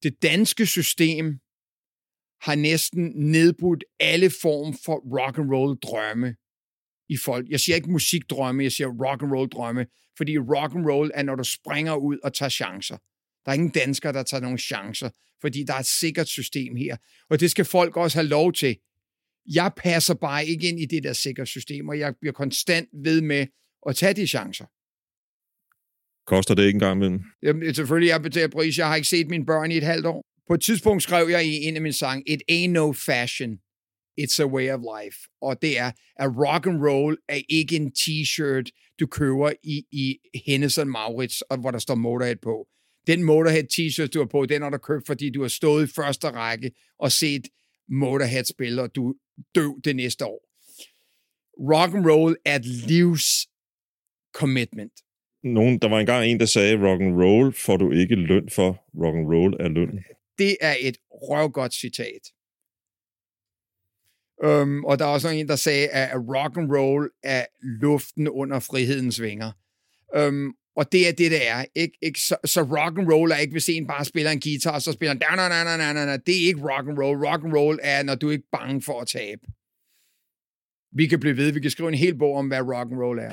Det 0.03 0.23
danske 0.23 0.67
system 0.67 1.39
har 2.41 2.55
næsten 2.55 3.13
nedbrudt 3.15 3.85
alle 4.01 4.31
form 4.31 4.75
for 4.85 4.97
rock 5.19 5.39
and 5.39 5.51
roll 5.53 5.77
drømme 5.77 6.35
i 7.09 7.17
folk. 7.17 7.49
Jeg 7.49 7.61
siger 7.61 7.77
ikke 7.77 7.91
musikdrømme, 7.91 8.63
jeg 8.63 8.73
siger 8.73 8.89
rock 8.89 9.23
and 9.23 9.33
roll 9.33 9.49
drømme, 9.49 9.87
fordi 10.17 10.39
rock 10.39 10.75
and 10.75 10.87
roll 10.91 11.11
er, 11.15 11.23
når 11.23 11.35
du 11.35 11.45
springer 11.45 11.95
ud 11.97 12.19
og 12.25 12.35
tager 12.35 12.51
chancer. 12.51 12.97
Der 13.45 13.51
er 13.51 13.55
ingen 13.55 13.71
danskere, 13.71 14.13
der 14.13 14.23
tager 14.23 14.41
nogle 14.41 14.59
chancer, 14.59 15.11
fordi 15.41 15.63
der 15.63 15.75
er 15.75 15.79
et 15.79 15.87
sikkert 15.87 16.29
system 16.29 16.77
her. 16.77 16.97
Og 17.31 17.41
det 17.41 17.51
skal 17.51 17.65
folk 17.65 17.97
også 17.97 18.19
have 18.19 18.29
lov 18.29 18.53
til. 18.53 18.77
Jeg 19.55 19.73
passer 19.77 20.15
bare 20.15 20.47
ikke 20.47 20.69
ind 20.69 20.81
i 20.81 20.87
det 20.87 21.03
der 21.03 21.13
sikre 21.13 21.47
system, 21.47 21.89
og 21.89 21.99
jeg 21.99 22.15
bliver 22.21 22.33
konstant 22.33 22.89
ved 23.05 23.21
med 23.21 23.47
at 23.89 23.97
tage 23.97 24.15
de 24.15 24.27
chancer. 24.27 24.67
Koster 26.27 26.55
det 26.55 26.67
ikke 26.67 26.77
engang 26.77 26.97
imellem? 26.97 27.21
Jamen, 27.43 27.75
selvfølgelig, 27.75 28.09
jeg 28.09 28.23
betaler 28.23 28.49
pris. 28.49 28.79
Jeg 28.79 28.89
har 28.89 28.97
ikke 28.97 29.09
set 29.09 29.29
mine 29.29 29.47
børn 29.47 29.73
i 29.73 29.77
et 29.77 29.83
halvt 29.83 30.07
år. 30.07 30.23
På 30.49 30.55
et 30.55 30.63
tidspunkt 30.63 31.03
skrev 31.03 31.29
jeg 31.29 31.45
i 31.47 31.65
en 31.65 31.77
af 31.77 31.83
mine 31.83 31.93
sange, 31.93 32.31
It 32.31 32.43
ain't 32.51 32.71
no 32.71 32.93
fashion, 32.93 33.59
it's 34.21 34.43
a 34.43 34.47
way 34.47 34.71
of 34.71 34.81
life. 34.81 35.19
Og 35.41 35.63
det 35.63 35.79
er, 35.79 35.93
at 36.17 36.31
rock 36.37 36.67
and 36.67 36.83
roll 36.89 37.19
er 37.29 37.41
ikke 37.49 37.77
en 37.77 37.93
t-shirt, 37.99 38.95
du 39.01 39.07
køber 39.07 39.53
i, 39.63 39.85
i 39.93 40.19
Hennes 40.47 40.79
Maurits, 40.87 41.41
og 41.43 41.59
hvor 41.59 41.71
der 41.71 41.79
står 41.79 41.95
Motorhead 41.95 42.37
på 42.37 42.67
den 43.07 43.23
Motorhead 43.23 43.65
t-shirt, 43.73 44.07
du 44.07 44.19
har 44.19 44.27
på, 44.27 44.47
den 44.47 44.63
har 44.63 44.71
du 44.71 44.79
købt, 44.79 45.07
fordi 45.07 45.31
du 45.31 45.41
har 45.41 45.49
stået 45.49 45.89
i 45.89 45.93
første 45.93 46.29
række 46.31 46.73
og 46.99 47.13
set 47.13 47.49
Motorhead 47.89 48.45
spille, 48.45 48.83
og 48.83 48.95
du 48.95 49.15
dø 49.55 49.69
det 49.85 49.97
næste 49.97 50.27
år. 50.27 50.49
Rock 51.73 51.95
and 51.95 52.07
roll 52.11 52.37
er 52.45 52.57
et 52.57 52.65
livs 52.65 53.47
commitment. 54.35 54.93
Nogen, 55.45 55.79
der 55.79 55.89
var 55.89 56.01
engang 56.01 56.27
en, 56.27 56.41
der 56.41 56.47
sagde, 56.47 56.77
rock 56.77 57.01
and 57.01 57.23
roll 57.23 57.53
får 57.53 57.77
du 57.77 57.91
ikke 57.91 58.15
løn 58.15 58.49
for. 58.51 58.85
Rock 59.05 59.17
and 59.17 59.27
roll 59.27 59.57
er 59.61 59.69
løn. 59.69 60.05
Det 60.39 60.57
er 60.61 60.77
et 60.81 60.97
røvgodt 61.11 61.75
citat. 61.75 62.23
Um, 64.45 64.85
og 64.85 64.99
der 64.99 65.05
er 65.05 65.09
også 65.09 65.29
en, 65.29 65.49
der 65.49 65.57
sagde, 65.57 65.89
at 65.89 66.17
rock 66.17 66.57
and 66.57 66.73
roll 66.77 67.11
er 67.23 67.47
luften 67.63 68.29
under 68.29 68.61
frihedens 68.61 69.23
vinger. 69.23 69.53
Um, 70.17 70.55
og 70.77 70.93
det 70.93 71.09
er 71.09 71.13
det, 71.13 71.31
det 71.31 71.49
er. 71.49 71.65
Ikke, 71.75 71.99
ikke, 72.03 72.21
så, 72.21 72.37
så 72.45 72.61
rock 72.61 72.99
and 72.99 73.09
roll 73.13 73.31
er 73.31 73.37
ikke, 73.37 73.53
hvis 73.53 73.69
en 73.69 73.87
bare 73.87 74.05
spiller 74.05 74.31
en 74.31 74.41
guitar, 74.41 74.75
og 74.75 74.83
så 74.83 74.93
spiller 74.93 75.15
han, 75.15 75.39
na, 75.39 75.49
na, 75.49 75.65
na, 75.65 75.77
na, 75.77 75.93
na, 75.93 76.05
na. 76.07 76.17
det 76.17 76.35
er 76.43 76.47
ikke 76.47 76.61
rock 76.61 76.89
and 76.89 76.99
roll. 76.99 77.27
Rock 77.27 77.45
and 77.45 77.53
roll 77.57 77.79
er, 77.83 78.03
når 78.03 78.15
du 78.15 78.29
er 78.29 78.33
ikke 78.33 78.51
bange 78.53 78.83
for 78.83 79.01
at 79.01 79.07
tabe. 79.07 79.41
Vi 80.95 81.07
kan 81.07 81.21
blive 81.21 81.37
ved, 81.37 81.53
vi 81.53 81.61
kan 81.61 81.71
skrive 81.71 81.89
en 81.89 81.95
hel 81.95 82.19
bog 82.19 82.37
om, 82.37 82.47
hvad 82.49 82.61
rock 82.61 82.91
and 82.93 83.01
roll 83.01 83.19
er. 83.19 83.33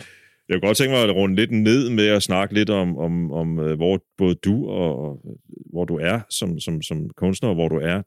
Jeg 0.49 0.55
kunne 0.55 0.67
godt 0.67 0.77
tænke 0.77 0.91
mig 0.91 1.03
at 1.03 1.15
runde 1.15 1.35
lidt 1.35 1.51
ned 1.51 1.89
med 1.89 2.07
at 2.07 2.23
snakke 2.23 2.53
lidt 2.53 2.69
om, 2.69 2.97
om, 2.97 3.31
om 3.31 3.59
øh, 3.59 3.75
hvor 3.75 4.03
både 4.17 4.35
du 4.35 4.69
og, 4.69 4.99
og 5.05 5.37
hvor 5.71 5.85
du 5.85 5.95
er 5.95 6.19
som, 6.29 6.59
som, 6.59 6.81
som 6.81 7.09
kunstner, 7.09 7.49
og 7.49 7.55
hvor 7.55 7.69
du 7.69 7.75
er 7.75 8.01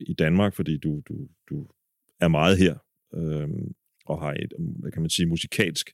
i 0.00 0.14
Danmark, 0.14 0.54
fordi 0.54 0.78
du, 0.78 1.02
du, 1.08 1.14
du 1.50 1.66
er 2.20 2.28
meget 2.28 2.58
her 2.58 2.74
øh, 3.14 3.48
og 4.06 4.20
har 4.22 4.32
et, 4.32 4.52
hvad 4.58 4.92
kan 4.92 5.02
man 5.02 5.10
sige, 5.10 5.26
musikalsk 5.26 5.90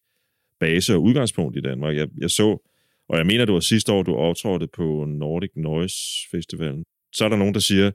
base 0.60 0.94
og 0.94 1.02
udgangspunkt 1.02 1.56
i 1.56 1.60
Danmark. 1.60 1.96
Jeg, 1.96 2.08
jeg 2.18 2.30
så, 2.30 2.73
og 3.08 3.18
jeg 3.18 3.26
mener, 3.26 3.44
det 3.44 3.54
var 3.54 3.60
sidste 3.60 3.92
år, 3.92 4.02
du 4.02 4.14
optrådte 4.14 4.66
på 4.66 5.04
Nordic 5.04 5.50
Noise 5.56 5.96
Festivalen. 6.30 6.84
Så 7.12 7.24
er 7.24 7.28
der 7.28 7.36
nogen, 7.36 7.54
der 7.54 7.60
siger, 7.60 7.90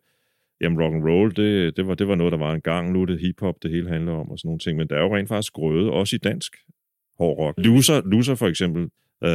jamen 0.62 0.82
rock 0.82 0.96
and 0.96 1.04
roll, 1.04 1.36
det, 1.36 1.78
det, 1.78 1.88
var, 1.88 1.96
det 1.96 2.08
var 2.08 2.16
noget, 2.16 2.32
der 2.32 2.38
var 2.38 2.54
en 2.54 2.62
gang. 2.62 2.92
Nu 2.92 3.02
er 3.02 3.06
det 3.06 3.20
hiphop, 3.20 3.56
det 3.64 3.72
hele 3.72 3.90
handler 3.90 4.12
om 4.12 4.32
og 4.32 4.40
sådan 4.40 4.48
nogle 4.48 4.60
ting. 4.60 4.78
Men 4.78 4.88
der 4.88 4.96
er 4.96 5.02
jo 5.02 5.16
rent 5.16 5.30
faktisk 5.30 5.54
grøde, 5.54 5.92
også 5.92 6.16
i 6.16 6.20
dansk 6.20 6.56
hård 7.18 7.38
rock. 7.40 7.58
Loser, 7.58 8.02
Loser 8.06 8.36
for 8.36 8.48
eksempel, 8.48 8.82
øh, 9.24 9.30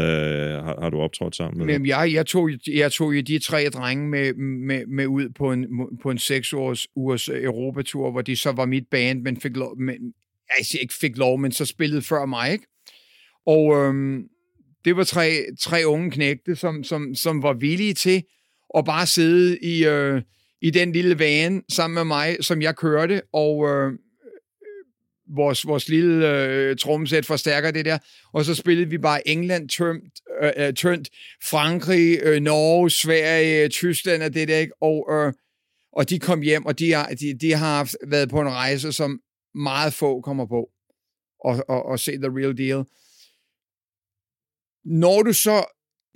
har, 0.64 0.80
har 0.80 0.90
du 0.90 1.00
optrådt 1.00 1.36
sammen 1.36 1.58
med? 1.58 1.74
Jamen, 1.74 1.86
jeg, 1.86 2.10
jeg, 2.12 2.26
tog, 2.26 2.50
jeg 2.66 2.92
tog 2.92 3.16
jo 3.16 3.20
de 3.20 3.38
tre 3.38 3.64
drenge 3.64 4.08
med, 4.08 4.34
med, 4.34 4.86
med 4.86 5.06
ud 5.06 5.28
på 5.28 5.52
en, 5.52 5.66
på 6.02 6.10
en 6.10 6.18
seks 6.18 6.52
års 6.52 6.86
ugers 6.96 7.28
Europatur, 7.28 8.10
hvor 8.10 8.22
de 8.22 8.36
så 8.36 8.52
var 8.52 8.66
mit 8.66 8.84
band, 8.90 9.22
men 9.22 9.40
fik 9.40 9.56
lov, 9.56 9.78
men, 9.78 10.14
altså 10.50 10.78
ikke 10.82 10.94
fik 11.00 11.16
lov, 11.16 11.38
men 11.38 11.52
så 11.52 11.64
spillede 11.64 12.02
før 12.02 12.26
mig, 12.26 12.52
ikke? 12.52 12.66
Og 13.46 13.76
øhm, 13.76 14.28
det 14.84 14.96
var 14.96 15.04
tre, 15.04 15.46
tre 15.60 15.82
unge 15.86 16.10
knægte, 16.10 16.56
som, 16.56 16.84
som, 16.84 17.14
som 17.14 17.42
var 17.42 17.52
villige 17.52 17.94
til 17.94 18.22
at 18.76 18.84
bare 18.84 19.06
sidde 19.06 19.58
i, 19.58 19.86
øh, 19.86 20.22
i 20.62 20.70
den 20.70 20.92
lille 20.92 21.18
van 21.18 21.62
sammen 21.68 21.94
med 21.94 22.04
mig, 22.04 22.36
som 22.40 22.62
jeg 22.62 22.76
kørte, 22.76 23.22
og 23.32 23.68
øh, 23.68 23.92
vores, 25.36 25.66
vores 25.66 25.88
lille 25.88 26.38
øh, 26.38 26.76
trommesæt 26.76 27.26
forstærker 27.26 27.70
det 27.70 27.84
der, 27.84 27.98
og 28.32 28.44
så 28.44 28.54
spillede 28.54 28.90
vi 28.90 28.98
bare 28.98 29.28
England 29.28 29.68
tømt, 29.68 30.20
øh, 30.42 30.50
øh, 30.56 30.74
tømt 30.74 31.08
Frankrig, 31.44 32.18
øh, 32.22 32.40
Norge, 32.40 32.90
Sverige, 32.90 33.68
Tyskland 33.68 34.22
og 34.22 34.34
det 34.34 34.48
der, 34.48 34.58
ikke? 34.58 34.82
Og, 34.82 35.08
øh, 35.12 35.32
og 35.92 36.10
de 36.10 36.18
kom 36.18 36.40
hjem, 36.40 36.66
og 36.66 36.78
de 36.78 36.92
har, 36.92 37.06
de, 37.06 37.38
de 37.40 37.52
har 37.52 37.76
haft, 37.76 37.96
været 38.06 38.28
på 38.28 38.40
en 38.40 38.48
rejse, 38.48 38.92
som 38.92 39.20
meget 39.54 39.94
få 39.94 40.20
kommer 40.20 40.46
på, 40.46 40.68
og, 41.44 41.64
og, 41.68 41.86
og 41.86 41.98
se 41.98 42.12
the 42.12 42.30
real 42.38 42.58
deal. 42.58 42.84
Når 44.84 45.22
du 45.22 45.32
så 45.32 45.64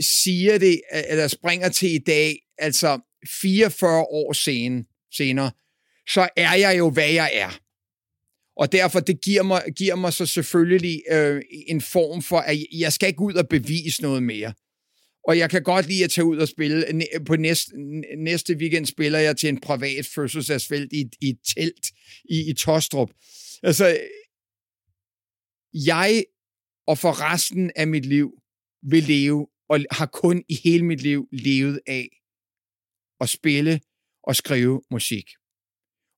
siger 0.00 0.58
det, 0.58 0.80
eller 1.08 1.28
springer 1.28 1.68
til 1.68 1.94
i 1.94 1.98
dag, 1.98 2.38
altså 2.58 3.00
44 3.40 4.00
år 4.00 4.32
sen, 4.32 4.86
senere, 5.14 5.50
så 6.08 6.28
er 6.36 6.54
jeg 6.54 6.78
jo, 6.78 6.90
hvad 6.90 7.10
jeg 7.10 7.30
er. 7.34 7.58
Og 8.56 8.72
derfor, 8.72 9.00
det 9.00 9.20
giver 9.20 9.42
mig, 9.42 9.62
giver 9.76 9.94
mig 9.94 10.12
så 10.12 10.26
selvfølgelig 10.26 11.02
øh, 11.10 11.42
en 11.68 11.80
form 11.80 12.22
for, 12.22 12.38
at 12.38 12.58
jeg 12.72 12.92
skal 12.92 13.08
ikke 13.08 13.20
ud 13.20 13.34
og 13.34 13.48
bevise 13.48 14.02
noget 14.02 14.22
mere. 14.22 14.52
Og 15.28 15.38
jeg 15.38 15.50
kan 15.50 15.62
godt 15.62 15.88
lide 15.88 16.04
at 16.04 16.10
tage 16.10 16.24
ud 16.24 16.38
og 16.38 16.48
spille. 16.48 16.84
På 17.26 17.36
næste, 17.36 17.72
næste 18.18 18.56
weekend 18.56 18.86
spiller 18.86 19.18
jeg 19.18 19.36
til 19.36 19.48
en 19.48 19.60
privat 19.60 20.06
fødselsdagsfelt 20.06 20.92
i, 20.92 21.04
i 21.20 21.28
et 21.28 21.38
telt 21.56 21.86
i, 22.30 22.50
i 22.50 22.54
Tostrup. 22.54 23.10
Altså, 23.62 23.98
jeg 25.72 26.24
og 26.86 26.98
for 26.98 27.32
resten 27.32 27.70
af 27.76 27.86
mit 27.86 28.04
liv 28.04 28.32
vil 28.82 29.02
leve, 29.02 29.48
og 29.68 29.80
har 29.90 30.06
kun 30.06 30.44
i 30.48 30.54
hele 30.64 30.84
mit 30.84 31.02
liv 31.02 31.28
levet 31.32 31.80
af 31.86 32.08
at 33.20 33.28
spille 33.28 33.80
og 34.22 34.36
skrive 34.36 34.82
musik. 34.90 35.24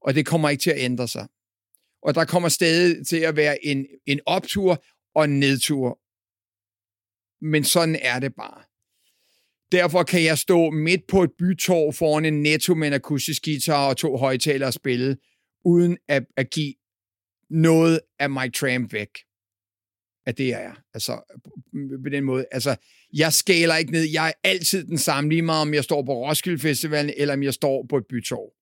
Og 0.02 0.14
det 0.14 0.26
kommer 0.26 0.48
ikke 0.48 0.62
til 0.62 0.70
at 0.70 0.80
ændre 0.80 1.08
sig. 1.08 1.28
Og 2.02 2.14
der 2.14 2.24
kommer 2.24 2.48
stadig 2.48 3.06
til 3.06 3.16
at 3.16 3.36
være 3.36 3.64
en, 3.64 3.86
en 4.06 4.20
optur 4.26 4.84
og 5.14 5.24
en 5.24 5.40
nedtur. 5.40 6.00
Men 7.44 7.64
sådan 7.64 7.96
er 7.96 8.18
det 8.18 8.34
bare. 8.34 8.62
Derfor 9.72 10.02
kan 10.02 10.24
jeg 10.24 10.38
stå 10.38 10.70
midt 10.70 11.06
på 11.06 11.22
et 11.22 11.30
bytorv 11.38 11.92
foran 11.92 12.24
en 12.24 12.42
netto 12.42 12.74
med 12.74 12.88
en 12.88 12.94
akustisk 12.94 13.44
guitar 13.44 13.88
og 13.88 13.96
to 13.96 14.16
højtalere 14.16 14.68
og 14.68 14.74
spille, 14.74 15.16
uden 15.64 15.98
at, 16.08 16.26
at 16.36 16.50
give 16.50 16.74
noget 17.50 18.00
af 18.18 18.30
Mike 18.30 18.52
Tramp 18.52 18.92
væk. 18.92 19.08
At 20.30 20.38
det 20.38 20.46
er 20.46 20.60
jeg. 20.60 20.74
Altså, 20.94 21.12
på 22.02 22.08
den 22.08 22.24
måde. 22.24 22.44
Altså, 22.52 22.76
jeg 23.12 23.32
skæler 23.32 23.76
ikke 23.76 23.92
ned. 23.92 24.04
Jeg 24.12 24.28
er 24.28 24.48
altid 24.48 24.84
den 24.84 24.98
samme, 24.98 25.30
lige 25.30 25.42
meget 25.42 25.62
om 25.62 25.74
jeg 25.74 25.84
står 25.84 26.02
på 26.02 26.12
Roskilde 26.12 26.58
Festivalen, 26.58 27.14
eller 27.16 27.34
om 27.34 27.42
jeg 27.42 27.54
står 27.54 27.86
på 27.88 27.96
et 27.96 28.06
bytorv. 28.06 28.52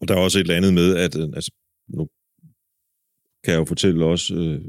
Og 0.00 0.08
der 0.08 0.14
er 0.14 0.18
også 0.18 0.38
et 0.38 0.42
eller 0.42 0.56
andet 0.56 0.74
med, 0.74 0.96
at 0.96 1.16
øh, 1.16 1.28
altså, 1.34 1.52
nu 1.88 2.08
kan 3.44 3.52
jeg 3.52 3.58
jo 3.58 3.64
fortælle 3.64 4.04
også 4.04 4.34
øh, 4.34 4.60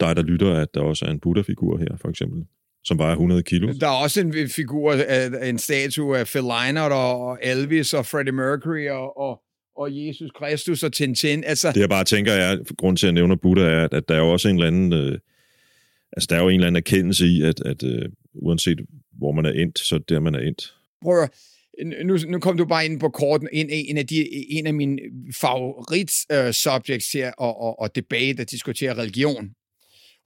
dig, 0.00 0.16
der 0.16 0.22
lytter, 0.22 0.54
at 0.54 0.74
der 0.74 0.80
også 0.80 1.04
er 1.04 1.10
en 1.10 1.20
Buddha-figur 1.20 1.78
her, 1.78 1.96
for 2.00 2.08
eksempel, 2.08 2.44
som 2.84 2.98
vejer 2.98 3.12
100 3.12 3.42
kilo. 3.42 3.72
Der 3.80 3.86
er 3.86 4.02
også 4.02 4.20
en 4.20 4.48
figur, 4.48 4.92
en 5.42 5.58
statue 5.58 6.18
af 6.18 6.26
Phil 6.26 6.42
Leinert 6.42 6.92
og 6.92 7.38
Elvis 7.42 7.94
og 7.94 8.06
Freddie 8.06 8.32
Mercury 8.32 8.88
og, 8.88 9.18
og, 9.18 9.42
og 9.76 10.06
Jesus 10.06 10.30
Kristus 10.38 10.82
og 10.82 10.92
Tintin. 10.92 11.44
Altså, 11.44 11.72
det 11.72 11.80
jeg 11.80 11.88
bare 11.88 12.04
tænker 12.04 12.32
er, 12.32 12.56
grund 12.78 12.96
til 12.96 13.06
at 13.06 13.14
nævne 13.14 13.36
Buddha 13.36 13.64
er, 13.64 13.88
at 13.92 14.08
der 14.08 14.14
er 14.14 14.20
også 14.20 14.48
en 14.48 14.54
eller 14.54 14.66
anden, 14.66 14.92
øh, 14.92 15.18
altså 16.12 16.26
der 16.30 16.36
er 16.36 16.42
jo 16.42 16.48
en 16.48 16.54
eller 16.54 16.66
anden 16.66 16.76
erkendelse 16.76 17.26
i, 17.26 17.42
at, 17.42 17.60
at 17.60 17.82
øh, 17.82 18.08
uanset 18.34 18.78
hvor 19.18 19.32
man 19.32 19.44
er 19.44 19.50
endt, 19.50 19.78
så 19.78 19.94
er 19.94 19.98
der, 19.98 20.20
man 20.20 20.34
er 20.34 20.40
endt. 20.40 20.74
Prøv 21.02 21.22
at, 21.22 21.30
nu, 22.04 22.18
nu 22.28 22.38
kom 22.38 22.56
du 22.56 22.66
bare 22.66 22.84
ind 22.84 23.00
på 23.00 23.08
korten, 23.08 23.48
en, 23.52 23.70
en, 23.70 23.98
af, 23.98 24.06
de, 24.06 24.28
en 24.50 24.66
af 24.66 24.74
mine 24.74 24.98
favorit 25.34 26.10
uh, 26.34 26.50
subjects 26.50 27.12
her, 27.12 27.32
og, 27.32 27.60
og, 27.60 27.78
og 27.80 27.94
debate 27.94 28.42
at 28.42 28.50
diskutere 28.50 28.94
religion. 28.94 29.50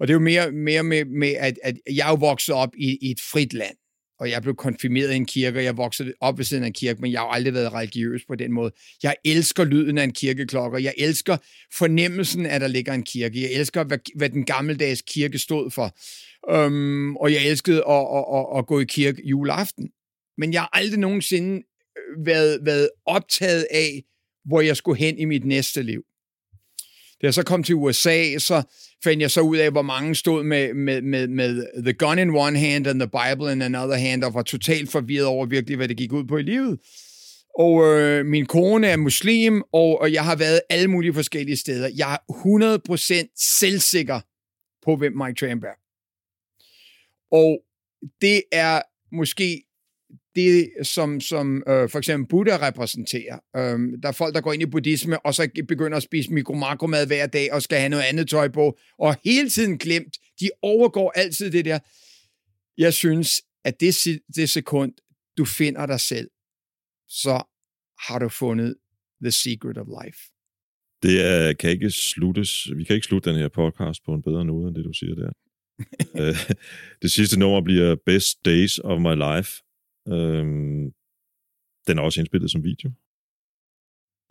Og 0.01 0.09
det 0.09 0.13
er 0.13 0.15
jo 0.15 0.21
mere, 0.21 0.53
mere 0.53 0.83
med, 0.83 1.05
med 1.05 1.35
at, 1.39 1.59
at 1.63 1.77
jeg 1.91 2.07
er 2.07 2.11
jo 2.11 2.15
vokset 2.15 2.55
op 2.55 2.71
i, 2.79 2.99
i 3.03 3.11
et 3.11 3.21
frit 3.33 3.53
land, 3.53 3.77
og 4.23 4.31
jeg 4.31 4.43
blev 4.43 4.57
konfirmeret 4.57 5.13
i 5.13 5.17
en 5.17 5.27
kirke, 5.27 5.59
og 5.59 5.65
jeg 5.65 5.77
voksede 5.77 6.13
op 6.21 6.39
ved 6.39 6.45
siden 6.45 6.63
af 6.63 6.67
en 6.67 6.73
kirke, 6.73 7.01
men 7.01 7.13
jeg 7.13 7.21
har 7.21 7.29
aldrig 7.29 7.55
været 7.55 7.73
religiøs 7.73 8.23
på 8.29 8.35
den 8.35 8.53
måde. 8.53 8.73
Jeg 9.03 9.15
elsker 9.25 9.65
lyden 9.65 9.99
af 9.99 10.05
en 10.05 10.13
kirkeklokke, 10.13 10.77
og 10.77 10.83
jeg 10.83 10.95
elsker 10.99 11.37
fornemmelsen 11.75 12.47
af, 12.47 12.55
at 12.55 12.61
der 12.61 12.69
ligger 12.69 12.93
en 12.93 13.03
kirke. 13.03 13.43
Jeg 13.43 13.53
elsker, 13.53 13.85
hvad, 13.85 13.99
hvad 14.17 14.31
den 14.31 14.45
gammeldags 14.45 15.03
kirke 15.07 15.39
stod 15.39 15.71
for. 15.71 15.97
Øhm, 16.55 17.17
og 17.17 17.33
jeg 17.33 17.47
elskede 17.47 17.85
at, 17.89 18.07
at, 18.17 18.25
at, 18.35 18.59
at 18.59 18.67
gå 18.67 18.81
i 18.81 18.85
kirke 18.85 19.23
juleaften 19.25 19.91
men 20.39 20.53
jeg 20.53 20.61
har 20.61 20.71
aldrig 20.73 20.99
nogensinde 21.01 21.63
øh, 21.99 22.27
været, 22.27 22.59
været 22.63 22.91
optaget 23.07 23.67
af, 23.71 24.03
hvor 24.45 24.61
jeg 24.61 24.77
skulle 24.77 24.99
hen 24.99 25.19
i 25.19 25.25
mit 25.25 25.45
næste 25.45 25.83
liv. 25.83 26.05
Da 27.23 27.27
jeg 27.27 27.35
så 27.35 27.43
kom 27.43 27.63
til 27.63 27.75
USA, 27.75 28.39
så 28.39 28.63
fandt 29.05 29.23
jeg 29.23 29.31
så 29.31 29.41
ud 29.41 29.57
af, 29.57 29.71
hvor 29.71 29.83
mange 29.83 30.15
stod 30.15 30.45
med, 30.45 30.75
med, 30.75 31.03
med, 31.03 31.29
med 31.29 31.83
the 31.83 31.93
gun 31.93 32.19
in 32.19 32.37
one 32.37 32.59
hand 32.59 32.87
and 32.87 33.01
the 33.01 33.09
Bible 33.09 33.53
in 33.53 33.63
another 33.63 33.97
hand, 33.97 34.25
og 34.25 34.35
var 34.35 34.43
totalt 34.43 34.91
forvirret 34.91 35.27
over 35.27 35.47
virkelig, 35.47 35.77
hvad 35.77 35.89
det 35.89 35.97
gik 35.97 36.13
ud 36.13 36.25
på 36.25 36.39
i 36.39 36.43
livet. 36.43 36.79
Og 37.59 37.85
øh, 37.85 38.27
min 38.27 38.47
kone 38.47 38.87
er 38.87 38.97
muslim, 38.97 39.63
og, 39.73 40.01
og 40.01 40.13
jeg 40.13 40.25
har 40.25 40.37
været 40.37 40.61
alle 40.71 40.89
mulige 40.89 41.15
forskellige 41.15 41.57
steder. 41.57 41.91
Jeg 41.97 42.13
er 42.15 43.29
100% 43.29 43.59
selvsikker 43.59 44.21
på, 44.85 44.97
hvem 44.97 45.13
Mike 45.13 45.47
Tramp 45.47 45.65
er. 45.65 45.77
Og 47.33 47.59
det 48.21 48.43
er 48.53 48.83
måske 49.13 49.63
det, 50.35 50.71
som, 50.83 51.21
som 51.21 51.63
øh, 51.69 51.89
for 51.89 51.99
eksempel 51.99 52.29
Buddha 52.29 52.69
repræsenterer. 52.69 53.39
Øh, 53.57 53.79
der 54.03 54.09
er 54.09 54.13
folk, 54.13 54.35
der 54.35 54.41
går 54.41 54.53
ind 54.53 54.63
i 54.63 54.67
buddhisme, 54.67 55.27
og 55.27 55.35
så 55.35 55.49
begynder 55.69 55.97
at 55.97 56.03
spise 56.03 56.33
mikro-makromad 56.33 57.07
hver 57.07 57.27
dag, 57.27 57.53
og 57.53 57.63
skal 57.63 57.79
have 57.79 57.89
noget 57.89 58.05
andet 58.05 58.29
tøj 58.29 58.49
på, 58.49 58.79
og 58.99 59.17
hele 59.25 59.51
tiden 59.51 59.79
glemt. 59.79 60.17
De 60.41 60.51
overgår 60.63 61.11
altid 61.11 61.51
det 61.51 61.65
der. 61.65 61.79
Jeg 62.79 62.95
synes, 62.95 63.43
at 63.65 63.81
det, 63.81 63.95
det 64.37 64.51
sekund, 64.51 64.93
du 65.39 65.45
finder 65.45 65.87
dig 65.87 66.01
selv, 66.01 66.29
så 67.09 67.43
har 68.09 68.19
du 68.19 68.29
fundet 68.29 68.75
the 69.23 69.31
secret 69.31 69.79
of 69.79 69.87
life. 70.05 70.19
Det 71.03 71.27
er, 71.27 71.53
kan 71.53 71.71
ikke 71.71 71.91
sluttes, 71.91 72.69
vi 72.77 72.85
kan 72.85 72.95
ikke 72.95 73.07
slutte 73.07 73.31
den 73.31 73.39
her 73.39 73.49
podcast 73.49 74.05
på 74.05 74.15
en 74.15 74.23
bedre 74.23 74.45
måde, 74.45 74.69
end 74.69 74.77
det 74.77 74.85
du 74.85 74.93
siger 74.93 75.15
der. 75.15 75.33
Øh, 76.21 76.37
det 77.03 77.11
sidste 77.11 77.39
nummer 77.39 77.61
bliver 77.61 77.97
Best 78.07 78.45
Days 78.45 78.79
of 78.79 79.01
My 79.01 79.15
Life 79.15 79.51
Øhm, 80.09 80.93
den 81.87 81.99
er 81.99 82.03
også 82.03 82.21
indspillet 82.21 82.51
som 82.51 82.65
video. 82.65 82.91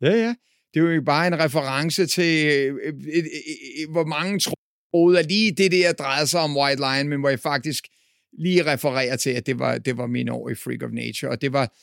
Ja, 0.01 0.11
ja. 0.11 0.36
Det 0.74 0.80
er 0.80 0.95
jo 0.95 1.01
bare 1.01 1.28
en 1.28 1.39
reference 1.39 2.05
til, 2.05 2.47
øh 2.47 2.76
øh, 2.84 2.93
øh, 2.93 2.93
øh, 3.15 3.24
øh, 3.82 3.91
hvor 3.91 4.05
mange 4.05 4.39
troede, 4.39 5.19
at 5.19 5.28
lige 5.28 5.51
det 5.51 5.72
der 5.72 5.93
drejede 5.93 6.28
sig 6.28 6.39
om 6.39 6.57
White 6.57 6.82
Lion, 6.82 7.07
men 7.07 7.19
hvor 7.19 7.30
jeg 7.30 7.39
faktisk 7.39 7.88
lige 8.39 8.65
refererer 8.74 9.15
til, 9.15 9.30
at 9.30 9.45
det 9.45 9.59
var, 9.59 9.78
det 9.78 9.97
var 9.97 10.07
min 10.07 10.30
år 10.30 10.49
i 10.49 10.55
Freak 10.55 10.84
of 10.84 10.91
Nature, 10.91 11.32
og 11.32 11.41
det 11.41 11.53
var 11.53 11.74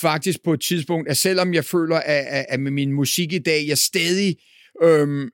faktisk 0.00 0.42
på 0.44 0.52
et 0.52 0.60
tidspunkt, 0.60 1.08
at 1.08 1.16
selvom 1.16 1.54
jeg 1.54 1.64
føler, 1.64 1.96
at, 1.96 2.26
at, 2.26 2.46
at 2.48 2.60
med 2.60 2.70
min 2.70 2.92
musik 2.92 3.32
i 3.32 3.38
dag, 3.38 3.66
jeg 3.68 3.78
stadig 3.78 4.36
øhm, 4.82 5.30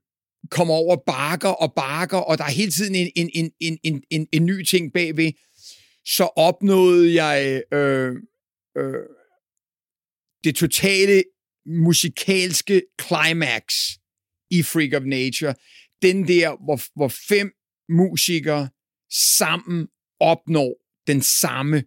kommer 0.50 0.74
over 0.74 0.96
bakker 1.06 1.48
og 1.48 1.72
bakker, 1.76 2.18
og 2.18 2.38
der 2.38 2.44
er 2.44 2.50
hele 2.50 2.70
tiden 2.70 2.94
en, 2.94 3.10
en, 3.16 3.30
en, 3.34 3.50
en, 3.60 3.78
en, 3.82 4.02
en, 4.10 4.26
en 4.32 4.46
ny 4.46 4.64
ting 4.64 4.92
bagved, 4.92 5.32
så 6.04 6.24
opnåede 6.36 7.22
jeg 7.22 7.62
øh, 7.72 8.16
øh, 8.78 8.94
det 10.44 10.56
totale 10.56 11.24
musikalske 11.66 12.82
climax 13.02 13.64
i 14.50 14.62
Freak 14.62 14.92
of 14.92 15.02
Nature. 15.02 15.54
Den 16.02 16.28
der, 16.28 16.64
hvor, 16.64 16.80
hvor 16.96 17.08
fem 17.28 17.52
musikere 17.88 18.68
sammen 19.38 19.88
opnår 20.20 20.74
den 21.06 21.22
samme 21.22 21.84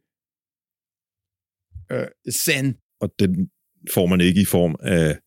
øh, 1.92 2.08
zen. 2.32 2.78
Og 3.00 3.14
den 3.20 3.50
får 3.94 4.06
man 4.06 4.22
ikke 4.22 4.42
i 4.42 4.46
form 4.46 4.76
af, 4.80 5.20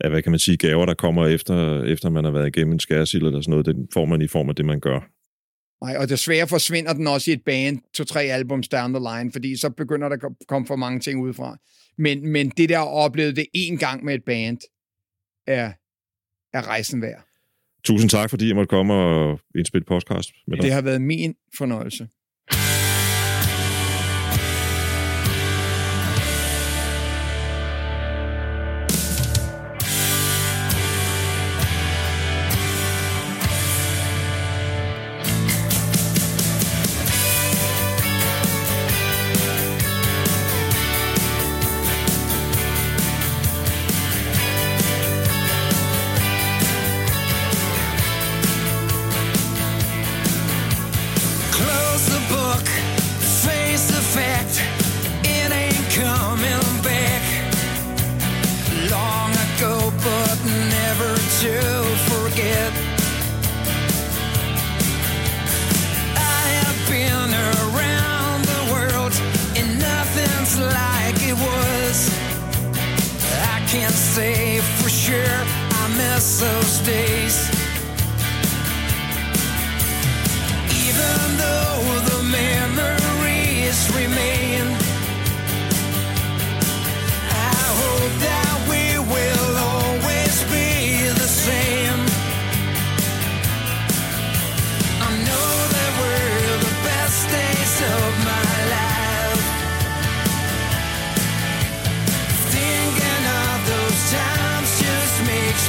af, 0.00 0.10
hvad 0.10 0.22
kan 0.22 0.32
man 0.32 0.38
sige, 0.38 0.56
gaver, 0.56 0.86
der 0.86 0.94
kommer 0.94 1.26
efter, 1.26 1.82
efter 1.84 2.10
man 2.10 2.24
har 2.24 2.30
været 2.30 2.56
igennem 2.56 2.72
en 2.72 2.80
skærsild 2.80 3.22
eller 3.22 3.40
sådan 3.40 3.50
noget. 3.50 3.66
Den 3.66 3.88
får 3.94 4.04
man 4.04 4.22
i 4.22 4.26
form 4.26 4.48
af 4.48 4.56
det, 4.56 4.64
man 4.64 4.80
gør. 4.80 5.00
Nej, 5.84 5.96
og 5.96 6.08
desværre 6.08 6.48
forsvinder 6.48 6.92
den 6.92 7.06
også 7.06 7.30
i 7.30 7.34
et 7.34 7.44
band, 7.44 7.78
to-tre 7.94 8.22
albums 8.22 8.68
down 8.68 8.94
the 8.94 9.02
line, 9.14 9.32
fordi 9.32 9.56
så 9.56 9.70
begynder 9.70 10.08
der 10.08 10.16
at 10.16 10.32
komme 10.48 10.66
for 10.66 10.76
mange 10.76 11.00
ting 11.00 11.20
udefra. 11.22 11.56
Men, 11.98 12.28
men 12.28 12.48
det 12.48 12.68
der 12.68 12.80
at 12.80 12.88
opleve 12.88 13.32
det 13.32 13.46
en 13.54 13.78
gang 13.78 14.04
med 14.04 14.14
et 14.14 14.24
band, 14.24 14.58
er, 15.46 15.72
er 16.52 16.68
rejsen 16.68 17.02
værd. 17.02 17.24
Tusind 17.84 18.10
tak, 18.10 18.30
fordi 18.30 18.48
jeg 18.48 18.56
måtte 18.56 18.68
komme 18.68 18.94
og 18.94 19.40
indspille 19.58 19.84
podcast 19.84 20.30
med 20.46 20.56
dig. 20.56 20.64
Det 20.64 20.72
har 20.72 20.82
været 20.82 21.02
min 21.02 21.34
fornøjelse. 21.56 22.08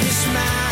makes 0.04 0.26
me 0.26 0.32
smile 0.34 0.71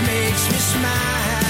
makes 0.00 0.50
me 0.50 0.58
smile. 0.58 1.41